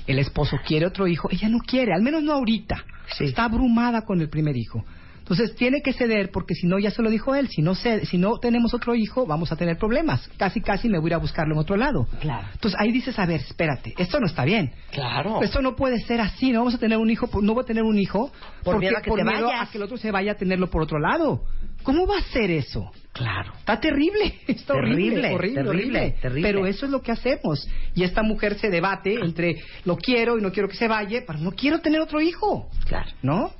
el 0.06 0.18
esposo 0.18 0.56
quiere 0.66 0.86
otro 0.86 1.06
hijo, 1.06 1.28
ella 1.30 1.48
no 1.48 1.58
quiere, 1.58 1.92
al 1.94 2.02
menos 2.02 2.22
no 2.22 2.32
ahorita. 2.32 2.84
Sí. 3.16 3.24
Está 3.24 3.44
abrumada 3.44 4.02
con 4.02 4.20
el 4.20 4.28
primer 4.28 4.56
hijo. 4.56 4.84
Entonces 5.28 5.56
tiene 5.56 5.82
que 5.82 5.92
ceder 5.92 6.30
porque 6.30 6.54
si 6.54 6.68
no, 6.68 6.78
ya 6.78 6.92
se 6.92 7.02
lo 7.02 7.10
dijo 7.10 7.34
él, 7.34 7.48
si 7.48 7.60
no, 7.60 7.74
cede- 7.74 8.04
si 8.06 8.16
no 8.16 8.38
tenemos 8.38 8.72
otro 8.74 8.94
hijo, 8.94 9.26
vamos 9.26 9.50
a 9.50 9.56
tener 9.56 9.76
problemas. 9.76 10.28
Casi, 10.36 10.60
casi 10.60 10.88
me 10.88 10.98
voy 11.00 11.08
a 11.08 11.10
ir 11.10 11.14
a 11.14 11.18
buscarlo 11.18 11.54
en 11.54 11.58
otro 11.58 11.76
lado. 11.76 12.06
Claro. 12.20 12.46
Entonces 12.52 12.78
ahí 12.80 12.92
dices, 12.92 13.18
a 13.18 13.26
ver, 13.26 13.40
espérate, 13.40 13.92
esto 13.98 14.20
no 14.20 14.26
está 14.26 14.44
bien. 14.44 14.70
Claro. 14.92 15.42
Esto 15.42 15.60
no 15.62 15.74
puede 15.74 15.98
ser 16.02 16.20
así, 16.20 16.52
no 16.52 16.60
vamos 16.60 16.74
a 16.74 16.78
tener 16.78 16.96
un 16.98 17.10
hijo, 17.10 17.28
no 17.42 17.54
voy 17.54 17.64
a 17.64 17.66
tener 17.66 17.82
un 17.82 17.98
hijo 17.98 18.30
Por 18.62 18.74
porque- 18.74 18.86
miedo 18.86 18.98
a 18.98 19.02
que 19.02 19.10
por 19.10 19.18
te 19.18 19.24
miedo 19.24 19.46
vayas. 19.48 19.68
a 19.68 19.70
que 19.72 19.78
el 19.78 19.82
otro 19.82 19.96
se 19.96 20.12
vaya 20.12 20.30
a 20.30 20.34
tenerlo 20.36 20.70
por 20.70 20.82
otro 20.82 21.00
lado. 21.00 21.42
¿Cómo 21.82 22.06
va 22.06 22.18
a 22.18 22.22
ser 22.32 22.52
eso? 22.52 22.92
Claro. 23.12 23.52
Está 23.58 23.80
terrible, 23.80 24.32
está 24.46 24.74
Terrible, 24.74 25.32
horrible, 25.32 25.34
horrible, 25.34 25.54
terrible, 25.54 25.68
horrible. 25.70 26.14
terrible. 26.22 26.48
Pero 26.48 26.66
eso 26.66 26.86
es 26.86 26.92
lo 26.92 27.02
que 27.02 27.10
hacemos. 27.10 27.68
Y 27.96 28.04
esta 28.04 28.22
mujer 28.22 28.58
se 28.60 28.70
debate 28.70 29.14
entre 29.14 29.56
lo 29.84 29.96
quiero 29.96 30.38
y 30.38 30.42
no 30.42 30.52
quiero 30.52 30.68
que 30.68 30.76
se 30.76 30.86
vaya, 30.86 31.22
pero 31.26 31.40
no 31.40 31.50
quiero 31.50 31.80
tener 31.80 32.00
otro 32.00 32.20
hijo, 32.20 32.68
Claro. 32.86 33.10
¿no? 33.22 33.50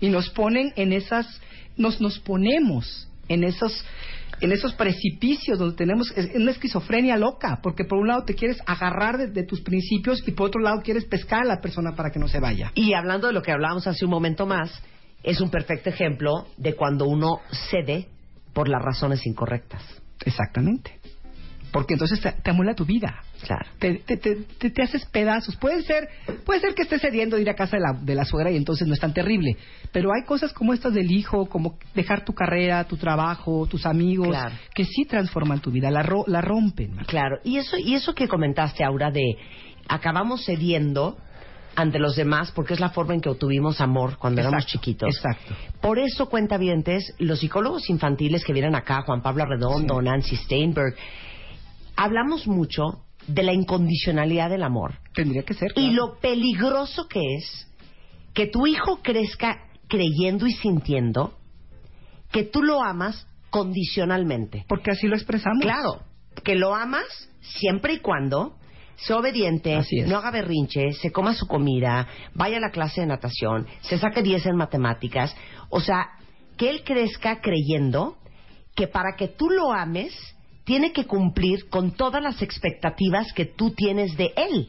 Y 0.00 0.08
nos 0.08 0.30
ponen 0.30 0.72
en 0.76 0.92
esas, 0.92 1.40
nos 1.76 2.00
nos 2.00 2.18
ponemos 2.18 3.08
en 3.28 3.44
esos 3.44 3.84
en 4.40 4.52
esos 4.52 4.74
precipicios 4.74 5.58
donde 5.58 5.76
tenemos 5.76 6.12
es 6.16 6.34
una 6.34 6.52
esquizofrenia 6.52 7.16
loca, 7.16 7.58
porque 7.62 7.84
por 7.84 7.98
un 7.98 8.06
lado 8.06 8.24
te 8.24 8.34
quieres 8.34 8.58
agarrar 8.66 9.18
de, 9.18 9.28
de 9.28 9.42
tus 9.42 9.60
principios 9.62 10.22
y 10.26 10.32
por 10.32 10.48
otro 10.48 10.60
lado 10.60 10.80
quieres 10.82 11.04
pescar 11.06 11.42
a 11.42 11.44
la 11.44 11.60
persona 11.60 11.96
para 11.96 12.10
que 12.10 12.18
no 12.18 12.28
se 12.28 12.38
vaya. 12.38 12.70
Y 12.74 12.92
hablando 12.92 13.26
de 13.26 13.32
lo 13.32 13.42
que 13.42 13.52
hablábamos 13.52 13.86
hace 13.86 14.04
un 14.04 14.10
momento 14.10 14.46
más, 14.46 14.70
es 15.22 15.40
un 15.40 15.50
perfecto 15.50 15.90
ejemplo 15.90 16.46
de 16.56 16.74
cuando 16.74 17.06
uno 17.06 17.40
cede 17.70 18.06
por 18.52 18.68
las 18.68 18.82
razones 18.82 19.26
incorrectas. 19.26 19.82
Exactamente. 20.24 20.98
Porque 21.72 21.94
entonces 21.94 22.20
te, 22.20 22.32
te 22.32 22.50
amuela 22.50 22.74
tu 22.74 22.84
vida. 22.84 23.22
Claro. 23.42 23.66
te, 23.78 23.94
te, 23.94 24.16
te, 24.16 24.34
te- 24.36 24.70
te 24.70 24.82
haces 24.82 25.04
pedazos. 25.06 25.56
Puede 25.56 25.82
ser, 25.82 26.08
puede 26.44 26.60
ser 26.60 26.74
que 26.74 26.82
estés 26.82 27.00
cediendo 27.00 27.36
de 27.36 27.42
ir 27.42 27.50
a 27.50 27.54
casa 27.54 27.76
de 27.76 27.82
la, 27.82 27.92
de 27.92 28.14
la 28.14 28.24
suegra 28.24 28.50
y 28.50 28.56
entonces 28.56 28.86
no 28.88 28.94
es 28.94 29.00
tan 29.00 29.14
terrible. 29.14 29.56
Pero 29.92 30.10
hay 30.12 30.24
cosas 30.26 30.52
como 30.52 30.74
estas 30.74 30.92
del 30.94 31.10
hijo, 31.10 31.46
como 31.46 31.78
dejar 31.94 32.24
tu 32.24 32.32
carrera, 32.34 32.84
tu 32.84 32.96
trabajo, 32.96 33.66
tus 33.66 33.86
amigos, 33.86 34.28
Claro. 34.28 34.54
que 34.74 34.84
sí 34.84 35.04
transforman 35.04 35.60
tu 35.60 35.70
vida, 35.70 35.90
la, 35.90 36.02
ro- 36.02 36.24
la 36.26 36.40
rompen. 36.40 36.94
Marta. 36.96 37.10
Claro. 37.10 37.36
Y 37.44 37.56
eso, 37.58 37.76
y 37.78 37.94
eso 37.94 38.14
que 38.14 38.26
comentaste, 38.28 38.82
Aura, 38.84 39.10
de 39.10 39.36
acabamos 39.88 40.44
cediendo 40.44 41.16
ante 41.76 42.00
los 42.00 42.16
demás 42.16 42.50
porque 42.50 42.74
es 42.74 42.80
la 42.80 42.88
forma 42.90 43.14
en 43.14 43.20
que 43.20 43.28
obtuvimos 43.28 43.80
amor 43.80 44.18
cuando 44.18 44.40
éramos 44.40 44.66
chiquitos. 44.66 45.14
Exacto. 45.14 45.54
Por 45.80 46.00
eso, 46.00 46.28
cuentavientes, 46.28 47.14
los 47.18 47.38
psicólogos 47.38 47.88
infantiles 47.88 48.44
que 48.44 48.52
vienen 48.52 48.74
acá, 48.74 49.02
Juan 49.02 49.22
Pablo 49.22 49.44
Arredondo, 49.44 50.02
Nancy 50.02 50.34
Steinberg, 50.36 50.96
hablamos 51.96 52.46
mucho 52.46 53.04
de 53.28 53.42
la 53.42 53.52
incondicionalidad 53.52 54.50
del 54.50 54.62
amor 54.62 54.98
Tendría 55.14 55.42
que 55.42 55.54
ser. 55.54 55.70
y 55.76 55.90
claro. 55.90 55.92
lo 55.94 56.18
peligroso 56.18 57.06
que 57.08 57.20
es 57.36 57.68
que 58.34 58.46
tu 58.46 58.66
hijo 58.66 59.00
crezca 59.02 59.64
creyendo 59.88 60.46
y 60.46 60.52
sintiendo 60.52 61.34
que 62.30 62.44
tú 62.44 62.62
lo 62.62 62.82
amas 62.82 63.26
condicionalmente. 63.50 64.64
Porque 64.68 64.90
así 64.90 65.06
lo 65.06 65.16
expresamos. 65.16 65.60
Claro, 65.62 66.02
que 66.44 66.54
lo 66.54 66.74
amas 66.74 67.06
siempre 67.40 67.94
y 67.94 67.98
cuando 68.00 68.56
sea 68.96 69.16
obediente, 69.16 69.80
no 70.06 70.16
haga 70.16 70.30
berrinche, 70.30 70.92
se 70.92 71.12
coma 71.12 71.34
su 71.34 71.46
comida, 71.46 72.06
vaya 72.34 72.56
a 72.56 72.60
la 72.60 72.70
clase 72.70 73.00
de 73.00 73.06
natación, 73.06 73.66
se 73.82 73.98
saque 73.98 74.22
10 74.22 74.46
en 74.46 74.56
matemáticas. 74.56 75.34
O 75.70 75.80
sea, 75.80 76.08
que 76.56 76.68
él 76.68 76.82
crezca 76.84 77.40
creyendo 77.40 78.16
que 78.74 78.88
para 78.88 79.16
que 79.16 79.28
tú 79.28 79.50
lo 79.50 79.72
ames, 79.72 80.12
tiene 80.68 80.92
que 80.92 81.06
cumplir 81.06 81.70
con 81.70 81.92
todas 81.92 82.22
las 82.22 82.42
expectativas 82.42 83.32
que 83.32 83.46
tú 83.46 83.70
tienes 83.70 84.18
de 84.18 84.34
él. 84.36 84.68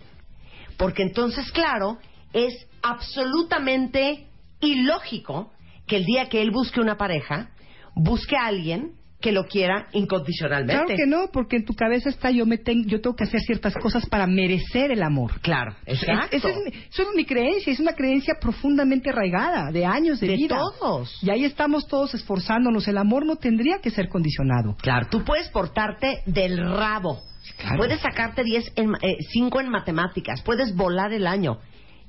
Porque 0.77 1.03
entonces, 1.03 1.51
claro, 1.51 1.97
es 2.31 2.53
absolutamente 2.81 4.25
ilógico 4.61 5.51
que 5.87 5.97
el 5.97 6.05
día 6.05 6.29
que 6.29 6.41
él 6.41 6.51
busque 6.51 6.79
una 6.79 6.95
pareja, 6.95 7.49
busque 7.95 8.37
a 8.37 8.45
alguien 8.45 8.93
que 9.21 9.31
lo 9.33 9.45
quiera 9.47 9.87
incondicionalmente. 9.91 10.73
Claro 10.85 10.95
que 10.97 11.05
no, 11.05 11.27
porque 11.31 11.57
en 11.57 11.65
tu 11.65 11.73
cabeza 11.73 12.09
está 12.09 12.31
yo 12.31 12.45
me 12.45 12.57
tengo, 12.57 12.87
yo 12.87 13.01
tengo 13.01 13.15
que 13.15 13.25
hacer 13.25 13.41
ciertas 13.41 13.73
cosas 13.75 14.05
para 14.05 14.25
merecer 14.27 14.91
el 14.91 15.03
amor. 15.03 15.39
Claro, 15.41 15.75
Es- 15.85 16.01
exacto. 16.03 16.35
esa 16.37 16.49
es 16.49 16.55
mi- 16.57 16.71
eso 16.89 17.01
es 17.03 17.07
mi 17.15 17.25
creencia, 17.25 17.73
es 17.73 17.79
una 17.81 17.93
creencia 17.93 18.35
profundamente 18.39 19.09
arraigada, 19.09 19.71
de 19.71 19.85
años 19.85 20.19
de, 20.21 20.27
De 20.27 20.35
vida. 20.35 20.57
todos. 20.79 21.19
Y 21.21 21.29
ahí 21.31 21.43
estamos 21.43 21.85
todos 21.87 22.13
esforzándonos. 22.13 22.87
El 22.87 22.97
amor 22.97 23.25
no 23.25 23.35
tendría 23.35 23.79
que 23.79 23.89
ser 23.89 24.07
condicionado. 24.07 24.75
Claro, 24.81 25.07
tú 25.11 25.23
puedes 25.25 25.49
portarte 25.49 26.21
del 26.25 26.57
rabo. 26.57 27.19
Claro. 27.57 27.77
Puedes 27.77 27.99
sacarte 27.99 28.43
10 28.43 28.71
en, 28.75 28.93
5 29.31 29.59
en 29.59 29.69
matemáticas. 29.69 30.41
Puedes 30.43 30.73
volar 30.75 31.11
el 31.11 31.27
año. 31.27 31.57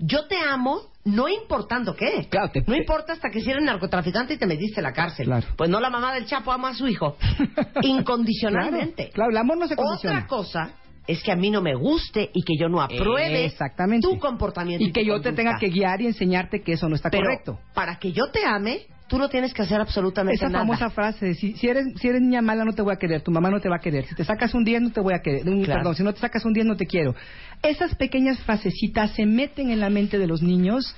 Yo 0.03 0.27
te 0.27 0.37
amo, 0.39 0.81
no 1.05 1.29
importando 1.29 1.95
qué. 1.95 2.27
Claro, 2.31 2.51
te- 2.51 2.63
no 2.67 2.75
importa 2.75 3.13
hasta 3.13 3.31
que 3.31 3.41
si 3.41 3.51
eres 3.51 3.63
narcotraficante 3.63 4.35
y 4.35 4.39
te 4.39 4.47
metiste 4.47 4.81
a 4.81 4.83
la 4.83 4.93
cárcel. 4.93 5.27
Claro. 5.27 5.47
Pues 5.57 5.69
no 5.69 5.79
la 5.81 5.91
mamá 5.91 6.13
del 6.15 6.25
Chapo 6.27 6.51
ama 6.53 6.71
a 6.71 6.75
su 6.75 6.89
hijo. 6.89 7.17
Incondicionalmente. 7.83 9.11
Claro, 9.11 9.13
claro, 9.13 9.31
el 9.31 9.37
amor 9.37 9.59
no 9.59 9.69
se 9.69 9.77
condiciona. 9.77 10.17
Otra 10.19 10.27
cosa 10.29 10.71
es 11.07 11.23
que 11.23 11.33
a 11.33 11.37
mí 11.37 11.51
no 11.51 11.61
me 11.61 11.75
guste 11.75 12.31
y 12.33 12.43
que 12.43 12.55
yo 12.59 12.69
no 12.69 12.81
apruebe 12.81 13.45
Exactamente. 13.45 14.07
tu 14.07 14.19
comportamiento. 14.19 14.85
Y 14.85 14.93
que 14.93 15.05
yo 15.05 15.21
te 15.21 15.33
tenga 15.33 15.59
que 15.59 15.69
guiar 15.69 16.01
y 16.01 16.07
enseñarte 16.07 16.63
que 16.63 16.73
eso 16.73 16.89
no 16.89 16.95
está 16.95 17.11
Pero 17.11 17.25
correcto. 17.25 17.59
para 17.75 17.99
que 17.99 18.13
yo 18.13 18.31
te 18.31 18.45
ame, 18.45 18.87
tú 19.11 19.19
no 19.19 19.29
tienes 19.29 19.53
que 19.53 19.61
hacer 19.63 19.81
absolutamente 19.81 20.37
Esa 20.37 20.49
nada. 20.49 20.61
famosa 20.65 20.89
frase 20.89 21.27
de 21.27 21.35
si, 21.35 21.53
si 21.55 21.69
eres 21.69 21.85
si 22.01 22.09
eres 22.09 22.23
niña 22.23 22.41
mala 22.41 22.65
no 22.65 22.73
te 22.73 22.81
voy 22.81 22.95
a 22.95 22.97
querer, 22.97 23.21
tu 23.23 23.33
mamá 23.33 23.51
no 23.51 23.61
te 23.61 23.69
va 23.69 23.77
a 23.77 23.81
querer, 23.81 24.07
si 24.07 24.15
te 24.15 24.25
sacas 24.25 24.55
un 24.55 24.65
10 24.65 24.81
no 24.83 24.91
te 24.93 25.01
voy 25.01 25.13
a 25.15 25.19
querer, 25.21 25.47
un- 25.49 25.65
Claro. 25.65 25.81
perdón, 25.81 25.97
si 25.97 26.03
no 26.05 26.15
te 26.15 26.21
sacas 26.21 26.45
un 26.45 26.53
10 26.55 26.65
no 26.65 26.77
te 26.77 26.87
quiero. 26.87 27.15
Esas 27.63 27.95
pequeñas 27.97 28.39
frasecitas 28.45 29.11
se 29.17 29.27
meten 29.27 29.71
en 29.71 29.81
la 29.81 29.91
mente 29.91 30.19
de 30.19 30.27
los 30.29 30.41
niños 30.43 30.95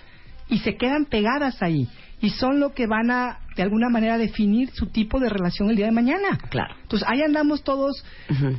y 0.49 0.59
se 0.59 0.77
quedan 0.77 1.07
pegadas 1.07 1.63
ahí 1.63 1.89
y 2.21 2.31
son 2.31 2.61
lo 2.61 2.75
que 2.75 2.87
van 2.87 3.11
a 3.11 3.39
de 3.57 3.63
alguna 3.63 3.89
manera 3.89 4.19
definir 4.19 4.71
su 4.73 4.87
tipo 4.87 5.21
de 5.21 5.29
relación 5.29 5.71
el 5.71 5.77
día 5.77 5.87
de 5.87 5.93
mañana. 5.93 6.39
Claro. 6.51 6.75
Entonces 6.83 7.07
ahí 7.11 7.23
andamos 7.23 7.63
todos 7.65 8.05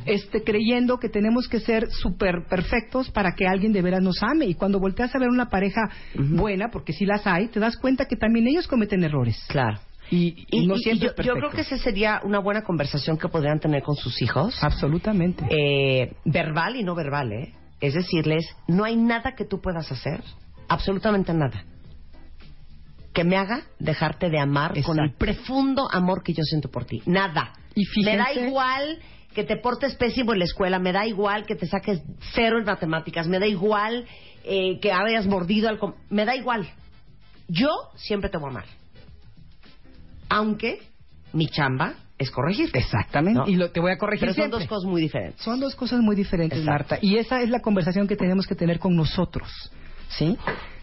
este, 0.06 0.42
creyendo 0.42 0.98
que 0.98 1.08
tenemos 1.08 1.48
que 1.48 1.60
ser 1.60 1.90
súper 1.90 2.46
perfectos 2.48 3.10
para 3.10 3.32
que 3.34 3.46
alguien 3.46 3.72
de 3.72 3.82
veras 3.82 4.02
nos 4.02 4.22
ame. 4.22 4.46
Y 4.46 4.54
cuando 4.54 4.78
volteas 4.80 5.14
a 5.14 5.18
ver 5.18 5.28
una 5.28 5.48
pareja 5.48 5.82
buena, 6.14 6.68
porque 6.70 6.92
si 6.92 7.04
las 7.06 7.26
hay, 7.26 7.48
te 7.48 7.60
das 7.60 7.76
cuenta 7.76 8.06
que 8.06 8.16
también 8.16 8.46
ellos 8.46 8.66
cometen 8.68 9.02
errores. 9.04 9.42
Claro. 9.48 9.78
Y, 10.10 10.46
y 10.50 10.62
Y, 10.62 10.66
no 10.66 10.74
y- 10.74 10.80
y 10.80 10.82
siempre 10.82 11.24
yo, 11.24 11.32
creo 11.34 11.50
que 11.50 11.62
esa 11.62 11.78
sería 11.78 12.20
una 12.24 12.38
buena 12.38 12.62
conversación 12.62 13.16
que 13.16 13.28
podrían 13.28 13.58
tener 13.58 13.82
con 13.82 13.96
sus 13.96 14.20
hijos, 14.20 14.62
Absolutamente. 14.62 15.44
eh, 15.50 16.12
verbal 16.26 16.76
y 16.76 16.82
no 16.84 16.94
verbal, 16.94 17.32
¿eh? 17.32 17.54
Es 17.80 17.94
decirles, 17.94 18.44
no 18.68 18.84
hay 18.84 18.96
nada 18.96 19.34
que 19.34 19.44
tú 19.46 19.60
puedas 19.62 19.90
hacer, 19.90 20.22
absolutamente 20.68 21.32
nada, 21.32 21.64
que 23.14 23.24
me 23.24 23.36
haga 23.36 23.62
dejarte 23.78 24.28
de 24.28 24.38
amar 24.40 24.74
con 24.82 24.98
el 24.98 25.14
profundo 25.14 25.88
amor 25.90 26.22
que 26.22 26.34
yo 26.34 26.42
siento 26.42 26.68
por 26.70 26.84
ti. 26.84 27.00
Nada. 27.06 27.52
Y 27.74 27.84
Me 28.04 28.16
da 28.16 28.26
fíjense- 28.26 28.48
igual 28.48 28.98
que 29.32 29.44
te 29.44 29.56
portes 29.56 29.94
pésimo 29.94 30.32
en 30.32 30.40
la 30.40 30.44
escuela, 30.44 30.78
me 30.78 30.92
da 30.92 31.06
igual 31.06 31.46
que 31.46 31.54
te 31.56 31.66
saques 31.66 32.02
cero 32.34 32.58
en 32.58 32.64
matemáticas, 32.64 33.26
me 33.26 33.38
da 33.38 33.46
igual 33.46 34.04
eh, 34.44 34.78
que 34.80 34.92
hayas 34.92 35.26
mordido 35.26 35.68
al... 35.68 35.78
Me 36.10 36.24
da 36.24 36.36
igual. 36.36 36.68
Yo 37.48 37.70
siempre 37.96 38.28
te 38.30 38.36
voy 38.38 38.48
a 38.48 38.50
amar. 38.50 38.64
Aunque 40.28 40.80
mi 41.32 41.48
chamba 41.48 41.94
es 42.18 42.30
corregirte. 42.30 42.78
Exactamente. 42.78 43.40
¿no? 43.40 43.48
Y 43.48 43.56
lo, 43.56 43.70
te 43.70 43.80
voy 43.80 43.92
a 43.92 43.98
corregir 43.98 44.28
Pero 44.28 44.34
son 44.34 44.50
dos 44.50 44.66
cosas 44.66 44.88
muy 44.88 45.02
diferentes. 45.02 45.42
Son 45.42 45.60
dos 45.60 45.74
cosas 45.74 46.00
muy 46.00 46.16
diferentes, 46.16 46.60
Exacto. 46.60 46.94
Marta. 46.94 46.98
Y 47.02 47.16
esa 47.16 47.40
es 47.42 47.50
la 47.50 47.60
conversación 47.60 48.06
que 48.06 48.16
tenemos 48.16 48.46
que 48.46 48.54
tener 48.54 48.78
con 48.78 48.94
nosotros. 48.94 49.48
¿Sí? 50.10 50.36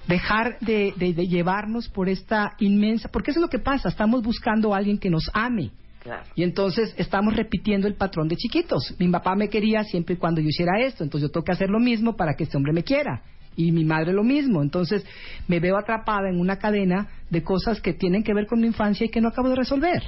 Dejar 0.08 0.58
de, 0.60 0.94
de- 0.98 1.14
de 1.14 1.28
llevarnos 1.28 1.88
por 1.90 2.10
esta 2.10 2.54
inmensa, 2.60 3.10
porque 3.10 3.32
eso 3.32 3.40
es 3.40 3.44
lo 3.44 3.50
que 3.50 3.60
pasa, 3.60 3.90
estamos 3.90 4.22
buscando 4.24 4.74
a 4.74 4.78
alguien 4.78 4.98
que 4.98 5.10
nos 5.10 5.30
ame. 5.34 5.72
Claro. 6.04 6.24
Y 6.36 6.42
entonces 6.44 6.96
estamos 6.98 7.36
repitiendo 7.36 7.88
el 7.88 7.94
patrón 7.94 8.28
de 8.28 8.36
chiquitos. 8.36 8.96
Mi 8.98 9.08
papá 9.10 9.36
me 9.36 9.50
quería 9.50 9.84
siempre 9.84 10.16
y 10.16 10.18
cuando 10.18 10.42
yo 10.42 10.48
hiciera 10.48 10.80
esto, 10.82 11.04
entonces 11.04 11.30
yo 11.30 11.32
tengo 11.32 11.44
que 11.44 11.52
hacer 11.52 11.70
lo 11.70 11.80
mismo 11.80 12.16
para 12.16 12.34
que 12.34 12.46
este 12.46 12.58
hombre 12.58 12.74
me 12.74 12.84
quiera. 12.84 13.22
Y 13.56 13.72
mi 13.72 13.84
madre 13.86 14.12
lo 14.12 14.24
mismo. 14.24 14.64
Entonces 14.64 15.06
me 15.48 15.60
veo 15.60 15.78
atrapada 15.78 16.28
en 16.30 16.40
una 16.40 16.58
cadena 16.58 17.08
de 17.30 17.44
cosas 17.44 17.82
que 17.82 17.94
tienen 17.94 18.24
que 18.24 18.34
ver 18.34 18.48
con 18.48 18.62
mi 18.62 18.66
infancia 18.68 19.06
y 19.06 19.10
que 19.10 19.22
no 19.22 19.28
acabo 19.28 19.50
de 19.50 19.56
resolver. 19.58 20.02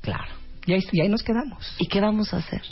Claro. 0.00 0.32
Y 0.66 0.74
ahí, 0.74 0.80
y 0.92 1.00
ahí 1.00 1.08
nos 1.08 1.24
quedamos. 1.24 1.74
¿Y 1.80 1.88
qué 1.88 2.00
vamos 2.00 2.32
a 2.32 2.36
hacer? 2.36 2.62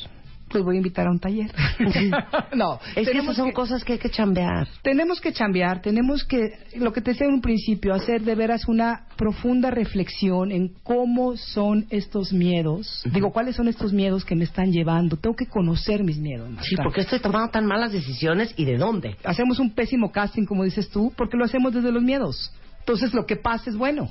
Pues 0.51 0.64
voy 0.64 0.76
a 0.76 0.78
invitar 0.78 1.07
a 1.07 1.11
un 1.11 1.18
taller. 1.18 1.51
no, 2.55 2.78
Es 2.96 3.09
que 3.09 3.18
esas 3.18 3.36
son 3.36 3.49
que- 3.49 3.53
cosas 3.55 3.84
que 3.84 3.94
hay 3.94 3.99
que 3.99 4.11
chambear. 4.11 4.66
tenemos 4.82 5.20
que 5.20 5.32
cambiar, 5.32 5.80
tenemos 5.82 6.24
que, 6.24 6.51
lo 6.76 6.92
que 6.92 7.01
te 7.01 7.12
decía 7.12 7.26
en 7.26 7.34
un 7.34 7.40
principio, 7.40 7.94
hacer 7.94 8.22
de 8.22 8.34
veras 8.34 8.66
una 8.68 9.07
profunda 9.16 9.70
reflexión 9.70 10.53
en 10.53 10.74
cómo 10.82 11.36
son 11.36 11.86
estos 11.90 12.32
miedos. 12.32 13.03
Digo, 13.12 13.32
¿cuáles 13.32 13.57
son 13.57 13.68
estos 13.68 13.92
miedos 13.92 14.24
que 14.24 14.34
me 14.34 14.44
están 14.44 14.72
llevando? 14.72 15.16
Tengo 15.16 15.36
que 15.36 15.46
conocer 15.46 16.03
mis 16.05 16.18
miedos. 16.18 16.49
Sí, 16.62 16.76
porque 16.76 17.03
estoy 17.03 17.20
tomando 17.20 17.51
tan 17.51 17.66
malas 17.66 17.92
decisiones 17.92 18.55
y 18.57 18.64
de 18.64 18.76
dónde. 18.78 19.16
Hacemos 19.24 19.59
un 19.59 19.74
pésimo 19.74 20.11
casting, 20.12 20.44
como 20.44 20.64
dices 20.64 20.88
tú, 20.90 21.12
porque 21.16 21.36
lo 21.36 21.44
hacemos 21.44 21.72
desde 21.74 21.92
los 21.92 22.03
miedos. 22.03 22.53
Entonces, 22.80 23.12
lo 23.12 23.26
que 23.26 23.36
pase 23.36 23.70
es 23.70 23.76
bueno. 23.76 24.11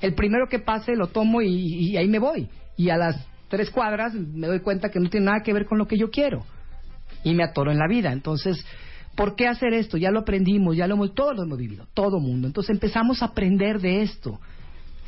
El 0.00 0.14
primero 0.14 0.46
que 0.48 0.58
pase 0.58 0.94
lo 0.94 1.08
tomo 1.08 1.42
y, 1.42 1.48
y 1.90 1.96
ahí 1.96 2.08
me 2.08 2.18
voy. 2.18 2.48
Y 2.76 2.90
a 2.90 2.96
las 2.96 3.16
tres 3.48 3.70
cuadras 3.70 4.14
me 4.14 4.46
doy 4.46 4.60
cuenta 4.60 4.90
que 4.90 5.00
no 5.00 5.08
tiene 5.10 5.26
nada 5.26 5.42
que 5.42 5.52
ver 5.52 5.66
con 5.66 5.78
lo 5.78 5.86
que 5.86 5.96
yo 5.98 6.10
quiero. 6.10 6.44
Y 7.24 7.34
me 7.34 7.44
atoro 7.44 7.70
en 7.72 7.78
la 7.78 7.88
vida. 7.88 8.12
Entonces, 8.12 8.64
¿por 9.16 9.34
qué 9.36 9.46
hacer 9.48 9.72
esto? 9.74 9.96
Ya 9.96 10.10
lo 10.10 10.20
aprendimos, 10.20 10.76
ya 10.76 10.86
lo 10.86 10.94
hemos, 10.94 11.14
todos 11.14 11.36
lo 11.36 11.42
hemos 11.44 11.58
vivido, 11.58 11.86
todo 11.94 12.20
mundo. 12.20 12.46
Entonces 12.46 12.70
empezamos 12.70 13.22
a 13.22 13.26
aprender 13.26 13.80
de 13.80 14.02
esto. 14.02 14.38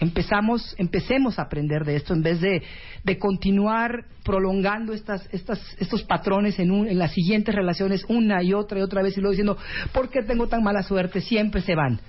Empezamos, 0.01 0.77
empecemos 0.79 1.41
a 1.41 1.43
aprender 1.43 1.85
de 1.85 1.97
esto 1.97 2.15
en 2.15 2.23
vez 2.23 2.41
de, 2.41 2.63
de 3.03 3.19
continuar 3.19 4.05
prolongando 4.25 4.93
estas, 4.93 5.29
estas, 5.33 5.61
estos 5.81 6.05
patrones 6.05 6.57
en, 6.61 6.71
un- 6.71 6.87
en 6.87 6.99
las 6.99 7.13
siguientes 7.13 7.53
relaciones 7.53 8.05
una 8.09 8.41
y 8.45 8.55
otra 8.55 8.79
y 8.79 8.83
otra 8.83 9.03
vez 9.03 9.17
y 9.17 9.21
luego 9.21 9.33
diciendo, 9.33 9.59
¿por 9.93 10.09
qué 10.09 10.23
tengo 10.23 10.47
tan 10.47 10.63
mala 10.63 10.85
suerte? 10.85 11.21
Siempre 11.21 11.63
se 11.63 11.75
van. 11.75 12.01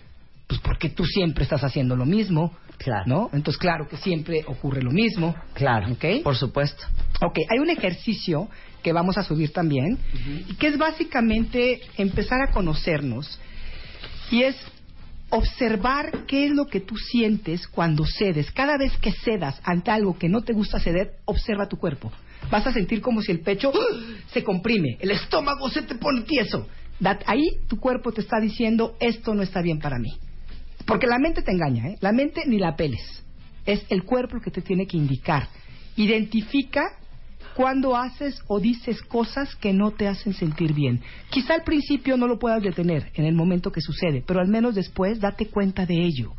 Pues 0.50 0.60
porque 0.62 0.90
tú 0.90 1.06
siempre 1.06 1.44
estás 1.44 1.64
haciendo 1.64 1.96
lo 1.96 2.06
mismo. 2.06 2.52
Claro. 2.80 3.04
¿No? 3.06 3.30
Entonces, 3.34 3.60
claro 3.60 3.88
que 3.88 3.98
siempre 3.98 4.44
ocurre 4.48 4.82
lo 4.82 4.90
mismo. 4.92 5.36
Claro. 5.54 5.92
¿Ok? 5.92 6.24
Por 6.24 6.36
supuesto. 6.36 6.84
Ok, 7.22 7.38
hay 7.50 7.60
un 7.60 7.70
ejercicio 7.70 8.50
que 8.82 8.94
vamos 8.94 9.18
a 9.18 9.24
subir 9.24 9.52
también, 9.52 9.98
y 10.48 10.56
que 10.56 10.68
es 10.68 10.78
básicamente 10.78 11.82
empezar 11.98 12.42
a 12.42 12.52
conocernos, 12.52 13.40
y 14.32 14.44
es 14.44 14.56
observar 15.30 16.26
qué 16.26 16.46
es 16.46 16.52
lo 16.52 16.66
que 16.66 16.80
tú 16.80 16.96
sientes 16.96 17.68
cuando 17.68 18.06
cedes. 18.06 18.50
Cada 18.52 18.78
vez 18.78 18.98
que 18.98 19.12
cedas 19.12 19.60
ante 19.64 19.92
algo 19.92 20.18
que 20.18 20.30
no 20.30 20.42
te 20.42 20.54
gusta 20.54 20.80
ceder, 20.80 21.18
observa 21.26 21.68
tu 21.68 21.78
cuerpo. 21.78 22.12
Vas 22.50 22.66
a 22.66 22.74
sentir 22.74 23.02
como 23.02 23.22
si 23.22 23.32
el 23.32 23.42
pecho 23.42 23.72
¡ah! 23.76 23.96
se 24.32 24.44
comprime, 24.44 24.98
el 25.00 25.12
estómago 25.12 25.70
se 25.70 25.82
te 25.84 25.96
pone 25.96 26.22
tieso. 26.22 26.68
Ahí 27.26 27.50
tu 27.68 27.80
cuerpo 27.80 28.12
te 28.12 28.22
está 28.22 28.40
diciendo, 28.40 28.96
esto 29.00 29.36
no 29.36 29.44
está 29.44 29.62
bien 29.62 29.80
para 29.80 30.00
mí. 30.00 30.10
Porque 30.90 31.08
la 31.08 31.20
mente 31.20 31.42
te 31.42 31.52
engaña, 31.52 31.88
¿eh? 31.88 31.98
La 32.02 32.12
mente 32.12 32.42
ni 32.46 32.58
la 32.60 32.76
peles. 32.76 33.24
Es 33.66 33.86
el 33.90 34.04
cuerpo 34.04 34.36
el 34.38 34.42
que 34.44 34.52
te 34.52 34.62
tiene 34.62 34.86
que 34.88 34.98
indicar. 34.98 35.48
Identifica 35.96 36.82
cuando 37.56 37.96
haces 37.96 38.42
o 38.48 38.60
dices 38.60 39.02
cosas 39.04 39.56
que 39.56 39.74
no 39.74 39.92
te 39.92 40.08
hacen 40.08 40.34
sentir 40.34 40.74
bien. 40.74 41.02
Quizá 41.30 41.54
al 41.56 41.64
principio 41.64 42.18
no 42.18 42.28
lo 42.28 42.40
puedas 42.40 42.64
detener 42.64 43.12
en 43.16 43.26
el 43.26 43.36
momento 43.36 43.72
que 43.72 43.82
sucede, 43.82 44.24
pero 44.26 44.40
al 44.40 44.48
menos 44.48 44.76
después 44.76 45.20
date 45.20 45.48
cuenta 45.48 45.86
de 45.86 45.96
ello. 46.06 46.34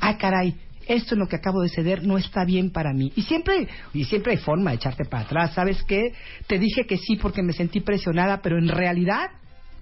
Ah, 0.00 0.18
caray, 0.18 0.54
esto 0.88 1.14
en 1.14 1.20
lo 1.20 1.28
que 1.28 1.36
acabo 1.36 1.62
de 1.62 1.68
ceder 1.68 2.04
no 2.06 2.18
está 2.18 2.44
bien 2.44 2.70
para 2.70 2.92
mí. 2.92 3.12
Y 3.16 3.22
siempre, 3.22 3.68
y 3.94 4.04
siempre 4.04 4.32
hay 4.32 4.38
forma 4.38 4.70
de 4.70 4.76
echarte 4.76 5.04
para 5.04 5.24
atrás. 5.24 5.54
¿Sabes 5.54 5.82
qué? 5.84 6.12
Te 6.46 6.58
dije 6.58 6.84
que 6.86 6.96
sí 6.98 7.16
porque 7.16 7.42
me 7.42 7.52
sentí 7.52 7.80
presionada, 7.80 8.42
pero 8.42 8.58
en 8.58 8.68
realidad 8.68 9.30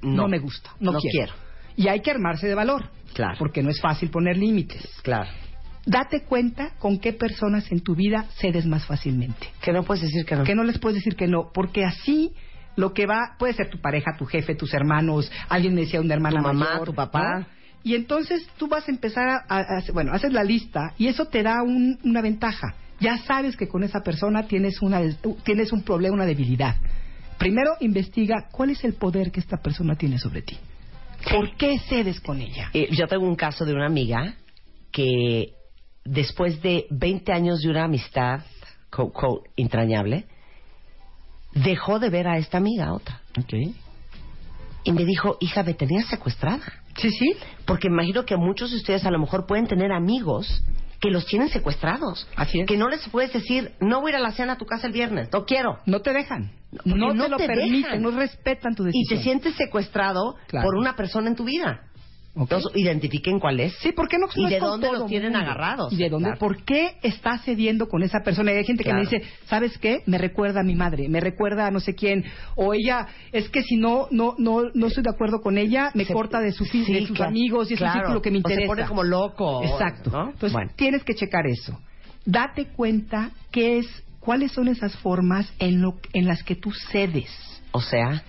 no, 0.02 0.22
No. 0.24 0.28
me 0.28 0.38
gusta, 0.38 0.70
no, 0.80 0.92
No 0.92 0.98
quiero. 1.00 1.12
quiero. 1.12 1.32
Y 1.76 1.88
hay 1.88 2.00
que 2.00 2.10
armarse 2.10 2.46
de 2.46 2.54
valor. 2.54 2.84
Claro. 3.14 3.36
Porque 3.38 3.62
no 3.62 3.70
es 3.70 3.80
fácil 3.80 4.10
poner 4.10 4.36
límites. 4.36 4.86
Claro. 5.02 5.30
Date 5.86 6.22
cuenta 6.24 6.70
con 6.78 6.98
qué 6.98 7.12
personas 7.12 7.70
en 7.70 7.80
tu 7.80 7.94
vida 7.94 8.26
cedes 8.36 8.66
más 8.66 8.86
fácilmente. 8.86 9.48
Que 9.62 9.72
no 9.72 9.82
puedes 9.84 10.02
decir 10.02 10.24
que 10.24 10.34
no. 10.36 10.44
Que 10.44 10.54
no 10.54 10.64
les 10.64 10.78
puedes 10.78 10.96
decir 10.96 11.14
que 11.14 11.26
no, 11.28 11.50
porque 11.52 11.84
así 11.84 12.32
lo 12.76 12.92
que 12.92 13.06
va 13.06 13.36
puede 13.38 13.52
ser 13.52 13.68
tu 13.70 13.78
pareja, 13.80 14.16
tu 14.18 14.24
jefe, 14.24 14.54
tus 14.54 14.72
hermanos, 14.74 15.30
alguien 15.48 15.74
me 15.74 15.82
decía 15.82 16.00
una 16.00 16.14
hermana 16.14 16.38
Tu 16.38 16.42
mamá, 16.42 16.70
mayor, 16.72 16.86
tu 16.86 16.94
papá. 16.94 17.40
¿no? 17.40 17.46
Y 17.82 17.94
entonces 17.94 18.48
tú 18.56 18.66
vas 18.66 18.88
a 18.88 18.90
empezar 18.90 19.28
a, 19.28 19.44
a- 19.46 19.60
a- 19.60 19.92
bueno, 19.92 20.12
haces 20.14 20.32
la 20.32 20.42
lista 20.42 20.94
y 20.96 21.06
eso 21.08 21.26
te 21.26 21.42
da 21.42 21.62
un- 21.62 21.98
una 22.02 22.22
ventaja. 22.22 22.74
Ya 22.98 23.18
sabes 23.18 23.56
que 23.56 23.68
con 23.68 23.84
esa 23.84 24.00
persona 24.00 24.44
tienes 24.44 24.80
una 24.80 25.00
tienes 25.44 25.70
un 25.72 25.82
problema, 25.82 26.14
una 26.14 26.24
debilidad. 26.26 26.76
Primero 27.38 27.72
investiga 27.80 28.48
cuál 28.50 28.70
es 28.70 28.82
el 28.84 28.94
poder 28.94 29.30
que 29.30 29.40
esta 29.40 29.58
persona 29.58 29.96
tiene 29.96 30.18
sobre 30.18 30.40
ti. 30.42 30.56
¿Por 31.30 31.56
qué 31.56 31.78
cedes 31.80 32.20
con 32.20 32.40
ella? 32.40 32.70
Eh, 32.72 32.88
yo 32.92 33.06
tengo 33.06 33.24
un 33.24 33.36
caso 33.36 33.64
de 33.64 33.72
una 33.72 33.86
amiga 33.86 34.34
que 34.92 35.54
después 36.04 36.60
de 36.62 36.86
20 36.90 37.32
años 37.32 37.60
de 37.60 37.70
una 37.70 37.84
amistad, 37.84 38.40
quote, 38.90 39.12
quote, 39.12 39.50
entrañable, 39.56 40.26
dejó 41.54 41.98
de 41.98 42.10
ver 42.10 42.28
a 42.28 42.38
esta 42.38 42.58
amiga, 42.58 42.86
a 42.86 42.94
otra. 42.94 43.20
Y 44.84 44.92
me 44.92 45.04
dijo, 45.04 45.36
hija, 45.40 45.62
me 45.62 45.74
tenías 45.74 46.06
secuestrada. 46.06 46.64
Sí, 46.98 47.10
sí. 47.10 47.34
Porque 47.64 47.88
imagino 47.88 48.24
que 48.24 48.36
muchos 48.36 48.70
de 48.70 48.76
ustedes 48.76 49.04
a 49.06 49.10
lo 49.10 49.18
mejor 49.18 49.46
pueden 49.46 49.66
tener 49.66 49.92
amigos 49.92 50.62
que 51.04 51.10
los 51.10 51.26
tienen 51.26 51.50
secuestrados. 51.50 52.26
Así 52.34 52.60
es. 52.60 52.66
Que 52.66 52.78
no 52.78 52.88
les 52.88 53.06
puedes 53.10 53.30
decir, 53.32 53.72
no 53.80 54.00
voy 54.00 54.12
a 54.12 54.14
ir 54.14 54.16
a 54.16 54.20
la 54.20 54.32
cena 54.32 54.54
a 54.54 54.56
tu 54.56 54.64
casa 54.64 54.86
el 54.86 54.92
viernes, 54.94 55.28
no 55.32 55.44
quiero. 55.44 55.78
No 55.84 56.00
te 56.00 56.12
dejan. 56.14 56.50
No, 56.84 57.12
no 57.12 57.24
te 57.24 57.28
lo 57.28 57.36
te 57.36 57.46
permiten, 57.46 57.82
dejan. 57.82 58.02
no 58.02 58.10
respetan 58.10 58.74
tu 58.74 58.82
Y 58.84 58.86
decisión. 58.86 59.18
te 59.18 59.22
sientes 59.22 59.54
secuestrado 59.56 60.36
Claro. 60.48 60.64
por 60.64 60.76
una 60.76 60.96
persona 60.96 61.28
en 61.28 61.36
tu 61.36 61.44
vida. 61.44 61.82
Entonces, 62.36 62.72
identifiquen 62.74 63.38
cuál 63.38 63.60
es. 63.60 63.74
Sí, 63.80 63.92
¿por 63.92 64.08
qué 64.08 64.18
no? 64.18 64.26
¿Y 64.34 64.48
de 64.50 64.58
dónde 64.58 64.90
los 64.90 65.06
tienen 65.06 65.30
mundo? 65.32 65.44
agarrados? 65.46 65.92
¿Y 65.92 65.96
de 65.96 66.08
dónde? 66.08 66.30
Claro. 66.30 66.38
¿Por 66.40 66.64
qué 66.64 66.96
estás 67.02 67.44
cediendo 67.44 67.86
con 67.88 68.02
esa 68.02 68.20
persona? 68.24 68.52
Y 68.52 68.56
hay 68.56 68.64
gente 68.64 68.82
que 68.82 68.92
me 68.92 69.02
Claro. 69.02 69.18
dice, 69.18 69.30
¿sabes 69.46 69.78
qué? 69.78 70.02
Me 70.06 70.18
recuerda 70.18 70.60
a 70.60 70.64
mi 70.64 70.74
madre, 70.74 71.08
me 71.08 71.20
recuerda 71.20 71.68
a 71.68 71.70
no 71.70 71.78
sé 71.78 71.94
quién. 71.94 72.24
O 72.56 72.74
ella, 72.74 73.06
es 73.30 73.48
que 73.50 73.62
si 73.62 73.76
no 73.76 74.08
no 74.10 74.34
no 74.38 74.62
no 74.74 74.86
estoy 74.88 75.04
de 75.04 75.10
acuerdo 75.10 75.40
con 75.42 75.58
ella, 75.58 75.90
me 75.94 76.04
Se- 76.04 76.12
corta 76.12 76.40
de, 76.40 76.50
su, 76.50 76.64
Sí, 76.64 76.84
de 76.92 77.06
sus 77.06 77.16
claro. 77.16 77.30
amigos 77.30 77.70
y 77.70 77.74
es 77.74 77.80
un 77.80 77.92
círculo 77.92 78.20
que 78.20 78.30
me 78.32 78.38
O 78.38 78.40
se 78.42 78.52
interesa. 78.52 78.66
pone 78.74 78.86
como 78.88 79.02
loco. 79.04 79.62
Exacto. 79.62 80.10
¿no? 80.10 80.24
Entonces, 80.30 80.52
Bueno. 80.52 80.72
tienes 80.74 81.04
que 81.04 81.14
checar 81.14 81.46
eso. 81.46 81.78
Date 82.26 82.66
cuenta 82.66 83.30
qué 83.52 83.78
es, 83.78 83.86
cuáles 84.18 84.50
son 84.50 84.66
esas 84.68 84.96
formas 84.96 85.52
en, 85.60 85.80
lo, 85.82 85.98
en 86.12 86.26
las 86.26 86.42
que 86.42 86.56
tú 86.56 86.72
cedes. 86.90 87.30
O 87.72 87.80
sea, 87.80 88.24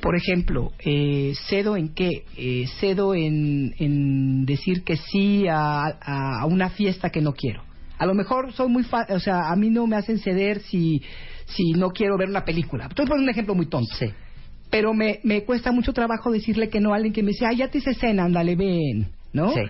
Por 0.00 0.14
ejemplo, 0.16 0.72
eh, 0.78 1.34
cedo 1.48 1.76
en 1.76 1.88
qué? 1.94 2.24
Eh, 2.36 2.66
cedo 2.80 3.14
en, 3.14 3.74
en 3.78 4.46
decir 4.46 4.84
que 4.84 4.96
sí 4.96 5.46
a, 5.48 5.86
a- 6.00 6.40
a 6.40 6.46
una 6.46 6.70
fiesta 6.70 7.10
que 7.10 7.20
no 7.20 7.32
quiero. 7.32 7.62
A 7.98 8.06
lo 8.06 8.14
mejor 8.14 8.52
soy 8.52 8.68
muy 8.68 8.84
fa 8.84 9.06
o 9.10 9.18
sea, 9.18 9.50
a 9.50 9.56
mí 9.56 9.70
no 9.70 9.86
me 9.88 9.96
hacen 9.96 10.18
ceder 10.20 10.60
si, 10.60 11.02
si 11.46 11.72
no 11.72 11.90
quiero 11.90 12.16
ver 12.16 12.28
una 12.28 12.44
película. 12.44 12.86
Estoy 12.86 13.06
poniendo 13.06 13.24
un 13.24 13.30
ejemplo 13.30 13.54
muy 13.56 13.66
tonto. 13.66 13.92
sí. 13.98 14.06
Pero 14.70 14.92
me, 14.92 15.18
me 15.24 15.44
cuesta 15.44 15.72
mucho 15.72 15.92
trabajo 15.94 16.30
decirle 16.30 16.68
que 16.68 16.78
no 16.78 16.92
a 16.92 16.96
alguien 16.96 17.12
que 17.14 17.22
me 17.22 17.30
dice, 17.32 17.46
ah, 17.46 17.52
ya 17.54 17.68
te 17.68 17.78
hice 17.78 17.94
cena, 17.94 18.24
ándale, 18.24 18.54
ven, 18.54 19.08
¿no? 19.32 19.50
Sí. 19.54 19.60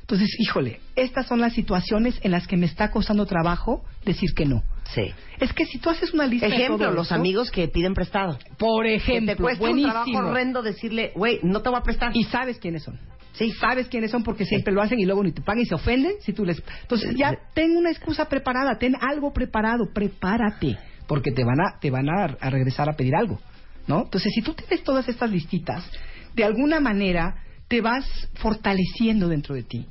Entonces, 0.00 0.28
híjole, 0.40 0.80
estas 0.96 1.26
son 1.28 1.40
las 1.40 1.52
situaciones 1.52 2.18
en 2.22 2.32
las 2.32 2.46
que 2.48 2.56
me 2.56 2.66
está 2.66 2.90
costando 2.90 3.24
trabajo 3.24 3.84
decir 4.04 4.30
que 4.34 4.46
no. 4.46 4.62
Sí. 4.94 5.12
Es 5.38 5.52
que 5.52 5.66
si 5.66 5.78
tú 5.78 5.90
haces 5.90 6.12
una 6.14 6.26
lista 6.26 6.48
de 6.48 6.54
Ejemplo, 6.56 6.86
todo 6.86 6.94
los 6.96 7.06
eso- 7.08 7.14
amigos 7.14 7.50
que 7.50 7.68
piden 7.68 7.94
prestado. 7.94 8.38
por 8.58 8.84
Que 8.84 8.94
ejemplo, 8.96 9.34
te 9.36 9.42
cuesta 9.42 9.68
un 9.70 9.82
trabajo 9.82 10.10
horrendo 10.16 10.62
decirle, 10.62 11.12
güey, 11.14 11.40
no 11.42 11.60
te 11.60 11.68
voy 11.68 11.78
a 11.78 11.82
prestar. 11.82 12.10
y 12.16 12.24
sabes 12.24 12.58
quiénes 12.58 12.82
son. 12.84 12.98
Sí. 13.34 13.52
Sabes 13.52 13.86
quiénes 13.88 14.10
son 14.10 14.24
porque 14.24 14.44
siempre 14.44 14.72
lo 14.72 14.82
hacen 14.82 14.98
y 14.98 15.04
luego 15.04 15.22
ni 15.22 15.30
te 15.30 15.42
pagan 15.42 15.60
y 15.62 15.66
se 15.66 15.74
ofenden 15.74 16.14
si 16.22 16.32
tú 16.32 16.44
les. 16.44 16.60
Entonces 16.82 17.14
ya 17.14 17.32
ten 17.54 17.76
una 17.76 17.90
excusa 17.90 18.24
preparada, 18.28 18.78
ten 18.78 18.94
algo 19.00 19.32
preparado, 19.32 19.84
prepárate 19.94 20.76
porque 21.06 21.30
te 21.30 21.44
van 21.44 21.60
a 21.60 21.78
te 21.80 21.90
van 21.90 22.08
a, 22.08 22.24
a 22.40 22.50
regresar 22.50 22.88
a 22.88 22.94
pedir 22.94 23.14
algo, 23.14 23.38
¿no? 23.86 24.02
Entonces 24.02 24.32
si 24.34 24.42
tú 24.42 24.54
tienes 24.54 24.82
todas 24.82 25.08
estas 25.08 25.30
listitas, 25.30 25.88
de 26.34 26.44
alguna 26.44 26.80
manera 26.80 27.36
te 27.68 27.80
vas 27.80 28.04
fortaleciendo 28.34 29.28
dentro 29.28 29.54
de 29.54 29.62
ti. 29.62 29.86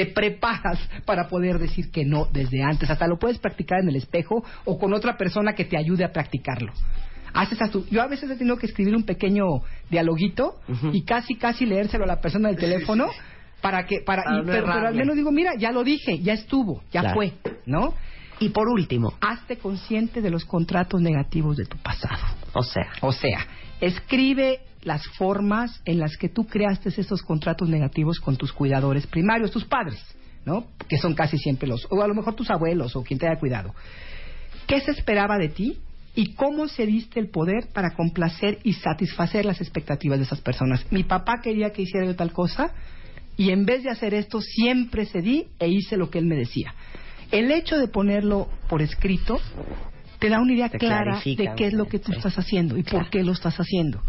Te 0.00 0.06
preparas 0.06 0.78
para 1.04 1.28
poder 1.28 1.58
decir 1.58 1.90
que 1.90 2.06
no 2.06 2.24
desde 2.32 2.62
antes. 2.62 2.88
Hasta 2.88 3.06
lo 3.06 3.18
puedes 3.18 3.38
practicar 3.38 3.80
en 3.82 3.88
el 3.90 3.96
espejo 3.96 4.42
o 4.64 4.78
con 4.78 4.94
otra 4.94 5.18
persona 5.18 5.52
que 5.52 5.66
te 5.66 5.76
ayude 5.76 6.04
a 6.04 6.10
practicarlo. 6.10 6.72
Haces 7.34 7.60
a 7.60 7.68
tu- 7.68 7.84
Yo 7.90 8.00
a 8.00 8.06
veces 8.06 8.30
he 8.30 8.36
tenido 8.36 8.56
que 8.56 8.64
escribir 8.66 8.96
un 8.96 9.02
pequeño 9.04 9.44
dialoguito 9.90 10.54
y 10.92 11.04
casi 11.04 11.34
casi 11.34 11.66
leérselo 11.66 12.04
a 12.04 12.06
la 12.06 12.20
persona 12.20 12.48
del 12.48 12.56
teléfono 12.56 13.08
para 13.60 13.84
que 13.84 14.00
para, 14.00 14.22
y- 14.36 14.38
no 14.38 14.44
pero, 14.46 14.64
pero 14.72 14.88
al 14.88 14.94
menos 14.94 15.16
digo 15.16 15.30
mira 15.30 15.52
ya 15.58 15.70
lo 15.70 15.84
dije 15.84 16.18
ya 16.20 16.32
estuvo 16.32 16.80
ya 16.90 17.02
Claro. 17.02 17.14
fue 17.16 17.32
no 17.66 17.92
Y 18.42 18.48
por 18.48 18.70
último, 18.70 19.12
hazte 19.20 19.58
consciente 19.58 20.22
de 20.22 20.30
los 20.30 20.46
contratos 20.46 20.98
negativos 21.02 21.58
de 21.58 21.66
tu 21.66 21.76
pasado. 21.76 22.24
O 22.54 22.62
sea, 22.62 22.88
o 23.02 23.12
sea 23.12 23.46
Escribe 23.80 24.60
las 24.82 25.06
formas 25.18 25.80
en 25.84 25.98
las 25.98 26.16
que 26.16 26.28
tú 26.28 26.46
creaste 26.46 26.88
esos 26.88 27.22
contratos 27.22 27.68
negativos 27.68 28.20
con 28.20 28.36
tus 28.36 28.52
cuidadores 28.52 29.06
primarios, 29.06 29.50
tus 29.50 29.64
padres, 29.64 30.00
¿no? 30.44 30.66
Que 30.88 30.98
son 30.98 31.14
casi 31.14 31.38
siempre 31.38 31.68
los, 31.68 31.86
o 31.90 32.02
a 32.02 32.08
lo 32.08 32.14
mejor 32.14 32.34
tus 32.34 32.50
abuelos 32.50 32.96
o 32.96 33.02
quien 33.02 33.18
te 33.18 33.26
haya 33.26 33.38
cuidado. 33.38 33.74
¿Qué 34.66 34.80
se 34.80 34.92
esperaba 34.92 35.38
de 35.38 35.48
ti? 35.48 35.78
y 36.14 36.34
cómo 36.34 36.68
se 36.68 36.86
diste 36.86 37.20
el 37.20 37.30
poder 37.30 37.68
para 37.72 37.94
complacer 37.94 38.58
y 38.64 38.72
satisfacer 38.74 39.44
las 39.44 39.60
expectativas 39.60 40.18
de 40.18 40.24
esas 40.24 40.40
personas. 40.40 40.84
Mi 40.90 41.04
papá 41.04 41.40
quería 41.40 41.70
que 41.70 41.82
hiciera 41.82 42.06
yo 42.06 42.16
tal 42.16 42.32
cosa 42.32 42.72
y 43.36 43.50
en 43.50 43.64
vez 43.64 43.84
de 43.84 43.90
hacer 43.90 44.14
esto 44.14 44.40
siempre 44.40 45.06
cedí 45.06 45.46
e 45.58 45.68
hice 45.68 45.96
lo 45.96 46.10
que 46.10 46.18
él 46.18 46.26
me 46.26 46.36
decía. 46.36 46.74
El 47.30 47.50
hecho 47.52 47.78
de 47.78 47.86
ponerlo 47.86 48.48
por 48.68 48.82
escrito 48.82 49.40
te 50.20 50.28
da 50.28 50.40
una 50.40 50.52
idea 50.52 50.68
Te 50.68 50.78
clara 50.78 51.20
de 51.24 51.52
qué 51.56 51.66
es 51.66 51.72
lo 51.72 51.86
que 51.86 51.98
tú 51.98 52.12
estás 52.12 52.38
haciendo 52.38 52.76
y 52.76 52.82
por 52.82 53.10
qué 53.10 53.24
lo 53.24 53.32
estás 53.32 53.56
haciendo. 53.56 54.00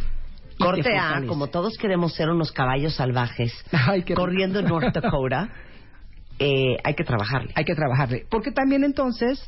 Corte 0.60 0.96
A, 0.96 1.24
como 1.26 1.48
todos 1.48 1.76
queremos 1.78 2.14
ser 2.14 2.30
unos 2.30 2.52
caballos 2.52 2.96
salvajes 2.96 3.52
Ay, 3.72 4.04
corriendo 4.04 4.60
en 4.60 4.66
North 4.66 4.94
Dakota, 4.94 5.50
eh, 6.40 6.78
hay 6.84 6.94
que 6.94 7.04
trabajarle. 7.04 7.52
hay 7.56 7.66
que 7.66 7.74
trabajarle. 7.74 8.26
Porque 8.30 8.52
también 8.52 8.84
entonces 8.84 9.44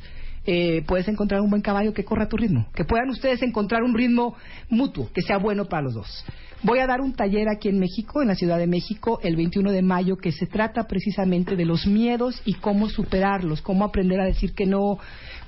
eh, 0.45 0.83
puedes 0.87 1.07
encontrar 1.07 1.41
un 1.41 1.49
buen 1.49 1.61
caballo 1.61 1.93
que 1.93 2.03
corra 2.03 2.23
a 2.23 2.29
tu 2.29 2.37
ritmo. 2.37 2.67
Que 2.73 2.83
puedan 2.83 3.09
ustedes 3.09 3.41
encontrar 3.43 3.83
un 3.83 3.93
ritmo 3.93 4.35
mutuo, 4.69 5.09
que 5.13 5.21
sea 5.21 5.37
bueno 5.37 5.65
para 5.65 5.83
los 5.83 5.93
dos. 5.93 6.25
Voy 6.63 6.79
a 6.79 6.87
dar 6.87 7.01
un 7.01 7.13
taller 7.13 7.49
aquí 7.49 7.67
en 7.67 7.77
México, 7.77 8.21
en 8.21 8.29
la 8.29 8.35
Ciudad 8.35 8.57
de 8.57 8.67
México, 8.67 9.19
el 9.21 9.35
21 9.35 9.71
de 9.71 9.81
mayo, 9.81 10.15
que 10.15 10.31
se 10.31 10.47
trata 10.47 10.87
precisamente 10.87 11.57
de 11.57 11.65
los 11.65 11.85
miedos 11.85 12.41
y 12.45 12.53
cómo 12.53 12.87
superarlos, 12.87 13.61
cómo 13.61 13.83
aprender 13.83 14.21
a 14.21 14.25
decir 14.25 14.53
que 14.53 14.65
no, 14.65 14.97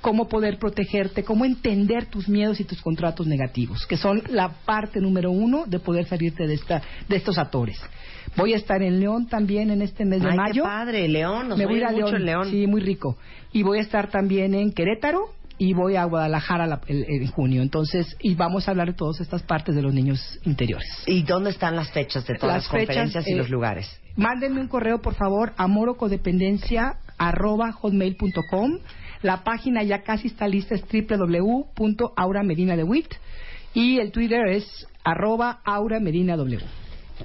cómo 0.06 0.28
poder 0.28 0.60
protegerte, 0.60 1.24
cómo 1.24 1.46
entender 1.46 2.06
tus 2.06 2.30
miedos 2.30 2.60
y 2.60 2.64
tus 2.64 2.80
contratos 2.80 3.26
negativos, 3.26 3.88
que 3.88 3.98
son 3.98 4.22
la 4.30 4.50
parte 4.64 5.02
número 5.02 5.32
uno 5.32 5.66
de 5.66 5.80
poder 5.80 6.06
salirte 6.06 6.46
de, 6.46 6.54
esta, 6.54 6.84
de 7.10 7.16
estos 7.16 7.40
atores. 7.40 7.76
Voy 8.38 8.54
a 8.54 8.58
estar 8.58 8.84
en 8.84 9.00
León 9.00 9.26
también 9.28 9.72
en 9.72 9.82
este 9.82 10.06
mes 10.06 10.22
de 10.22 10.28
Ay, 10.30 10.34
qué 10.34 10.38
mayo. 10.42 10.64
padre, 10.64 11.08
León, 11.08 11.48
nos 11.50 11.58
Me 11.58 11.66
voy 11.66 11.82
a 11.82 11.88
a 11.88 11.92
mucho 11.92 12.06
León. 12.06 12.16
en 12.18 12.26
León. 12.26 12.50
Sí, 12.52 12.68
muy 12.68 12.82
rico. 12.82 13.18
Y 13.52 13.64
voy 13.64 13.80
a 13.80 13.82
estar 13.82 14.12
también 14.12 14.54
en 14.54 14.72
Querétaro 14.74 15.30
y 15.58 15.74
voy 15.74 15.96
a 15.96 16.04
Guadalajara 16.04 16.68
la- 16.68 16.82
el- 16.86 17.06
en 17.08 17.28
junio. 17.32 17.64
Entonces, 17.64 18.16
y 18.22 18.36
vamos 18.36 18.68
a 18.68 18.72
hablar 18.72 18.90
de 18.90 18.94
todas 18.94 19.20
estas 19.22 19.42
partes 19.42 19.74
de 19.74 19.82
los 19.82 19.92
niños 19.94 20.20
interiores. 20.44 20.88
¿Y 21.08 21.24
dónde 21.24 21.50
están 21.50 21.76
las 21.76 21.90
fechas 21.90 22.28
de 22.28 22.36
todas 22.36 22.58
las, 22.58 22.64
Las 22.66 22.72
fechas, 22.72 22.88
conferencias 22.88 23.28
y 23.28 23.32
eh, 23.34 23.38
los 23.38 23.50
lugares? 23.50 23.88
Mándenme 24.18 24.62
un 24.62 24.68
correo, 24.68 25.02
por 25.02 25.16
favor, 25.16 25.54
amorocodependencia 25.58 26.98
arroba 27.18 27.72
hotmail.com. 27.72 28.80
La 29.22 29.44
página 29.44 29.84
ya 29.84 30.02
casi 30.04 30.28
está 30.28 30.48
lista, 30.48 30.76
es 30.76 30.84
www.auramedinadewit 30.84 33.14
y 33.74 34.00
el 34.00 34.12
Twitter 34.12 34.48
es 34.48 34.88
arroba 35.04 35.60
auramedinaw. 35.64 36.46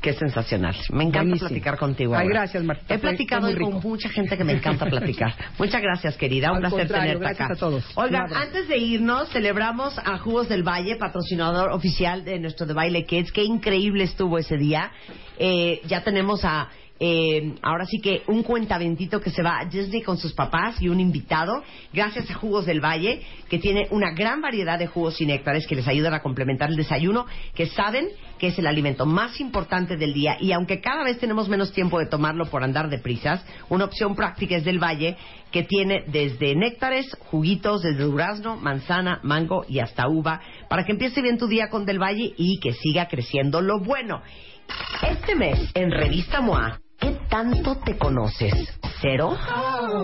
Qué 0.00 0.12
sensacional. 0.12 0.76
Me 0.90 1.02
encanta 1.02 1.22
Buenísimo. 1.22 1.48
platicar 1.48 1.76
contigo. 1.76 2.14
Ay, 2.14 2.22
ahora. 2.22 2.34
gracias, 2.40 2.62
Marta. 2.62 2.94
He 2.94 2.98
platicado 2.98 3.48
hoy 3.48 3.56
con 3.56 3.80
mucha 3.82 4.08
gente 4.08 4.36
que 4.36 4.44
me 4.44 4.52
encanta 4.52 4.86
platicar. 4.86 5.34
Muchas 5.58 5.82
gracias, 5.82 6.16
querida. 6.16 6.52
Un 6.52 6.64
Al 6.64 6.70
placer 6.70 6.86
tenerte 6.88 7.26
acá. 7.26 7.48
a 7.52 7.56
todos. 7.56 7.84
Oigan, 7.96 8.32
antes 8.32 8.68
de 8.68 8.78
irnos, 8.78 9.28
celebramos 9.30 9.98
a 9.98 10.16
Jugos 10.18 10.48
del 10.48 10.62
Valle, 10.62 10.94
patrocinador 10.96 11.72
oficial 11.72 12.24
de 12.24 12.38
nuestro 12.38 12.68
The 12.68 12.72
Baile 12.72 13.04
Kids. 13.04 13.32
Qué 13.32 13.42
increíble 13.42 14.04
estuvo 14.04 14.38
ese 14.38 14.56
día. 14.56 14.92
Eh, 15.38 15.80
ya 15.86 16.04
tenemos 16.04 16.44
a 16.44 16.68
eh, 17.02 17.54
ahora 17.62 17.86
sí 17.86 17.98
que 17.98 18.22
un 18.26 18.42
cuentaventito 18.42 19.22
que 19.22 19.30
se 19.30 19.42
va 19.42 19.58
a 19.58 19.64
Disney 19.64 20.02
con 20.02 20.18
sus 20.18 20.34
papás 20.34 20.82
y 20.82 20.88
un 20.90 21.00
invitado, 21.00 21.64
gracias 21.94 22.30
a 22.30 22.34
Jugos 22.34 22.66
del 22.66 22.84
Valle, 22.84 23.22
que 23.48 23.58
tiene 23.58 23.88
una 23.90 24.10
gran 24.10 24.42
variedad 24.42 24.78
de 24.78 24.86
jugos 24.86 25.18
y 25.22 25.24
néctares 25.24 25.66
que 25.66 25.76
les 25.76 25.88
ayudan 25.88 26.12
a 26.12 26.20
complementar 26.20 26.68
el 26.68 26.76
desayuno, 26.76 27.24
que 27.54 27.66
saben 27.66 28.08
que 28.38 28.48
es 28.48 28.58
el 28.58 28.66
alimento 28.66 29.06
más 29.06 29.40
importante 29.40 29.96
del 29.96 30.12
día. 30.12 30.36
Y 30.40 30.52
aunque 30.52 30.82
cada 30.82 31.02
vez 31.02 31.18
tenemos 31.18 31.48
menos 31.48 31.72
tiempo 31.72 31.98
de 31.98 32.04
tomarlo 32.04 32.50
por 32.50 32.62
andar 32.62 32.90
de 32.90 32.98
prisas, 32.98 33.42
una 33.70 33.86
opción 33.86 34.14
práctica 34.14 34.56
es 34.56 34.64
del 34.64 34.78
Valle, 34.78 35.16
que 35.50 35.62
tiene 35.62 36.04
desde 36.06 36.54
néctares, 36.54 37.16
juguitos, 37.30 37.80
desde 37.80 38.04
durazno, 38.04 38.56
manzana, 38.56 39.20
mango 39.22 39.64
y 39.66 39.78
hasta 39.78 40.06
uva, 40.06 40.42
para 40.68 40.84
que 40.84 40.92
empiece 40.92 41.22
bien 41.22 41.38
tu 41.38 41.46
día 41.46 41.70
con 41.70 41.86
del 41.86 41.98
Valle 41.98 42.34
y 42.36 42.60
que 42.60 42.74
siga 42.74 43.08
creciendo 43.08 43.62
lo 43.62 43.80
bueno. 43.80 44.20
Este 45.02 45.34
mes, 45.34 45.70
en 45.74 45.90
Revista 45.90 46.40
MOA, 46.40 46.79
¿qué 47.00 47.16
tanto 47.28 47.76
te 47.76 47.96
conoces? 47.96 48.52
¿Cero? 49.00 49.36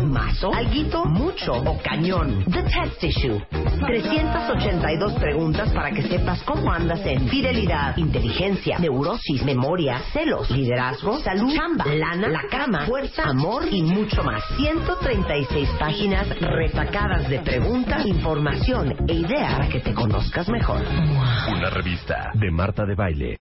¿Mazo? 0.03 0.53
¿Alguito? 0.55 1.05
¿Mucho? 1.05 1.53
¿O 1.53 1.78
cañón? 1.82 2.44
The 2.47 2.62
Test 2.62 3.05
Issue. 3.05 3.42
382 3.86 5.12
preguntas 5.14 5.70
para 5.74 5.90
que 5.90 6.03
sepas 6.03 6.42
cómo 6.44 6.72
andas 6.72 7.05
en 7.05 7.28
fidelidad, 7.28 7.94
inteligencia, 7.99 8.78
neurosis, 8.78 9.44
memoria, 9.44 10.01
celos, 10.12 10.51
liderazgo, 10.51 11.18
salud, 11.20 11.55
chamba, 11.55 11.84
lana, 11.84 12.28
la 12.28 12.42
cama, 12.51 12.86
fuerza, 12.86 13.24
amor 13.24 13.64
y 13.70 13.82
mucho 13.82 14.22
más. 14.22 14.42
136 14.57 15.68
páginas 15.78 16.26
retacadas 16.40 17.28
de 17.28 17.40
preguntas, 17.40 18.07
información 18.07 18.94
e 19.07 19.12
ideas 19.12 19.53
para 19.53 19.68
que 19.68 19.80
te 19.80 19.92
conozcas 19.92 20.49
mejor. 20.49 20.80
Una 21.55 21.68
revista 21.68 22.30
de 22.34 22.51
Marta 22.51 22.86
de 22.86 22.94
Baile. 22.94 23.34